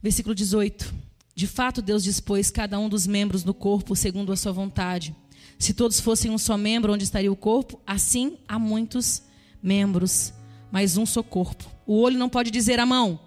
Versículo 0.00 0.36
18 0.36 1.07
De 1.38 1.46
fato, 1.46 1.80
Deus 1.80 2.02
dispôs 2.02 2.50
cada 2.50 2.80
um 2.80 2.88
dos 2.88 3.06
membros 3.06 3.44
do 3.44 3.54
corpo 3.54 3.94
segundo 3.94 4.32
a 4.32 4.36
sua 4.36 4.50
vontade. 4.50 5.14
Se 5.56 5.72
todos 5.72 6.00
fossem 6.00 6.32
um 6.32 6.36
só 6.36 6.56
membro, 6.56 6.92
onde 6.92 7.04
estaria 7.04 7.30
o 7.30 7.36
corpo? 7.36 7.80
Assim 7.86 8.38
há 8.48 8.58
muitos 8.58 9.22
membros, 9.62 10.34
mas 10.68 10.96
um 10.96 11.06
só 11.06 11.22
corpo. 11.22 11.64
O 11.86 12.00
olho 12.00 12.18
não 12.18 12.28
pode 12.28 12.50
dizer 12.50 12.80
à 12.80 12.84
mão: 12.84 13.20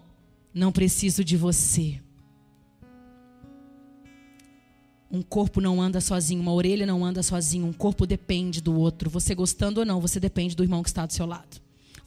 Não 0.53 0.73
preciso 0.73 1.23
de 1.23 1.37
você. 1.37 2.01
Um 5.09 5.21
corpo 5.21 5.61
não 5.61 5.81
anda 5.81 6.01
sozinho, 6.01 6.41
uma 6.41 6.51
orelha 6.51 6.85
não 6.85 7.05
anda 7.05 7.23
sozinho, 7.23 7.65
um 7.65 7.71
corpo 7.71 8.05
depende 8.05 8.59
do 8.59 8.77
outro. 8.77 9.09
Você 9.09 9.33
gostando 9.33 9.79
ou 9.79 9.85
não, 9.85 10.01
você 10.01 10.19
depende 10.19 10.53
do 10.53 10.63
irmão 10.63 10.83
que 10.83 10.89
está 10.89 11.05
do 11.05 11.13
seu 11.13 11.25
lado. 11.25 11.60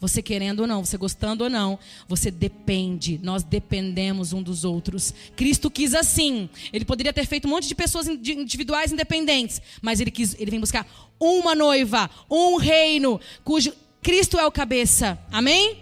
Você 0.05 0.21
querendo 0.21 0.59
ou 0.59 0.67
não, 0.67 0.85
você 0.85 0.97
gostando 0.97 1.45
ou 1.45 1.49
não, 1.49 1.79
você 2.07 2.29
depende. 2.29 3.19
Nós 3.23 3.41
dependemos 3.41 4.33
um 4.33 4.43
dos 4.43 4.63
outros. 4.63 5.11
Cristo 5.35 5.71
quis 5.71 5.95
assim. 5.95 6.47
Ele 6.71 6.85
poderia 6.85 7.11
ter 7.11 7.25
feito 7.25 7.47
um 7.47 7.49
monte 7.49 7.67
de 7.67 7.73
pessoas 7.73 8.07
individuais 8.07 8.91
independentes, 8.91 9.59
mas 9.81 9.99
ele 9.99 10.11
quis, 10.11 10.35
ele 10.39 10.51
vem 10.51 10.59
buscar 10.59 10.87
uma 11.19 11.55
noiva, 11.55 12.07
um 12.29 12.57
reino 12.57 13.19
cujo 13.43 13.73
Cristo 13.99 14.37
é 14.37 14.45
o 14.45 14.51
cabeça. 14.51 15.17
Amém? 15.31 15.79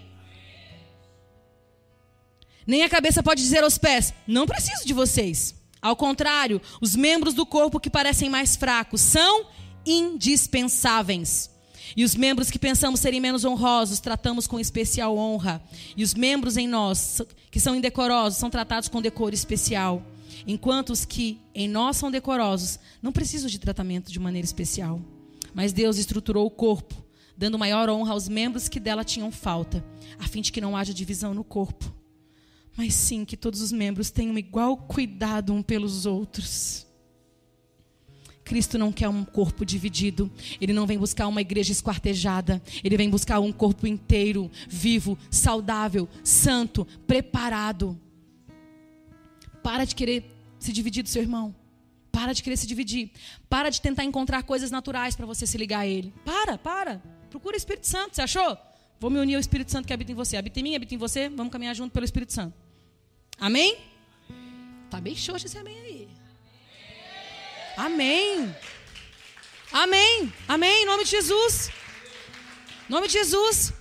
Nem 2.66 2.84
a 2.84 2.90
cabeça 2.90 3.22
pode 3.22 3.42
dizer 3.42 3.62
aos 3.62 3.78
pés: 3.78 4.14
"Não 4.26 4.48
preciso 4.48 4.88
de 4.88 4.94
vocês". 4.94 5.54
Ao 5.82 5.98
contrário, 5.98 6.62
os 6.80 6.96
membros 6.96 7.34
do 7.34 7.46
corpo 7.46 7.78
que 7.78 7.90
parecem 7.90 8.30
mais 8.30 8.56
fracos 8.56 9.02
são 9.02 9.48
indispensáveis. 9.86 11.53
E 11.96 12.04
os 12.04 12.16
membros 12.16 12.50
que 12.50 12.60
pensamos 12.60 13.00
serem 13.00 13.20
menos 13.20 13.46
honrosos, 13.46 14.00
tratamos 14.00 14.48
com 14.48 14.60
especial 14.60 15.18
honra. 15.18 15.64
E 15.96 16.04
os 16.04 16.14
membros 16.14 16.58
em 16.58 16.68
nós, 16.68 17.22
que 17.52 17.60
são 17.60 17.76
indecorosos, 17.76 18.40
são 18.40 18.50
tratados 18.50 18.90
com 18.90 19.02
decoro 19.02 19.34
especial. 19.34 20.04
Enquanto 20.48 20.92
os 20.92 21.06
que 21.06 21.40
em 21.54 21.68
nós 21.68 21.98
são 21.98 22.10
decorosos, 22.10 22.80
não 23.02 23.12
precisam 23.12 23.50
de 23.50 23.60
tratamento 23.60 24.12
de 24.12 24.20
maneira 24.20 24.46
especial. 24.46 25.02
Mas 25.54 25.72
Deus 25.72 25.98
estruturou 25.98 26.46
o 26.46 26.52
corpo, 26.52 26.96
dando 27.38 27.60
maior 27.60 27.90
honra 27.90 28.14
aos 28.14 28.28
membros 28.28 28.68
que 28.68 28.80
dela 28.80 29.04
tinham 29.04 29.32
falta, 29.32 29.84
a 30.20 30.28
fim 30.28 30.42
de 30.42 30.52
que 30.52 30.62
não 30.62 30.76
haja 30.76 30.94
divisão 30.94 31.34
no 31.34 31.44
corpo 31.44 31.94
mas 32.76 32.94
sim 32.94 33.24
que 33.24 33.38
todos 33.38 33.62
os 33.62 33.72
membros 33.72 34.10
tenham 34.10 34.38
igual 34.38 34.76
cuidado 34.76 35.54
um 35.54 35.62
pelos 35.62 36.06
outros. 36.06 36.88
Cristo 38.44 38.78
não 38.78 38.92
quer 38.92 39.08
um 39.10 39.24
corpo 39.24 39.66
dividido, 39.66 40.32
ele 40.60 40.74
não 40.74 40.86
vem 40.86 40.98
buscar 40.98 41.28
uma 41.28 41.42
igreja 41.42 41.72
esquartejada, 41.72 42.62
ele 42.84 42.98
vem 42.98 43.10
buscar 43.10 43.40
um 43.40 43.52
corpo 43.52 43.88
inteiro, 43.88 44.52
vivo, 44.68 45.18
saudável, 45.32 46.08
santo, 46.24 46.86
preparado. 47.08 48.00
Para 49.64 49.86
de 49.86 49.96
querer 49.96 50.26
se 50.60 50.74
dividir 50.74 51.04
do 51.04 51.10
seu 51.10 51.22
irmão. 51.22 51.56
Para 52.12 52.34
de 52.34 52.44
querer 52.44 52.58
se 52.58 52.68
dividir. 52.68 53.12
Para 53.50 53.70
de 53.70 53.82
tentar 53.82 54.04
encontrar 54.04 54.44
coisas 54.44 54.70
naturais 54.70 55.16
para 55.16 55.26
você 55.26 55.48
se 55.48 55.58
ligar 55.58 55.80
a 55.80 55.88
ele. 55.88 56.14
Para, 56.24 56.58
para. 56.58 57.02
Procura 57.30 57.56
o 57.56 57.58
Espírito 57.58 57.88
Santo, 57.88 58.16
você 58.16 58.22
achou? 58.22 58.58
Vou 59.00 59.10
me 59.10 59.20
unir 59.20 59.36
ao 59.36 59.42
Espírito 59.42 59.72
Santo 59.72 59.88
que 59.88 59.94
habita 59.94 60.12
em 60.12 60.16
você. 60.16 60.38
Habita 60.38 60.60
em 60.60 60.64
mim, 60.64 60.76
habita 60.76 60.94
em 60.94 60.98
você. 60.98 61.28
Vamos 61.30 61.52
caminhar 61.52 61.76
junto 61.76 61.92
pelo 61.92 62.06
Espírito 62.06 62.32
Santo. 62.32 62.54
Amém? 63.40 63.78
Tá 64.90 65.02
bem 65.02 65.16
xoxo 65.16 65.48
esse 65.48 65.58
amém 65.58 65.78
aí. 65.80 65.93
Amém. 67.78 68.56
Amém. 69.72 70.34
Amém. 70.48 70.84
Em 70.84 70.86
nome 70.86 71.04
de 71.04 71.10
Jesus. 71.12 71.70
Em 72.88 72.92
nome 72.92 73.08
de 73.08 73.14
Jesus. 73.14 73.74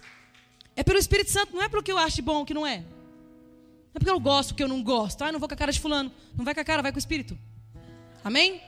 É 0.74 0.82
pelo 0.82 0.98
Espírito 0.98 1.30
Santo, 1.30 1.54
não 1.54 1.62
é 1.62 1.68
pelo 1.68 1.82
que 1.82 1.92
eu 1.92 1.98
acho 1.98 2.22
bom 2.22 2.44
que 2.44 2.54
não 2.54 2.66
é. 2.66 2.78
Não 2.78 3.96
é 3.96 3.98
porque 3.98 4.10
eu 4.10 4.18
gosto, 4.18 4.54
que 4.54 4.62
eu 4.62 4.68
não 4.68 4.82
gosto. 4.82 5.22
Ah, 5.22 5.30
não 5.30 5.38
vou 5.38 5.48
com 5.48 5.54
a 5.54 5.56
cara 5.56 5.70
de 5.70 5.80
fulano. 5.80 6.10
Não 6.34 6.44
vai 6.44 6.54
com 6.54 6.60
a 6.60 6.64
cara, 6.64 6.80
vai 6.80 6.92
com 6.92 6.96
o 6.96 6.98
Espírito. 6.98 7.38
Amém? 8.24 8.60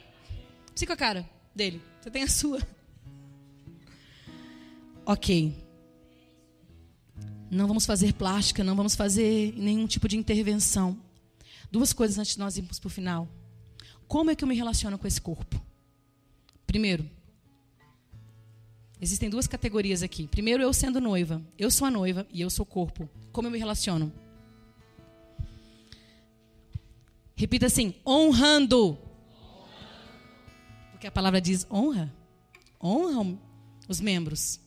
Com 0.87 0.93
a 0.93 0.97
cara 0.97 1.29
dele. 1.55 1.81
Você 2.01 2.11
tem 2.11 2.23
a 2.23 2.29
sua. 2.29 2.61
Ok. 5.07 5.57
Não 7.51 7.67
vamos 7.67 7.87
fazer 7.87 8.13
plástica, 8.15 8.65
não 8.65 8.75
vamos 8.75 8.95
fazer 8.95 9.55
nenhum 9.57 9.87
tipo 9.87 10.09
de 10.09 10.17
intervenção. 10.17 10.99
Duas 11.71 11.93
coisas 11.93 12.19
antes 12.19 12.35
de 12.35 12.39
nós 12.39 12.57
irmos 12.59 12.79
para 12.79 12.89
o 12.89 12.91
final. 12.91 13.29
Como 14.07 14.31
é 14.31 14.35
que 14.35 14.45
eu 14.45 14.49
me 14.49 14.55
relaciono 14.55 14.99
com 14.99 15.07
esse 15.07 15.21
corpo? 15.21 15.61
Primeiro, 16.67 17.09
existem 19.01 19.31
duas 19.31 19.47
categorias 19.47 20.03
aqui. 20.03 20.27
Primeiro, 20.27 20.63
eu 20.63 20.73
sendo 20.73 21.01
noiva. 21.01 21.43
Eu 21.59 21.71
sou 21.71 21.87
a 21.87 21.91
noiva 21.91 22.27
e 22.33 22.41
eu 22.41 22.51
sou 22.51 22.65
o 22.65 22.67
corpo. 22.67 23.09
Como 23.33 23.49
eu 23.49 23.53
me 23.53 23.59
relaciono? 23.59 24.13
Repita 27.37 27.67
assim: 27.67 27.95
honrando. 28.07 28.99
Porque 30.93 31.07
a 31.07 31.13
palavra 31.13 31.41
diz 31.41 31.67
honra. 31.71 32.13
Honram 32.83 33.39
os 33.89 34.01
membros. 34.01 34.61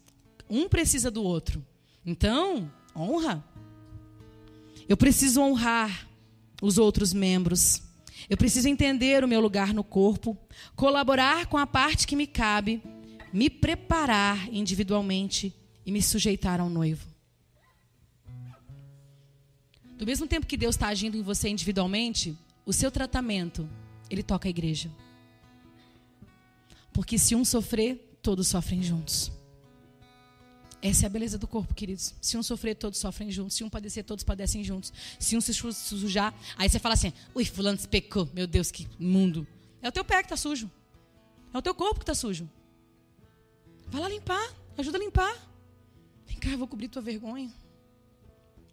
Um 0.49 0.67
precisa 0.67 1.09
do 1.09 1.23
outro. 1.23 1.65
Então, 2.05 2.71
honra. 2.95 3.43
Eu 4.87 4.95
preciso 4.95 5.41
honrar 5.41 6.07
os 6.61 6.77
outros 6.77 7.13
membros. 7.13 7.81
Eu 8.29 8.35
preciso 8.35 8.67
entender 8.67 9.23
o 9.23 9.27
meu 9.27 9.39
lugar 9.39 9.73
no 9.73 9.83
corpo, 9.83 10.37
colaborar 10.75 11.45
com 11.47 11.57
a 11.57 11.65
parte 11.65 12.05
que 12.05 12.15
me 12.15 12.27
cabe, 12.27 12.81
me 13.31 13.49
preparar 13.49 14.53
individualmente 14.53 15.53
e 15.85 15.91
me 15.91 16.01
sujeitar 16.01 16.59
ao 16.59 16.69
noivo. 16.69 17.07
Do 19.97 20.05
mesmo 20.05 20.27
tempo 20.27 20.45
que 20.45 20.57
Deus 20.57 20.75
está 20.75 20.87
agindo 20.87 21.17
em 21.17 21.21
você 21.21 21.49
individualmente, 21.49 22.37
o 22.65 22.73
seu 22.73 22.91
tratamento, 22.91 23.67
ele 24.09 24.21
toca 24.21 24.47
a 24.47 24.51
igreja. 24.51 24.91
Porque 26.91 27.17
se 27.17 27.33
um 27.33 27.45
sofrer, 27.45 28.19
todos 28.21 28.47
sofrem 28.47 28.83
juntos. 28.83 29.31
Essa 30.81 31.05
é 31.05 31.07
a 31.07 31.09
beleza 31.09 31.37
do 31.37 31.47
corpo, 31.47 31.73
queridos. 31.73 32.13
Se 32.21 32.37
um 32.37 32.43
sofrer, 32.43 32.75
todos 32.75 32.99
sofrem 32.99 33.31
juntos. 33.31 33.55
Se 33.55 33.63
um 33.63 33.69
padecer, 33.69 34.03
todos 34.03 34.23
padecem 34.23 34.63
juntos. 34.63 34.93
Se 35.19 35.35
um 35.35 35.41
se 35.41 35.53
sujar, 35.53 36.33
aí 36.55 36.69
você 36.69 36.79
fala 36.79 36.93
assim: 36.93 37.11
ui, 37.33 37.45
fulano 37.45 37.79
se 37.79 37.87
pecou. 37.87 38.29
Meu 38.33 38.45
Deus, 38.45 38.69
que 38.69 38.87
mundo. 38.99 39.47
É 39.81 39.89
o 39.89 39.91
teu 39.91 40.05
pé 40.05 40.17
que 40.17 40.25
está 40.25 40.37
sujo. 40.37 40.69
É 41.53 41.57
o 41.57 41.61
teu 41.61 41.73
corpo 41.73 41.99
que 41.99 42.03
está 42.03 42.13
sujo. 42.13 42.47
Vai 43.87 44.01
lá 44.01 44.09
limpar. 44.09 44.53
Ajuda 44.77 44.97
a 44.97 45.01
limpar. 45.01 45.35
Vem 46.27 46.37
cá, 46.37 46.49
eu 46.49 46.57
vou 46.57 46.67
cobrir 46.67 46.87
tua 46.87 47.01
vergonha. 47.01 47.51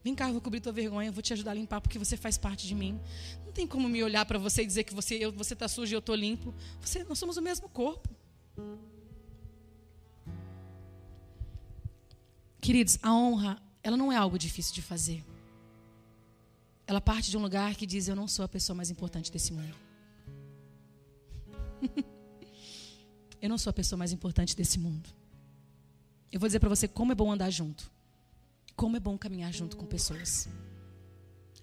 Vem 0.02 0.14
cá, 0.14 0.28
eu 0.28 0.32
vou 0.32 0.42
cobrir 0.42 0.61
tua 0.61 0.72
vergonha. 0.72 1.09
Eu 1.09 1.12
vou 1.12 1.22
te 1.22 1.32
ajudar 1.32 1.52
a 1.52 1.55
limpar 1.55 1.80
porque 1.80 1.98
você 1.98 2.16
faz 2.16 2.36
parte 2.36 2.66
de 2.66 2.74
mim. 2.74 3.00
Não 3.46 3.52
tem 3.52 3.66
como 3.66 3.88
me 3.88 4.02
olhar 4.02 4.26
para 4.26 4.38
você 4.38 4.62
e 4.62 4.66
dizer 4.66 4.84
que 4.84 4.92
você 4.92 5.14
está 5.14 5.30
você 5.30 5.57
tá 5.57 5.68
sujo 5.68 5.94
e 5.94 5.96
eu 5.96 6.00
estou 6.00 6.14
limpo. 6.14 6.55
Você, 6.82 7.02
nós 7.05 7.18
somos 7.18 7.38
o 7.38 7.42
mesmo 7.42 7.66
corpo. 7.70 8.11
Queridos, 12.64 12.98
a 13.02 13.12
honra, 13.12 13.62
ela 13.82 13.94
não 13.94 14.10
é 14.10 14.16
algo 14.16 14.38
difícil 14.38 14.72
de 14.72 14.80
fazer. 14.80 15.22
Ela 16.86 16.98
parte 16.98 17.30
de 17.30 17.36
um 17.36 17.42
lugar 17.42 17.74
que 17.74 17.84
diz: 17.84 18.08
Eu 18.08 18.16
não 18.16 18.26
sou 18.26 18.42
a 18.42 18.48
pessoa 18.48 18.74
mais 18.74 18.88
importante 18.88 19.30
desse 19.30 19.52
mundo. 19.52 19.76
eu 23.42 23.50
não 23.50 23.58
sou 23.58 23.70
a 23.70 23.74
pessoa 23.74 23.98
mais 23.98 24.12
importante 24.12 24.56
desse 24.56 24.78
mundo. 24.78 25.10
Eu 26.32 26.40
vou 26.40 26.48
dizer 26.48 26.58
para 26.58 26.70
você 26.70 26.88
como 26.88 27.12
é 27.12 27.14
bom 27.14 27.30
andar 27.30 27.50
junto. 27.50 27.92
Como 28.74 28.96
é 28.96 29.00
bom 29.00 29.18
caminhar 29.18 29.52
junto 29.52 29.76
com 29.76 29.84
pessoas. 29.84 30.48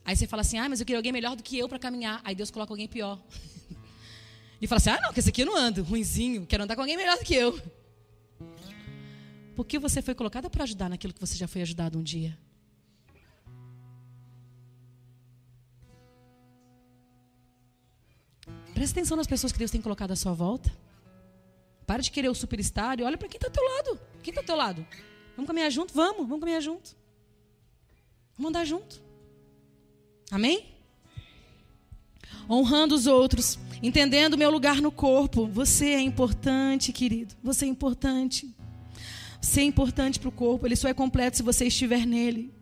Aí 0.05 0.15
você 0.15 0.27
fala 0.27 0.41
assim: 0.41 0.59
Ah, 0.59 0.69
mas 0.69 0.81
eu 0.81 0.85
queria 0.85 0.99
alguém 0.99 1.11
melhor 1.11 1.35
do 1.35 1.41
que 1.41 1.57
eu 1.57 1.67
para 1.67 1.79
caminhar. 1.79 2.21
Aí 2.23 2.35
Deus 2.35 2.51
coloca 2.51 2.73
alguém 2.73 2.87
pior. 2.87 3.19
e 4.61 4.67
fala 4.67 4.77
assim: 4.77 4.91
Ah, 4.91 5.01
não, 5.01 5.11
que 5.11 5.19
esse 5.19 5.29
aqui 5.29 5.41
eu 5.41 5.47
não 5.47 5.57
ando, 5.57 5.81
ruinzinho. 5.81 6.45
Quero 6.45 6.63
andar 6.63 6.75
com 6.75 6.81
alguém 6.81 6.95
melhor 6.95 7.17
do 7.17 7.25
que 7.25 7.33
eu. 7.33 7.59
Porque 9.55 9.77
você 9.77 10.01
foi 10.01 10.15
colocada 10.15 10.49
para 10.49 10.63
ajudar 10.63 10.89
naquilo 10.89 11.13
que 11.13 11.19
você 11.19 11.35
já 11.35 11.47
foi 11.47 11.61
ajudado 11.61 11.97
um 11.99 12.03
dia. 12.03 12.37
Presta 18.73 18.99
atenção 18.99 19.17
nas 19.17 19.27
pessoas 19.27 19.51
que 19.51 19.59
Deus 19.59 19.69
tem 19.69 19.81
colocado 19.81 20.11
à 20.11 20.15
sua 20.15 20.33
volta. 20.33 20.71
Para 21.85 22.01
de 22.01 22.09
querer 22.09 22.29
o 22.29 22.33
superstar 22.33 22.99
e 22.99 23.03
olha 23.03 23.17
para 23.17 23.27
quem 23.27 23.37
está 23.37 23.47
ao 23.47 23.51
teu 23.51 23.63
lado. 23.63 23.99
Quem 24.23 24.31
está 24.31 24.41
ao 24.41 24.45
teu 24.45 24.55
lado? 24.55 24.87
Vamos 25.35 25.47
caminhar 25.47 25.69
junto? 25.69 25.93
Vamos, 25.93 26.27
vamos 26.27 26.39
caminhar 26.39 26.61
junto. 26.61 26.95
Vamos 28.37 28.49
andar 28.49 28.65
junto. 28.65 29.01
Amém? 30.31 30.65
Honrando 32.49 32.95
os 32.95 33.05
outros, 33.05 33.59
entendendo 33.83 34.33
o 34.33 34.37
meu 34.37 34.49
lugar 34.49 34.81
no 34.81 34.91
corpo. 34.91 35.45
Você 35.47 35.89
é 35.89 36.01
importante, 36.01 36.91
querido. 36.91 37.35
Você 37.43 37.65
é 37.65 37.67
importante 37.67 38.51
ser 39.41 39.63
importante 39.63 40.19
para 40.19 40.29
o 40.29 40.31
corpo, 40.31 40.65
ele 40.65 40.75
só 40.75 40.87
é 40.87 40.93
completo 40.93 41.37
se 41.37 41.43
você 41.43 41.65
estiver 41.65 42.05
nele. 42.05 42.53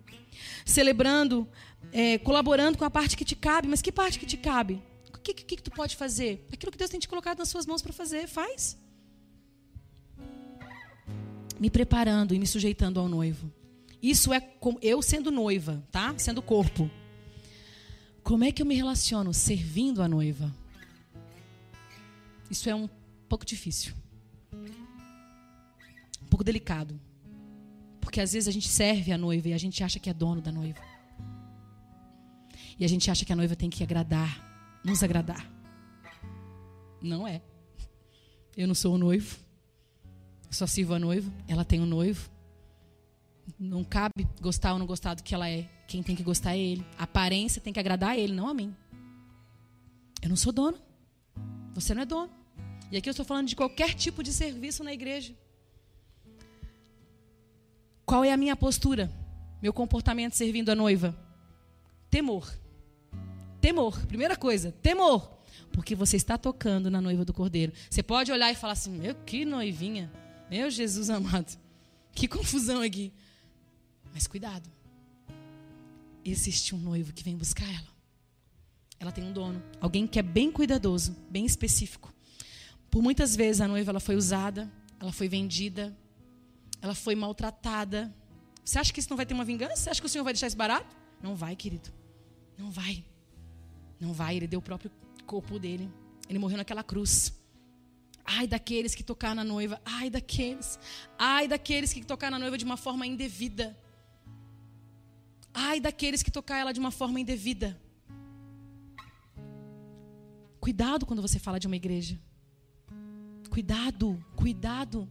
Celebrando, 0.66 1.48
é, 1.92 2.18
colaborando 2.18 2.78
com 2.78 2.86
a 2.86 2.90
parte 2.90 3.18
que 3.18 3.26
te 3.26 3.36
cabe, 3.36 3.68
mas 3.68 3.82
que 3.82 3.92
parte 3.92 4.18
que 4.18 4.26
te 4.26 4.38
cabe? 4.38 4.82
O 5.14 5.18
que, 5.20 5.34
que, 5.34 5.58
que 5.58 5.64
tu 5.64 5.72
pode 5.72 5.96
fazer? 5.96 6.48
Aquilo 6.52 6.72
que 6.72 6.78
Deus 6.78 6.90
tem 6.90 7.00
te 7.00 7.08
colocado 7.08 7.40
nas 7.40 7.50
suas 7.50 7.66
mãos 7.66 7.82
para 7.82 7.92
fazer, 7.92 8.28
faz. 8.28 8.78
Me 11.60 11.70
preparando 11.70 12.34
e 12.34 12.40
me 12.40 12.48
sujeitando 12.48 13.00
ao 13.00 13.10
noivo. 13.10 13.52
Isso 14.02 14.34
é 14.34 14.42
eu 14.82 15.02
sendo 15.02 15.30
noiva, 15.30 15.84
tá? 15.92 16.18
Sendo 16.18 16.42
corpo. 16.42 16.90
Como 18.24 18.46
é 18.46 18.52
que 18.52 18.62
eu 18.62 18.66
me 18.66 18.76
relaciono 18.76 19.34
servindo 19.34 20.02
a 20.02 20.08
noiva? 20.08 20.54
Isso 22.50 22.70
é 22.70 22.76
um 22.76 22.90
pouco 23.28 23.46
difícil. 23.46 23.94
Pouco 26.40 26.46
delicado. 26.46 26.98
Porque 28.00 28.22
às 28.22 28.32
vezes 28.32 28.48
a 28.48 28.52
gente 28.52 28.70
serve 28.70 29.12
a 29.12 29.18
noiva 29.18 29.50
e 29.50 29.54
a 29.54 29.58
gente 29.58 29.84
acha 29.84 30.00
que 30.00 30.10
é 30.10 30.14
dono 30.14 30.40
da 30.40 30.54
noiva. 30.54 30.80
E 32.80 32.86
a 32.86 32.88
gente 32.88 33.12
acha 33.12 33.26
que 33.26 33.34
a 33.34 33.36
noiva 33.36 33.58
tem 33.58 33.70
que 33.70 33.84
agradar, 33.84 34.80
nos 34.82 35.04
agradar. 35.04 35.52
Não 37.02 37.28
é. 37.28 37.42
Eu 38.56 38.70
não 38.70 38.74
sou 38.74 38.96
o 38.96 38.98
noivo. 38.98 39.38
Eu 40.48 40.54
só 40.54 40.66
sirvo 40.66 40.94
a 40.94 41.00
noiva. 41.00 41.30
Ela 41.46 41.66
tem 41.66 41.82
um 41.82 41.86
noivo. 41.86 42.30
Não 43.60 43.84
cabe 43.84 44.26
gostar 44.40 44.72
ou 44.72 44.80
não 44.80 44.86
gostar 44.86 45.16
do 45.16 45.24
que 45.24 45.36
ela 45.36 45.50
é. 45.50 45.64
Quem 45.90 46.02
tem 46.02 46.16
que 46.16 46.24
gostar 46.24 46.56
é 46.56 46.60
ele. 46.60 46.86
A 46.98 47.04
aparência 47.04 47.62
tem 47.62 47.74
que 47.74 47.82
agradar 47.82 48.12
a 48.12 48.18
ele, 48.18 48.32
não 48.32 48.48
a 48.48 48.54
mim. 48.54 48.74
Eu 50.22 50.30
não 50.30 50.38
sou 50.38 50.54
dono. 50.54 50.78
Você 51.74 51.94
não 51.94 52.04
é 52.04 52.06
dono. 52.06 52.32
E 52.90 52.96
aqui 52.96 53.10
eu 53.10 53.12
estou 53.12 53.26
falando 53.26 53.50
de 53.50 53.58
qualquer 53.58 53.94
tipo 53.94 54.24
de 54.24 54.32
serviço 54.32 54.86
na 54.86 54.94
igreja. 54.94 55.36
Qual 58.10 58.24
é 58.24 58.34
a 58.34 58.38
minha 58.38 58.56
postura? 58.56 59.08
Meu 59.62 59.72
comportamento 59.72 60.34
servindo 60.34 60.72
a 60.72 60.76
noiva? 60.76 61.16
Temor. 62.10 62.52
Temor. 63.62 64.04
Primeira 64.08 64.36
coisa, 64.36 64.72
temor. 64.82 65.32
Porque 65.72 65.94
você 65.94 66.18
está 66.18 66.36
tocando 66.36 66.90
na 66.90 67.00
noiva 67.00 67.24
do 67.24 67.32
cordeiro. 67.32 67.72
Você 67.88 68.02
pode 68.02 68.32
olhar 68.32 68.52
e 68.52 68.56
falar 68.56 68.74
assim: 68.74 68.90
meu, 68.90 69.14
que 69.14 69.46
noivinha. 69.46 70.12
Meu 70.50 70.72
Jesus 70.72 71.12
amado. 71.12 71.56
Que 72.12 72.28
confusão 72.28 72.82
aqui. 72.82 73.14
Mas 74.12 74.26
cuidado. 74.26 74.68
Existe 76.26 76.74
um 76.74 76.80
noivo 76.80 77.14
que 77.14 77.24
vem 77.24 77.38
buscar 77.38 77.70
ela. 77.72 77.90
Ela 79.00 79.12
tem 79.12 79.24
um 79.24 79.32
dono. 79.32 79.62
Alguém 79.80 80.08
que 80.08 80.18
é 80.18 80.24
bem 80.24 80.52
cuidadoso, 80.52 81.16
bem 81.30 81.46
específico. 81.46 82.12
Por 82.90 83.04
muitas 83.04 83.36
vezes 83.36 83.62
a 83.62 83.68
noiva 83.68 83.92
ela 83.92 84.00
foi 84.00 84.16
usada, 84.16 84.68
ela 85.00 85.12
foi 85.12 85.30
vendida, 85.30 85.96
ela 86.82 86.96
foi 86.96 87.16
maltratada. 87.16 88.14
Você 88.64 88.80
acha 88.80 88.94
que 88.94 89.00
isso 89.00 89.10
não 89.10 89.18
vai 89.18 89.26
ter 89.26 89.34
uma 89.34 89.46
vingança? 89.46 89.76
Você 89.76 89.90
acha 89.90 90.02
que 90.02 90.06
o 90.06 90.10
Senhor 90.10 90.24
vai 90.24 90.34
deixar 90.34 90.48
isso 90.48 90.58
barato? 90.58 90.96
Não 91.22 91.36
vai, 91.36 91.56
querido. 91.56 91.90
Não 92.58 92.72
vai. 92.72 93.04
Não 94.00 94.14
vai. 94.14 94.36
Ele 94.38 94.48
deu 94.48 94.60
o 94.60 94.62
próprio 94.62 94.92
corpo 95.26 95.60
dele. 95.60 95.92
Ele 96.28 96.40
morreu 96.40 96.58
naquela 96.58 96.84
cruz. 96.84 97.34
Ai 98.24 98.46
daqueles 98.48 98.94
que 98.94 99.04
tocar 99.04 99.34
na 99.34 99.44
noiva. 99.44 99.82
Ai 99.84 100.10
daqueles. 100.10 100.80
Ai 101.18 101.48
daqueles 101.48 101.92
que 101.92 102.06
tocar 102.06 102.30
na 102.30 102.38
noiva 102.38 102.58
de 102.58 102.66
uma 102.66 102.78
forma 102.78 103.06
indevida. 103.08 103.78
Ai 105.54 105.80
daqueles 105.80 106.22
que 106.22 106.32
tocar 106.32 106.58
ela 106.58 106.72
de 106.72 106.80
uma 106.80 106.92
forma 106.92 107.20
indevida. 107.20 107.80
Cuidado 110.60 111.06
quando 111.06 111.22
você 111.22 111.40
fala 111.40 111.60
de 111.60 111.68
uma 111.68 111.76
igreja. 111.76 112.20
Cuidado, 113.50 114.24
cuidado. 114.36 115.10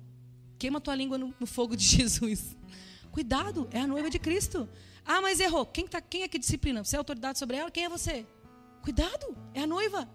Queima 0.58 0.80
tua 0.80 0.94
língua 0.94 1.16
no, 1.16 1.34
no 1.38 1.46
fogo 1.46 1.76
de 1.76 1.84
Jesus. 1.86 2.56
Cuidado, 3.10 3.68
é 3.70 3.80
a 3.80 3.86
noiva 3.86 4.10
de 4.10 4.18
Cristo. 4.18 4.68
Ah, 5.04 5.22
mas 5.22 5.40
errou. 5.40 5.64
Quem, 5.64 5.86
tá, 5.86 6.00
quem 6.00 6.22
é 6.22 6.28
que 6.28 6.38
disciplina? 6.38 6.84
Você 6.84 6.96
é 6.96 6.98
autoridade 6.98 7.38
sobre 7.38 7.56
ela? 7.56 7.70
Quem 7.70 7.84
é 7.84 7.88
você? 7.88 8.26
Cuidado, 8.82 9.36
é 9.54 9.62
a 9.62 9.66
noiva. 9.66 10.08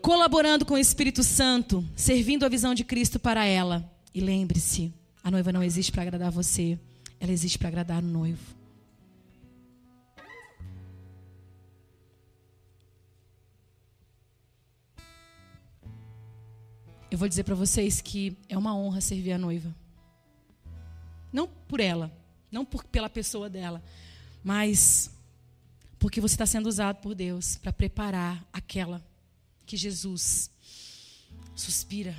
Colaborando 0.00 0.64
com 0.64 0.74
o 0.74 0.78
Espírito 0.78 1.22
Santo, 1.22 1.84
servindo 1.96 2.44
a 2.44 2.48
visão 2.48 2.74
de 2.74 2.84
Cristo 2.84 3.18
para 3.18 3.44
ela. 3.44 3.90
E 4.14 4.20
lembre-se, 4.20 4.92
a 5.22 5.30
noiva 5.30 5.52
não 5.52 5.62
existe 5.62 5.90
para 5.90 6.02
agradar 6.02 6.30
você, 6.30 6.78
ela 7.18 7.32
existe 7.32 7.58
para 7.58 7.68
agradar 7.68 8.02
o 8.02 8.06
noivo. 8.06 8.53
Eu 17.14 17.18
vou 17.18 17.28
dizer 17.28 17.44
para 17.44 17.54
vocês 17.54 18.00
que 18.00 18.36
é 18.48 18.58
uma 18.58 18.76
honra 18.76 19.00
servir 19.00 19.30
a 19.30 19.38
noiva. 19.38 19.72
Não 21.32 21.46
por 21.46 21.78
ela, 21.78 22.10
não 22.50 22.64
por, 22.64 22.82
pela 22.82 23.08
pessoa 23.08 23.48
dela, 23.48 23.80
mas 24.42 25.12
porque 25.96 26.20
você 26.20 26.34
está 26.34 26.44
sendo 26.44 26.66
usado 26.66 26.96
por 26.96 27.14
Deus 27.14 27.56
para 27.56 27.72
preparar 27.72 28.44
aquela 28.52 29.00
que 29.64 29.76
Jesus 29.76 30.50
suspira, 31.54 32.16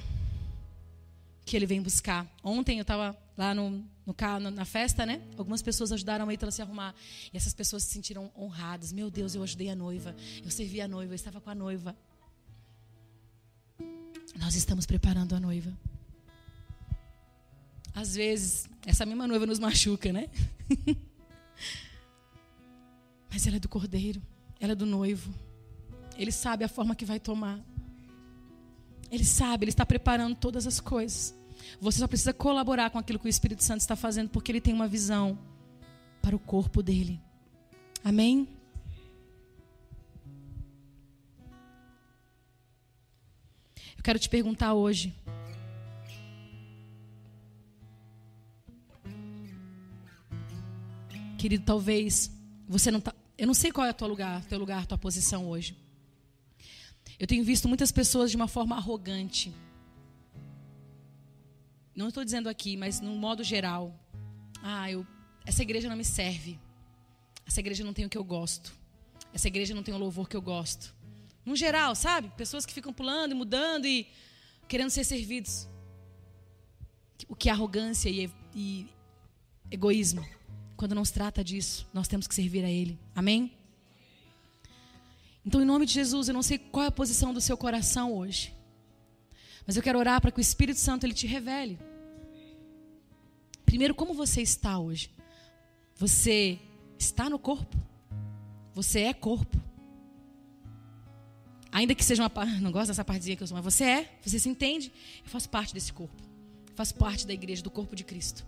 que 1.45 1.57
Ele 1.57 1.65
vem 1.65 1.81
buscar. 1.81 2.25
Ontem 2.41 2.77
eu 2.77 2.83
estava 2.83 3.17
lá 3.37 3.53
no, 3.53 3.83
no, 4.05 4.49
na 4.49 4.63
festa, 4.63 5.05
né? 5.05 5.21
Algumas 5.37 5.61
pessoas 5.61 5.91
ajudaram 5.91 6.29
a 6.29 6.31
Eitala 6.31 6.47
a 6.47 6.53
se 6.53 6.61
arrumar. 6.61 6.95
E 7.33 7.35
essas 7.35 7.53
pessoas 7.53 7.83
se 7.83 7.91
sentiram 7.91 8.31
honradas. 8.33 8.93
Meu 8.93 9.11
Deus, 9.11 9.35
eu 9.35 9.43
ajudei 9.43 9.69
a 9.69 9.75
noiva. 9.75 10.15
Eu 10.41 10.49
servi 10.49 10.79
a 10.79 10.87
noiva, 10.87 11.11
eu 11.11 11.15
estava 11.15 11.41
com 11.41 11.49
a 11.49 11.55
noiva. 11.55 11.93
Nós 14.35 14.55
estamos 14.55 14.85
preparando 14.85 15.35
a 15.35 15.39
noiva. 15.39 15.71
Às 17.93 18.15
vezes, 18.15 18.69
essa 18.85 19.05
mesma 19.05 19.25
noiva 19.25 19.45
nos 19.45 19.59
machuca, 19.59 20.11
né? 20.11 20.29
Mas 23.31 23.47
ela 23.47 23.55
é 23.55 23.59
do 23.59 23.69
cordeiro, 23.69 24.21
ela 24.59 24.73
é 24.73 24.75
do 24.75 24.85
noivo. 24.85 25.33
Ele 26.17 26.31
sabe 26.31 26.63
a 26.63 26.69
forma 26.69 26.95
que 26.95 27.05
vai 27.05 27.19
tomar. 27.19 27.59
Ele 29.11 29.23
sabe, 29.23 29.63
ele 29.63 29.71
está 29.71 29.85
preparando 29.85 30.35
todas 30.35 30.67
as 30.67 30.79
coisas. 30.79 31.33
Você 31.79 31.99
só 31.99 32.07
precisa 32.07 32.33
colaborar 32.33 32.89
com 32.89 32.97
aquilo 32.97 33.19
que 33.19 33.27
o 33.27 33.29
Espírito 33.29 33.63
Santo 33.63 33.81
está 33.81 33.95
fazendo, 33.95 34.29
porque 34.29 34.51
ele 34.51 34.61
tem 34.61 34.73
uma 34.73 34.87
visão 34.87 35.37
para 36.21 36.35
o 36.35 36.39
corpo 36.39 36.81
dele. 36.83 37.21
Amém? 38.03 38.47
Quero 44.05 44.19
te 44.19 44.29
perguntar 44.29 44.75
hoje. 44.75 45.15
Querido, 51.39 51.65
talvez 51.65 52.31
você 52.67 52.91
não 52.91 52.99
está 52.99 53.13
eu 53.37 53.47
não 53.47 53.53
sei 53.53 53.71
qual 53.71 53.85
é 53.85 53.89
o 53.89 53.93
teu 53.93 54.07
lugar, 54.07 54.45
teu 54.45 54.57
lugar, 54.57 54.85
tua 54.85 54.97
posição 54.97 55.49
hoje. 55.49 55.75
Eu 57.19 57.27
tenho 57.27 57.43
visto 57.43 57.67
muitas 57.67 57.91
pessoas 57.91 58.29
de 58.29 58.37
uma 58.37 58.47
forma 58.47 58.77
arrogante. 58.77 59.53
Não 61.93 62.07
estou 62.07 62.23
dizendo 62.23 62.47
aqui, 62.47 62.77
mas 62.77 63.01
no 63.01 63.13
modo 63.15 63.43
geral. 63.43 63.93
Ah, 64.63 64.89
eu, 64.89 65.05
essa 65.45 65.63
igreja 65.63 65.89
não 65.89 65.97
me 65.97 66.05
serve. 66.05 66.57
Essa 67.45 67.59
igreja 67.59 67.83
não 67.83 67.93
tem 67.93 68.05
o 68.05 68.09
que 68.09 68.17
eu 68.17 68.23
gosto. 68.23 68.71
Essa 69.33 69.49
igreja 69.49 69.75
não 69.75 69.83
tem 69.83 69.93
o 69.93 69.97
louvor 69.97 70.29
que 70.29 70.37
eu 70.37 70.41
gosto. 70.41 70.95
No 71.45 71.55
geral, 71.55 71.95
sabe? 71.95 72.31
Pessoas 72.35 72.65
que 72.65 72.73
ficam 72.73 72.91
pulando 72.91 73.31
e 73.31 73.35
mudando 73.35 73.85
e 73.85 74.07
querendo 74.67 74.89
ser 74.89 75.03
servidos. 75.03 75.67
O 77.27 77.35
que 77.35 77.49
é 77.49 77.51
arrogância 77.51 78.09
e, 78.09 78.31
e 78.53 78.87
egoísmo. 79.69 80.25
Quando 80.75 80.95
não 80.95 81.05
se 81.05 81.13
trata 81.13 81.43
disso, 81.43 81.87
nós 81.93 82.07
temos 82.07 82.27
que 82.27 82.35
servir 82.35 82.65
a 82.65 82.69
Ele. 82.69 82.99
Amém? 83.15 83.51
Então, 85.45 85.61
em 85.61 85.65
nome 85.65 85.85
de 85.85 85.93
Jesus, 85.93 86.27
eu 86.27 86.33
não 86.33 86.41
sei 86.41 86.57
qual 86.57 86.85
é 86.85 86.87
a 86.87 86.91
posição 86.91 87.33
do 87.33 87.39
seu 87.39 87.55
coração 87.55 88.13
hoje. 88.13 88.53
Mas 89.65 89.77
eu 89.77 89.83
quero 89.83 89.99
orar 89.99 90.19
para 90.19 90.31
que 90.31 90.39
o 90.39 90.41
Espírito 90.41 90.79
Santo 90.79 91.05
ele 91.05 91.13
te 91.13 91.27
revele. 91.27 91.79
Primeiro, 93.65 93.93
como 93.93 94.13
você 94.13 94.41
está 94.41 94.79
hoje? 94.79 95.11
Você 95.95 96.59
está 96.97 97.29
no 97.29 97.37
corpo? 97.37 97.77
Você 98.73 99.01
é 99.01 99.13
corpo? 99.13 99.57
Ainda 101.75 101.93
que 101.93 102.05
seja 102.05 102.23
uma 102.23 102.29
parte, 102.29 102.53
não 102.61 102.71
gosto 102.71 102.87
dessa 102.87 103.03
partezinha 103.03 103.35
que 103.35 103.43
eu 103.43 103.47
sou, 103.47 103.57
mas 103.57 103.65
você 103.65 103.83
é, 103.83 104.17
você 104.21 104.39
se 104.39 104.47
entende? 104.47 104.93
Eu 105.21 105.29
faço 105.29 105.49
parte 105.49 105.73
desse 105.73 105.91
corpo. 105.91 106.23
Eu 106.69 106.73
faço 106.73 106.95
parte 106.95 107.27
da 107.27 107.33
igreja, 107.33 107.61
do 107.61 107.69
corpo 107.69 107.97
de 107.97 108.05
Cristo. 108.05 108.45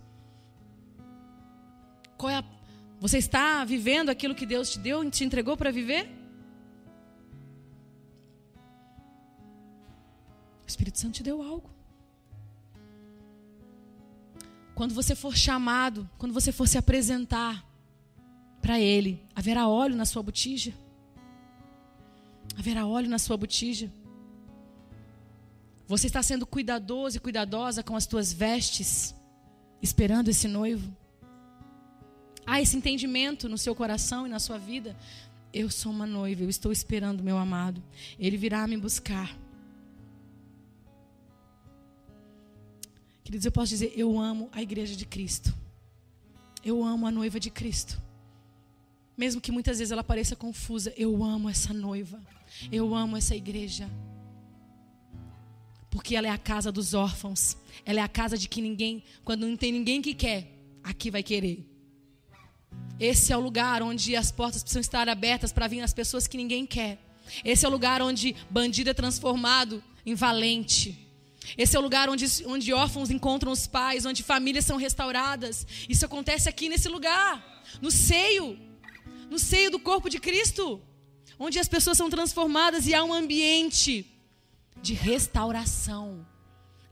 Qual 2.16 2.30
é 2.30 2.36
a... 2.36 2.44
Você 2.98 3.18
está 3.18 3.66
vivendo 3.66 4.08
aquilo 4.08 4.34
que 4.34 4.46
Deus 4.46 4.70
te 4.70 4.78
deu 4.78 5.04
e 5.04 5.10
te 5.10 5.24
entregou 5.24 5.58
para 5.58 5.70
viver? 5.70 6.10
O 10.64 10.66
Espírito 10.66 10.98
Santo 10.98 11.16
te 11.16 11.22
deu 11.22 11.42
algo. 11.42 11.68
Quando 14.74 14.94
você 14.94 15.14
for 15.14 15.36
chamado, 15.36 16.08
quando 16.16 16.32
você 16.32 16.50
for 16.50 16.66
se 16.66 16.78
apresentar 16.78 17.62
para 18.62 18.80
Ele, 18.80 19.22
haverá 19.34 19.68
óleo 19.68 19.96
na 19.96 20.06
sua 20.06 20.22
botija? 20.22 20.72
Haverá 22.58 22.84
óleo 22.84 23.08
na 23.08 23.20
sua 23.20 23.36
botija? 23.36 23.88
Você 25.86 26.08
está 26.08 26.22
sendo 26.24 26.44
cuidadoso 26.44 27.16
e 27.16 27.20
cuidadosa 27.20 27.84
com 27.84 27.94
as 27.94 28.04
tuas 28.04 28.32
vestes, 28.32 29.14
esperando 29.80 30.28
esse 30.28 30.48
noivo? 30.48 30.92
Há 32.44 32.60
esse 32.60 32.76
entendimento 32.76 33.48
no 33.48 33.56
seu 33.56 33.76
coração 33.76 34.26
e 34.26 34.30
na 34.30 34.40
sua 34.40 34.58
vida. 34.58 34.96
Eu 35.52 35.70
sou 35.70 35.92
uma 35.92 36.06
noiva, 36.06 36.42
eu 36.42 36.50
estou 36.50 36.72
esperando 36.72 37.22
meu 37.22 37.38
amado. 37.38 37.80
Ele 38.18 38.36
virá 38.36 38.66
me 38.66 38.76
buscar. 38.76 39.38
Queridos, 43.22 43.46
eu 43.46 43.52
posso 43.52 43.68
dizer, 43.68 43.92
eu 43.94 44.18
amo 44.18 44.50
a 44.50 44.60
igreja 44.60 44.96
de 44.96 45.06
Cristo. 45.06 45.54
Eu 46.64 46.82
amo 46.82 47.06
a 47.06 47.10
noiva 47.10 47.38
de 47.38 47.50
Cristo. 47.50 48.02
mesmo 49.16 49.40
que 49.40 49.52
muitas 49.52 49.78
vezes 49.78 49.92
ela 49.92 50.02
pareça 50.02 50.34
confusa, 50.34 50.92
eu 50.96 51.22
amo 51.22 51.48
essa 51.48 51.72
noiva. 51.72 52.20
Eu 52.70 52.94
amo 52.94 53.16
essa 53.16 53.34
igreja. 53.34 53.88
Porque 55.90 56.14
ela 56.14 56.26
é 56.26 56.30
a 56.30 56.38
casa 56.38 56.70
dos 56.70 56.94
órfãos. 56.94 57.56
Ela 57.84 58.00
é 58.00 58.02
a 58.02 58.08
casa 58.08 58.36
de 58.36 58.48
que 58.48 58.60
ninguém, 58.60 59.02
quando 59.24 59.46
não 59.46 59.56
tem 59.56 59.72
ninguém 59.72 60.02
que 60.02 60.14
quer, 60.14 60.52
aqui 60.82 61.10
vai 61.10 61.22
querer. 61.22 61.66
Esse 63.00 63.32
é 63.32 63.36
o 63.36 63.40
lugar 63.40 63.82
onde 63.82 64.16
as 64.16 64.32
portas 64.32 64.62
precisam 64.62 64.80
estar 64.80 65.08
abertas 65.08 65.52
para 65.52 65.68
vir 65.68 65.80
as 65.80 65.94
pessoas 65.94 66.26
que 66.26 66.36
ninguém 66.36 66.66
quer. 66.66 66.98
Esse 67.44 67.64
é 67.64 67.68
o 67.68 67.72
lugar 67.72 68.02
onde 68.02 68.34
bandido 68.50 68.90
é 68.90 68.94
transformado 68.94 69.82
em 70.04 70.14
valente. 70.14 71.06
Esse 71.56 71.76
é 71.76 71.78
o 71.78 71.82
lugar 71.82 72.10
onde, 72.10 72.26
onde 72.46 72.72
órfãos 72.72 73.10
encontram 73.10 73.52
os 73.52 73.66
pais, 73.66 74.04
onde 74.04 74.22
famílias 74.22 74.64
são 74.64 74.76
restauradas. 74.76 75.66
Isso 75.88 76.04
acontece 76.04 76.48
aqui 76.48 76.68
nesse 76.68 76.88
lugar, 76.88 77.64
no 77.80 77.90
seio, 77.90 78.58
no 79.30 79.38
seio 79.38 79.70
do 79.70 79.78
corpo 79.78 80.10
de 80.10 80.18
Cristo, 80.18 80.82
onde 81.38 81.58
as 81.58 81.68
pessoas 81.68 81.96
são 81.96 82.10
transformadas 82.10 82.86
e 82.86 82.94
há 82.94 83.04
um 83.04 83.12
ambiente 83.12 84.06
de 84.82 84.94
restauração. 84.94 86.26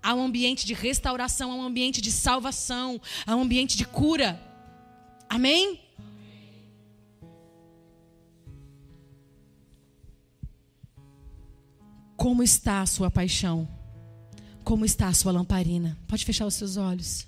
Há 0.03 0.14
um 0.14 0.22
ambiente 0.22 0.64
de 0.64 0.72
restauração, 0.72 1.51
há 1.51 1.55
um 1.57 1.62
ambiente 1.62 2.01
de 2.01 2.12
salvação, 2.12 3.01
há 3.26 3.34
um 3.34 3.42
ambiente 3.42 3.76
de 3.76 3.84
cura. 3.84 4.40
Amém? 5.28 5.80
Como 12.16 12.42
está 12.42 12.82
a 12.82 12.86
sua 12.86 13.11
paixão? 13.11 13.68
Como 14.64 14.84
está 14.84 15.09
a 15.09 15.14
sua 15.14 15.32
lamparina? 15.32 15.99
Pode 16.09 16.24
fechar 16.24 16.47
os 16.47 16.55
seus 16.55 16.76
olhos. 16.76 17.26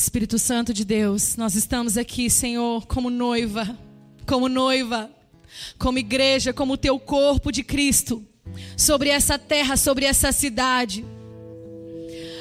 Espírito 0.00 0.38
Santo 0.38 0.72
de 0.72 0.84
Deus, 0.84 1.36
nós 1.36 1.54
estamos 1.54 1.96
aqui, 1.96 2.30
Senhor, 2.30 2.86
como 2.86 3.10
noiva, 3.10 3.76
como 4.26 4.48
noiva, 4.48 5.10
como 5.78 5.98
igreja, 5.98 6.52
como 6.52 6.76
teu 6.76 6.98
corpo 7.00 7.50
de 7.50 7.62
Cristo, 7.62 8.24
sobre 8.76 9.08
essa 9.08 9.38
terra, 9.38 9.76
sobre 9.76 10.04
essa 10.04 10.30
cidade. 10.30 11.04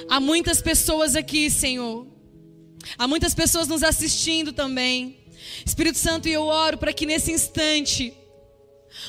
Há 0.09 0.19
muitas 0.19 0.61
pessoas 0.61 1.15
aqui, 1.15 1.49
Senhor, 1.49 2.07
Há 2.97 3.07
muitas 3.07 3.33
pessoas 3.33 3.67
nos 3.67 3.83
assistindo 3.83 4.53
também. 4.53 5.17
Espírito 5.65 5.97
Santo, 5.97 6.27
eu 6.27 6.43
oro 6.43 6.77
para 6.77 6.93
que 6.93 7.05
nesse 7.05 7.31
instante 7.31 8.13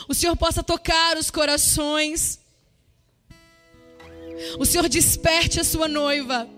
o 0.09 0.15
Senhor 0.15 0.37
possa 0.37 0.63
tocar 0.63 1.17
os 1.17 1.31
corações. 1.31 2.41
O 4.59 4.65
Senhor 4.65 4.89
desperte 4.89 5.61
a 5.61 5.65
sua 5.65 5.87
noiva. 5.87 6.49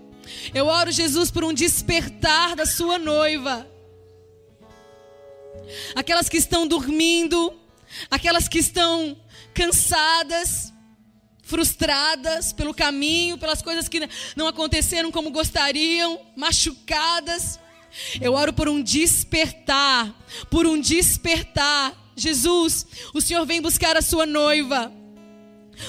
Eu 0.54 0.66
oro, 0.66 0.90
Jesus, 0.90 1.30
por 1.30 1.44
um 1.44 1.52
despertar 1.52 2.56
da 2.56 2.66
sua 2.66 2.98
noiva. 2.98 3.66
Aquelas 5.94 6.28
que 6.28 6.36
estão 6.36 6.66
dormindo, 6.66 7.58
aquelas 8.10 8.48
que 8.48 8.58
estão 8.58 9.16
cansadas, 9.54 10.72
frustradas 11.42 12.52
pelo 12.52 12.72
caminho, 12.72 13.36
pelas 13.36 13.60
coisas 13.60 13.88
que 13.88 14.08
não 14.36 14.46
aconteceram 14.46 15.10
como 15.10 15.30
gostariam, 15.30 16.20
machucadas. 16.36 17.58
Eu 18.20 18.34
oro 18.34 18.52
por 18.52 18.68
um 18.68 18.80
despertar, 18.80 20.14
por 20.48 20.66
um 20.66 20.80
despertar. 20.80 21.96
Jesus, 22.14 22.86
o 23.12 23.20
Senhor 23.20 23.44
vem 23.46 23.60
buscar 23.60 23.96
a 23.96 24.02
sua 24.02 24.26
noiva. 24.26 24.92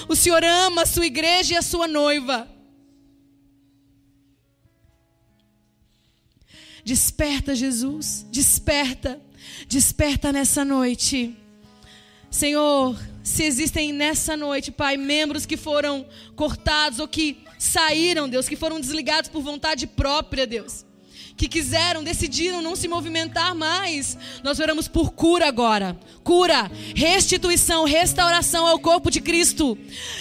O 0.08 0.16
Senhor 0.16 0.42
ama 0.42 0.82
a 0.82 0.86
sua 0.86 1.06
igreja 1.06 1.54
e 1.54 1.56
a 1.56 1.62
sua 1.62 1.86
noiva. 1.86 2.48
Desperta, 6.84 7.54
Jesus, 7.54 8.26
desperta, 8.30 9.20
desperta 9.68 10.32
nessa 10.32 10.64
noite. 10.64 11.36
Senhor, 12.30 12.98
se 13.22 13.44
existem 13.44 13.92
nessa 13.92 14.36
noite, 14.36 14.72
Pai, 14.72 14.96
membros 14.96 15.46
que 15.46 15.56
foram 15.56 16.04
cortados 16.34 16.98
ou 16.98 17.06
que 17.06 17.44
saíram, 17.58 18.28
Deus, 18.28 18.48
que 18.48 18.56
foram 18.56 18.80
desligados 18.80 19.30
por 19.30 19.42
vontade 19.42 19.86
própria, 19.86 20.46
Deus, 20.46 20.84
que 21.36 21.48
quiseram, 21.48 22.04
decidiram 22.04 22.62
não 22.62 22.76
se 22.76 22.86
movimentar 22.86 23.54
mais, 23.54 24.16
nós 24.42 24.60
oramos 24.60 24.88
por 24.88 25.12
cura 25.12 25.48
agora. 25.48 25.98
Cura, 26.22 26.70
restituição, 26.94 27.84
restauração 27.84 28.66
ao 28.66 28.78
corpo 28.78 29.10
de 29.10 29.20
Cristo. 29.20 29.76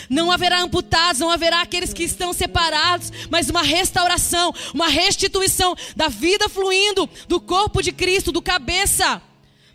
Não 0.09 0.32
haverá 0.32 0.62
amputados, 0.62 1.20
não 1.20 1.30
haverá 1.30 1.62
aqueles 1.62 1.93
que 1.93 2.03
estão 2.03 2.34
separados, 2.34 3.12
mas 3.30 3.49
uma 3.49 3.62
restauração, 3.62 4.53
uma 4.74 4.88
restituição 4.88 5.76
da 5.95 6.07
vida 6.07 6.49
fluindo 6.49 7.09
do 7.28 7.39
corpo 7.39 7.82
de 7.82 7.91
Cristo, 7.91 8.32
do 8.32 8.41
cabeça 8.41 9.22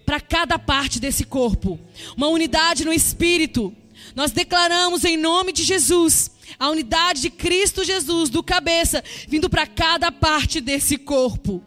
para 0.05 0.21
cada 0.21 0.59
parte 0.59 1.01
desse 1.01 1.25
corpo. 1.25 1.79
Uma 2.17 2.29
unidade 2.29 2.85
no 2.85 2.93
espírito. 2.93 3.75
Nós 4.15 4.31
declaramos 4.31 5.05
em 5.05 5.17
nome 5.17 5.53
de 5.53 5.63
Jesus 5.63 6.31
a 6.59 6.69
unidade 6.69 7.21
de 7.23 7.31
Cristo 7.31 7.85
Jesus, 7.85 8.31
do 8.31 8.43
cabeça, 8.43 9.03
vindo 9.29 9.49
para 9.49 9.67
cada 9.67 10.11
parte 10.13 10.61
desse 10.61 10.97
corpo. 10.99 11.63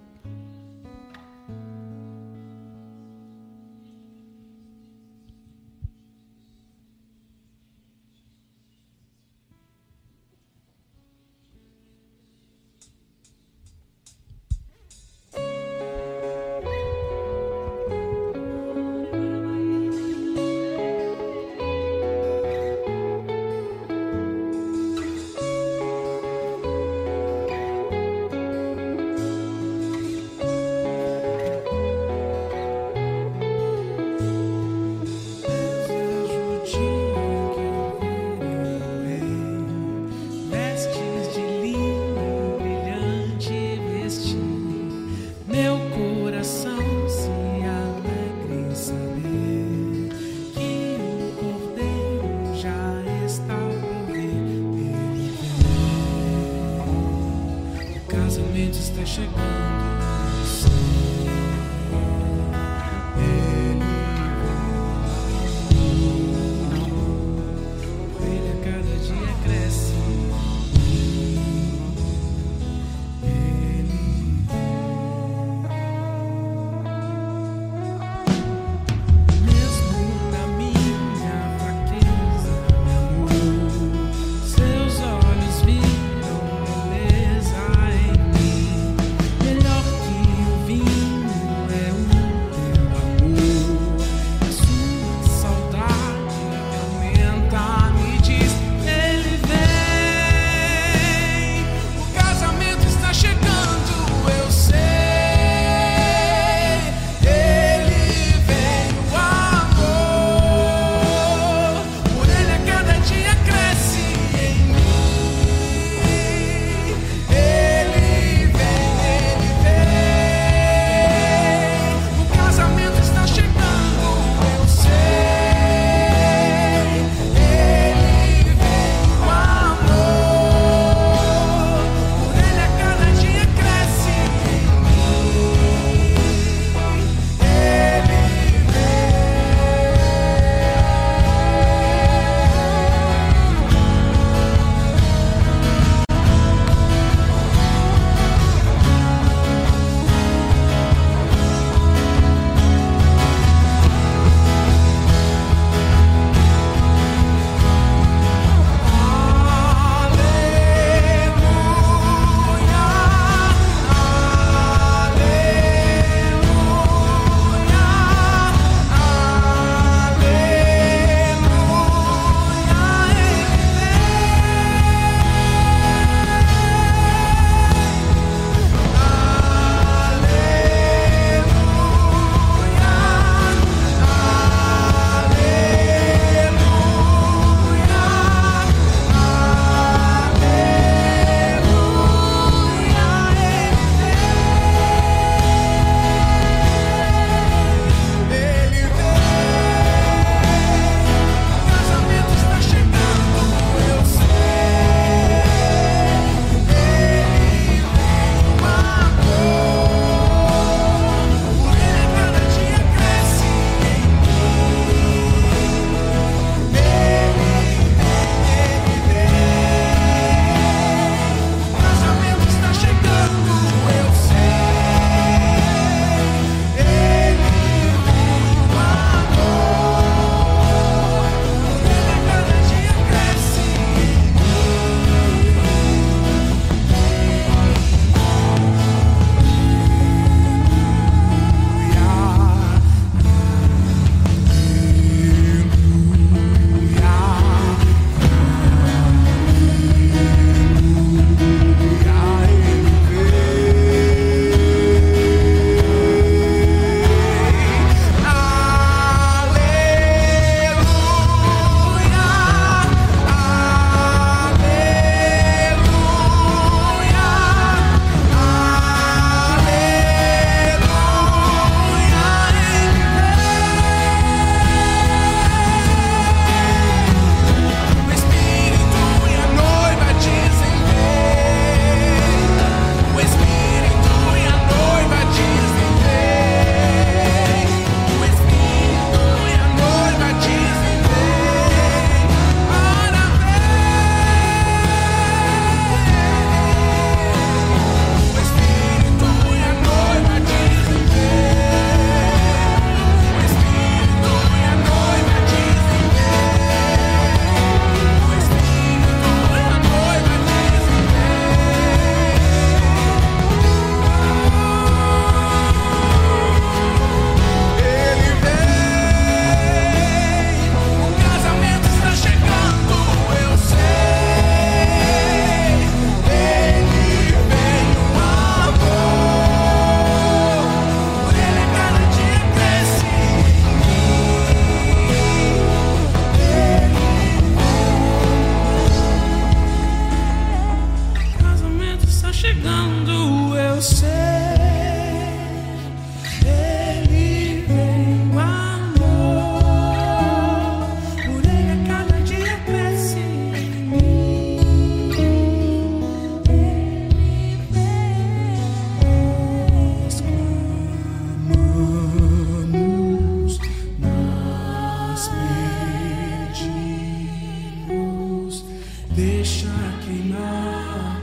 Deixa 369.19 369.67
queimar, 370.05 371.21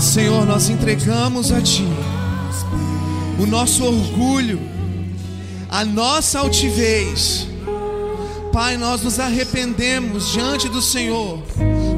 Senhor, 0.01 0.45
nós 0.45 0.69
entregamos 0.69 1.53
a 1.53 1.61
Ti 1.61 1.87
o 3.39 3.47
nosso 3.47 3.85
orgulho, 3.85 4.61
a 5.71 5.85
nossa 5.85 6.41
altivez. 6.41 7.47
Pai, 8.53 8.77
nós 8.77 9.01
nos 9.03 9.21
arrependemos 9.21 10.33
diante 10.33 10.69
do 10.69 10.83
Senhor, 10.83 11.41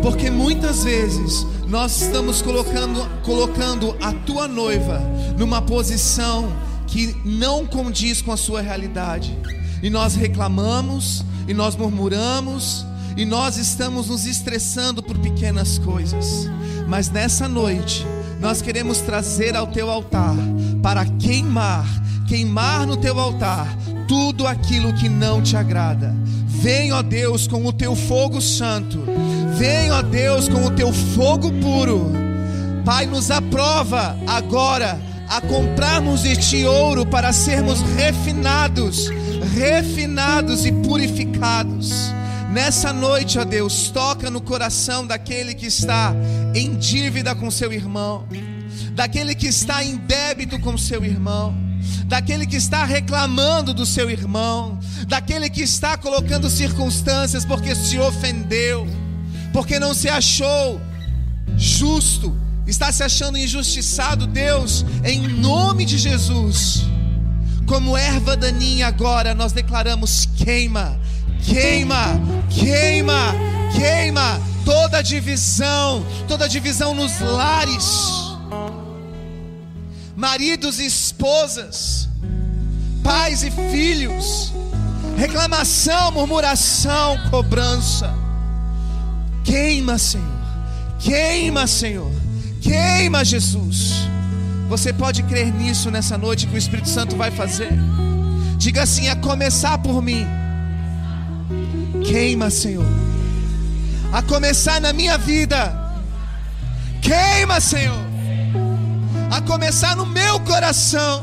porque 0.02 0.30
muitas 0.30 0.84
vezes 0.84 1.46
nós 1.74 2.02
estamos 2.02 2.40
colocando, 2.40 3.04
colocando 3.24 3.96
a 4.00 4.12
tua 4.12 4.46
noiva 4.46 5.00
numa 5.36 5.60
posição 5.60 6.52
que 6.86 7.16
não 7.24 7.66
condiz 7.66 8.22
com 8.22 8.30
a 8.30 8.36
sua 8.36 8.60
realidade. 8.60 9.36
E 9.82 9.90
nós 9.90 10.14
reclamamos, 10.14 11.24
e 11.48 11.52
nós 11.52 11.74
murmuramos, 11.74 12.86
e 13.16 13.24
nós 13.24 13.56
estamos 13.56 14.06
nos 14.06 14.24
estressando 14.24 15.02
por 15.02 15.18
pequenas 15.18 15.76
coisas. 15.76 16.48
Mas 16.86 17.10
nessa 17.10 17.48
noite, 17.48 18.06
nós 18.40 18.62
queremos 18.62 18.98
trazer 18.98 19.56
ao 19.56 19.66
teu 19.66 19.90
altar 19.90 20.36
para 20.80 21.04
queimar, 21.04 21.84
queimar 22.28 22.86
no 22.86 22.96
teu 22.96 23.18
altar 23.18 23.66
tudo 24.06 24.46
aquilo 24.46 24.94
que 24.94 25.08
não 25.08 25.42
te 25.42 25.56
agrada. 25.56 26.14
Vem, 26.46 26.92
ó 26.92 27.02
Deus, 27.02 27.48
com 27.48 27.66
o 27.66 27.72
teu 27.72 27.96
fogo 27.96 28.40
santo. 28.40 29.04
Vem, 29.56 29.90
ó 29.92 30.02
Deus, 30.02 30.48
com 30.48 30.64
o 30.64 30.70
teu 30.70 30.92
fogo 30.92 31.52
puro. 31.60 32.10
Pai, 32.84 33.06
nos 33.06 33.30
aprova 33.30 34.18
agora 34.26 35.00
a 35.28 35.40
comprarmos 35.40 36.22
ti 36.22 36.64
ouro 36.64 37.06
para 37.06 37.32
sermos 37.32 37.80
refinados, 37.96 39.08
refinados 39.54 40.66
e 40.66 40.72
purificados. 40.72 42.12
Nessa 42.50 42.92
noite, 42.92 43.38
ó 43.38 43.44
Deus, 43.44 43.90
toca 43.90 44.30
no 44.30 44.40
coração 44.40 45.06
daquele 45.06 45.54
que 45.54 45.66
está 45.66 46.14
em 46.54 46.74
dívida 46.74 47.34
com 47.34 47.50
seu 47.50 47.72
irmão, 47.72 48.26
daquele 48.92 49.34
que 49.34 49.46
está 49.46 49.82
em 49.82 49.96
débito 49.96 50.58
com 50.60 50.76
seu 50.76 51.04
irmão, 51.04 51.54
daquele 52.06 52.46
que 52.46 52.56
está 52.56 52.84
reclamando 52.84 53.72
do 53.72 53.86
seu 53.86 54.10
irmão, 54.10 54.78
daquele 55.06 55.48
que 55.48 55.62
está 55.62 55.96
colocando 55.96 56.50
circunstâncias 56.50 57.44
porque 57.44 57.74
se 57.74 57.98
ofendeu, 57.98 58.86
porque 59.54 59.78
não 59.78 59.94
se 59.94 60.08
achou 60.08 60.80
justo, 61.56 62.36
está 62.66 62.90
se 62.90 63.04
achando 63.04 63.38
injustiçado, 63.38 64.26
Deus, 64.26 64.84
em 65.04 65.28
nome 65.28 65.84
de 65.84 65.96
Jesus. 65.96 66.82
Como 67.64 67.96
erva 67.96 68.36
daninha 68.36 68.88
agora 68.88 69.32
nós 69.32 69.52
declaramos 69.52 70.28
queima, 70.36 71.00
queima, 71.40 72.20
queima, 72.50 73.32
queima 73.78 74.42
toda 74.64 75.00
divisão, 75.00 76.04
toda 76.26 76.48
divisão 76.48 76.92
nos 76.92 77.20
lares. 77.20 78.34
Maridos 80.16 80.80
e 80.80 80.86
esposas, 80.86 82.08
pais 83.04 83.44
e 83.44 83.52
filhos, 83.52 84.52
reclamação, 85.16 86.10
murmuração, 86.10 87.16
cobrança. 87.30 88.23
Queima, 89.44 89.98
Senhor. 89.98 90.26
Queima, 90.98 91.66
Senhor. 91.66 92.10
Queima, 92.60 93.24
Jesus. 93.24 94.08
Você 94.68 94.92
pode 94.92 95.22
crer 95.22 95.52
nisso 95.52 95.90
nessa 95.90 96.16
noite 96.16 96.46
que 96.46 96.54
o 96.54 96.58
Espírito 96.58 96.88
Santo 96.88 97.14
vai 97.16 97.30
fazer. 97.30 97.70
Diga 98.56 98.82
assim: 98.82 99.08
a 99.08 99.16
começar 99.16 99.78
por 99.78 100.02
mim. 100.02 100.26
Queima, 102.04 102.50
Senhor. 102.50 102.86
A 104.12 104.22
começar 104.22 104.80
na 104.80 104.92
minha 104.92 105.18
vida. 105.18 105.72
Queima, 107.02 107.60
Senhor. 107.60 108.02
A 109.30 109.40
começar 109.42 109.94
no 109.94 110.06
meu 110.06 110.40
coração. 110.40 111.22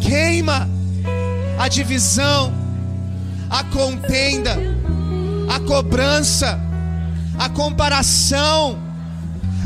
Queima 0.00 0.68
a 1.58 1.68
divisão, 1.68 2.52
a 3.48 3.62
contenda, 3.64 4.58
a 5.54 5.60
cobrança, 5.60 6.58
a 7.38 7.48
comparação, 7.50 8.78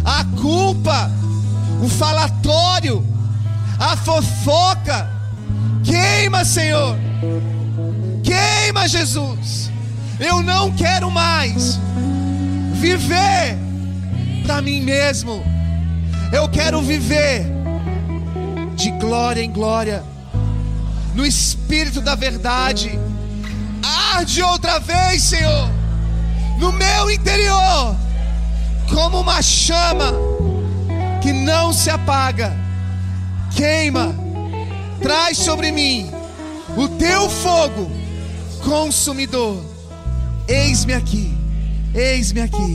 a 0.05 0.25
culpa, 0.41 1.09
o 1.81 1.89
falatório, 1.89 3.07
a 3.79 3.97
fofoca. 3.97 5.09
Queima, 5.85 6.45
Senhor. 6.45 6.97
Queima, 8.25 8.89
Jesus. 8.89 9.71
Eu 10.19 10.43
não 10.43 10.73
quero 10.73 11.09
mais 11.09 11.79
viver 12.73 13.57
para 14.45 14.61
mim 14.61 14.83
mesmo. 14.83 15.45
Eu 16.33 16.49
quero 16.49 16.83
viver 16.83 17.47
de 18.75 18.91
glória 18.93 19.41
em 19.41 19.53
glória, 19.53 20.03
no 21.15 21.25
espírito 21.25 22.01
da 22.01 22.17
verdade. 22.17 22.99
Arde 24.17 24.43
outra 24.43 24.81
vez, 24.81 25.23
Senhor, 25.23 25.76
no 26.59 26.73
meu 26.73 27.11
interior, 27.11 27.97
como 28.93 29.21
uma 29.21 29.43
chama 29.43 30.13
que 31.23 31.33
não 31.33 31.73
se 31.73 31.91
apaga. 31.91 32.57
Queima, 33.55 34.15
traz 35.01 35.39
sobre 35.39 35.73
mim 35.73 36.11
o 36.77 36.89
teu 36.89 37.29
fogo 37.29 37.91
consumidor. 38.65 39.63
Eis-me 40.49 40.93
aqui, 40.93 41.37
eis-me 41.95 42.41
aqui. 42.41 42.75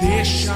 Deixa 0.00 0.52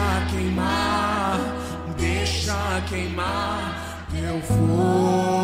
queimar 2.92 4.04
teu 4.10 4.38
fogo, 4.42 5.41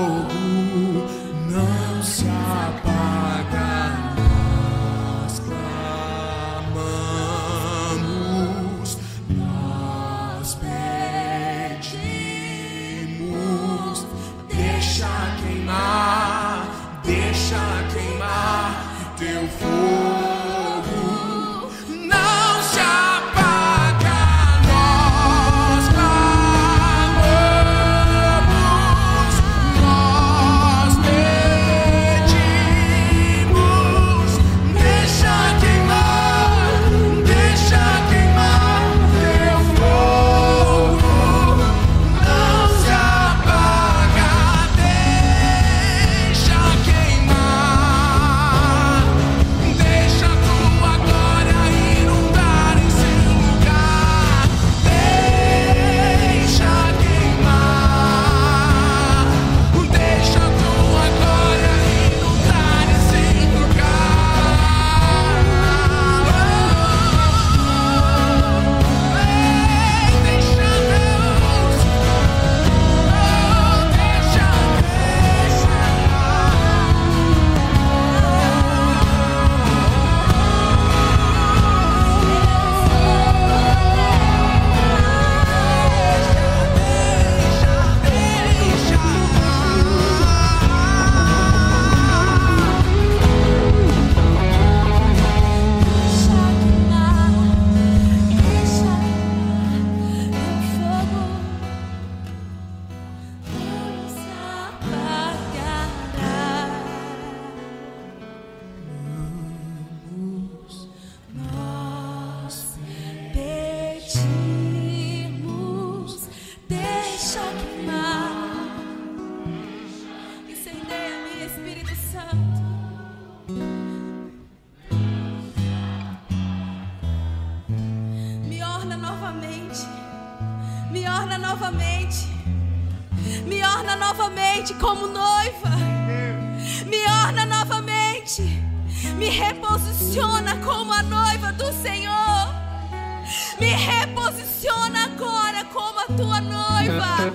tua 146.18 146.40
noiva. 146.40 147.32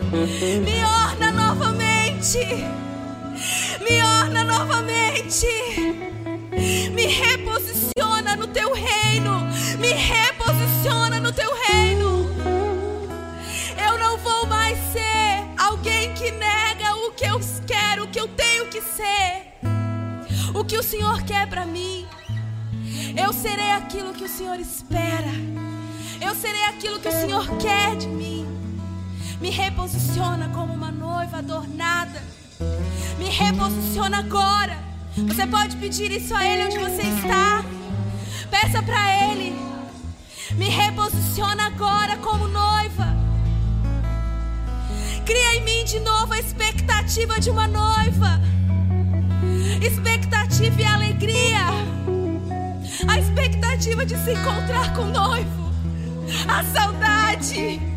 Me 0.62 0.84
orna 0.84 1.32
novamente. 1.32 2.38
Me 3.82 4.02
orna 4.02 4.44
novamente. 4.44 5.48
Me 6.94 7.06
reposiciona 7.08 8.36
no 8.36 8.46
teu 8.48 8.74
reino. 8.74 9.40
Me 9.80 9.94
reposiciona 9.94 11.22
no 11.22 11.32
teu 11.32 11.50
reino. 11.66 12.28
Eu 13.88 13.98
não 13.98 14.18
vou 14.18 14.46
mais 14.48 14.78
ser 14.92 15.46
alguém 15.58 16.14
que 16.14 16.32
nega 16.32 16.94
o 17.08 17.12
que 17.14 17.26
eu 17.26 17.40
quero, 17.66 18.04
o 18.04 18.08
que 18.10 18.20
eu 18.20 18.28
tenho 18.28 18.68
que 18.68 18.82
ser. 18.82 19.54
O 20.54 20.66
que 20.66 20.78
o 20.78 20.84
Senhor 20.84 21.24
quer 21.24 21.48
para 21.48 21.66
mim. 21.66 22.06
Eu 23.16 23.32
serei 23.32 23.72
aquilo 23.72 24.14
que 24.14 24.26
o 24.26 24.30
Senhor 24.30 24.60
espera. 24.60 25.32
Eu 26.20 26.36
serei 26.36 26.66
aquilo 26.66 27.00
que 27.00 27.08
o 27.08 27.12
Senhor 27.12 27.48
quer 27.58 27.96
de 27.96 28.08
mim. 28.08 28.53
Me 29.40 29.50
reposiciona 29.50 30.50
como 30.50 30.74
uma 30.74 30.92
noiva 30.92 31.38
adornada. 31.38 32.22
Me 33.18 33.30
reposiciona 33.30 34.20
agora. 34.20 34.78
Você 35.16 35.46
pode 35.46 35.76
pedir 35.78 36.12
isso 36.12 36.36
a 36.36 36.46
Ele 36.46 36.66
onde 36.66 36.80
você 36.80 37.02
está. 37.02 37.64
Peça 38.50 38.82
para 38.82 39.32
Ele. 39.32 39.56
Me 40.56 40.70
reposiciona 40.70 41.68
agora 41.68 42.18
como 42.18 42.48
noiva. 42.48 43.16
Cria 45.26 45.56
em 45.56 45.64
mim 45.64 45.86
de 45.86 46.00
novo 46.00 46.34
a 46.34 46.40
expectativa 46.40 47.40
de 47.40 47.50
uma 47.50 47.68
noiva. 47.68 48.42
Expectativa 49.82 50.82
e 50.82 50.86
alegria. 50.86 51.68
A 53.08 53.20
expectativa 53.20 54.06
de 54.06 54.16
se 54.18 54.34
encontrar 54.34 54.94
com 54.94 55.04
o 55.04 55.12
noivo. 55.12 55.74
A 56.48 56.64
saudade. 56.64 57.93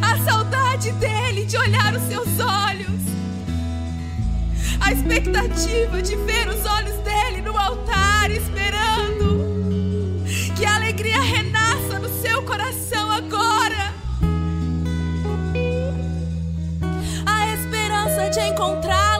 A 0.00 0.18
saudade 0.24 0.92
dele, 0.92 1.44
de 1.44 1.56
olhar 1.56 1.94
os 1.94 2.02
seus 2.02 2.28
olhos. 2.40 3.02
A 4.80 4.92
expectativa 4.92 6.02
de 6.02 6.16
ver 6.16 6.48
os 6.48 6.64
olhos 6.66 6.96
dele 7.04 7.40
no 7.42 7.56
altar, 7.56 8.30
esperando 8.30 9.42
que 10.56 10.64
a 10.64 10.76
alegria 10.76 11.20
renasça 11.20 11.98
no 11.98 12.08
seu 12.20 12.42
coração 12.42 13.10
agora. 13.10 13.92
A 17.26 17.48
esperança 17.48 18.30
de 18.30 18.40
encontrá-lo, 18.40 19.11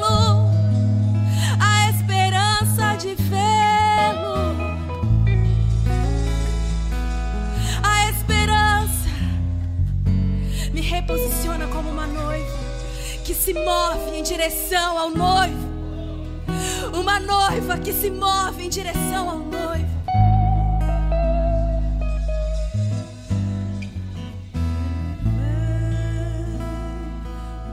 se 13.42 13.52
move 13.54 14.16
em 14.16 14.22
direção 14.22 14.96
ao 14.96 15.10
noivo. 15.10 15.68
Uma 16.94 17.18
noiva 17.18 17.76
que 17.76 17.92
se 17.92 18.08
move 18.08 18.66
em 18.66 18.68
direção 18.68 19.28
ao 19.28 19.38
noivo. 19.40 20.02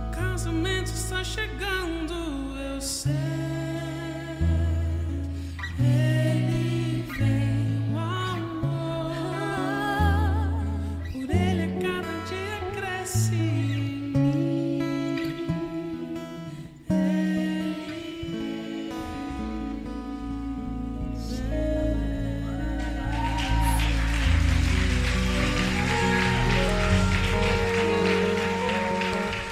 O 0.08 0.12
casamento 0.12 0.88
está 0.88 1.24
chegando, 1.24 2.16
eu 2.74 2.82
sei. 2.82 3.39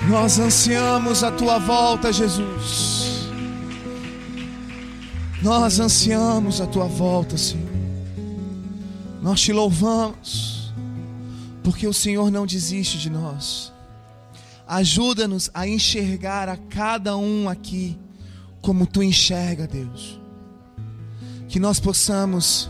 Nós 0.10 0.40
ansiamos 0.40 1.22
a 1.22 1.32
tua 1.32 1.60
volta, 1.60 2.14
Jesus. 2.14 3.28
Nós 5.42 5.82
ansiamos 5.82 6.62
a 6.62 6.66
tua 6.66 6.86
volta, 6.86 7.38
Senhor. 7.38 7.68
Nós 9.22 9.42
te 9.42 9.52
louvamos, 9.52 10.74
porque 11.62 11.86
o 11.86 11.94
Senhor 11.94 12.32
não 12.32 12.46
desiste 12.46 12.98
de 12.98 13.10
nós. 13.10 13.74
Ajuda-nos 14.66 15.50
a 15.54 15.68
enxergar 15.68 16.48
a 16.48 16.56
cada 16.56 17.18
um 17.18 17.50
aqui 17.50 18.00
como 18.62 18.88
tu 18.88 19.04
enxerga, 19.04 19.68
Deus. 19.68 20.20
Que 21.50 21.60
nós 21.60 21.82
possamos 21.82 22.70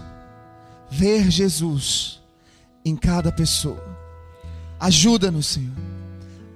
ver 0.90 1.30
Jesus 1.30 2.20
em 2.84 2.96
cada 2.96 3.32
pessoa. 3.32 3.84
Ajuda-nos, 4.80 5.46
Senhor. 5.46 5.87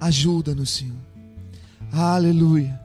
Ajuda-nos, 0.01 0.71
Senhor. 0.71 0.97
Aleluia. 1.91 2.81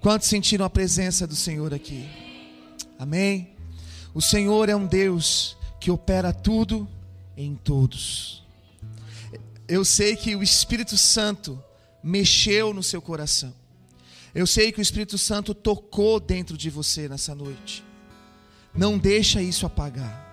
Quantos 0.00 0.28
sentiram 0.28 0.64
a 0.64 0.70
presença 0.70 1.26
do 1.26 1.36
Senhor 1.36 1.74
aqui? 1.74 2.08
Amém? 2.98 3.50
O 4.14 4.22
Senhor 4.22 4.70
é 4.70 4.74
um 4.74 4.86
Deus 4.86 5.58
que 5.78 5.90
opera 5.90 6.32
tudo 6.32 6.88
em 7.36 7.54
todos. 7.54 8.42
Eu 9.68 9.84
sei 9.84 10.16
que 10.16 10.34
o 10.34 10.42
Espírito 10.42 10.96
Santo 10.96 11.62
mexeu 12.02 12.72
no 12.72 12.82
seu 12.82 13.02
coração. 13.02 13.52
Eu 14.34 14.46
sei 14.46 14.72
que 14.72 14.78
o 14.78 14.82
Espírito 14.82 15.18
Santo 15.18 15.52
tocou 15.54 16.18
dentro 16.18 16.56
de 16.56 16.70
você 16.70 17.10
nessa 17.10 17.34
noite. 17.34 17.84
Não 18.74 18.96
deixa 18.96 19.42
isso 19.42 19.66
apagar. 19.66 20.30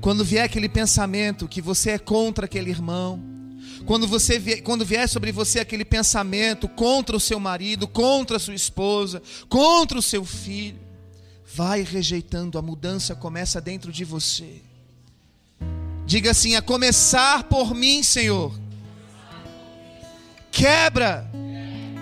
Quando 0.00 0.24
vier 0.24 0.44
aquele 0.44 0.68
pensamento 0.68 1.46
que 1.46 1.62
você 1.62 1.90
é 1.90 1.98
contra 1.98 2.46
aquele 2.46 2.70
irmão, 2.70 3.31
quando 3.86 4.06
você 4.06 4.60
quando 4.62 4.84
vier 4.84 5.08
sobre 5.08 5.32
você 5.32 5.60
aquele 5.60 5.84
pensamento 5.84 6.68
contra 6.68 7.16
o 7.16 7.20
seu 7.20 7.40
marido, 7.40 7.88
contra 7.88 8.36
a 8.36 8.40
sua 8.40 8.54
esposa, 8.54 9.22
contra 9.48 9.98
o 9.98 10.02
seu 10.02 10.24
filho, 10.24 10.80
vai 11.54 11.82
rejeitando, 11.82 12.58
a 12.58 12.62
mudança 12.62 13.14
começa 13.14 13.60
dentro 13.60 13.92
de 13.92 14.04
você. 14.04 14.62
Diga 16.06 16.30
assim: 16.30 16.56
a 16.56 16.62
começar 16.62 17.44
por 17.44 17.74
mim, 17.74 18.02
Senhor. 18.02 18.52
Quebra 20.50 21.30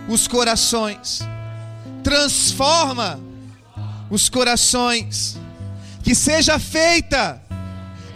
os 0.09 0.26
corações, 0.26 1.20
transforma 2.03 3.20
os 4.11 4.28
corações, 4.28 5.37
que 6.03 6.16
seja 6.16 6.59
feita 6.59 7.41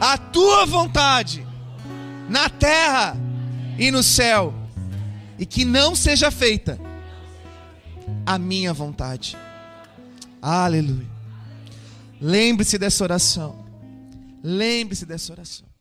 a 0.01 0.19
tua 0.19 0.67
vontade 0.67 1.47
na 2.29 2.49
terra 2.49 3.17
e 3.79 3.91
no 3.91 4.03
céu, 4.03 4.55
e 5.39 5.45
que 5.45 5.64
não 5.64 5.95
seja 5.95 6.31
feita 6.31 6.79
a 8.25 8.39
minha 8.39 8.72
vontade. 8.72 9.37
Aleluia. 10.41 11.07
Lembre-se 12.20 12.79
dessa 12.79 13.03
oração. 13.05 13.64
Lembre-se 14.43 15.07
dessa 15.07 15.33
oração. 15.33 15.74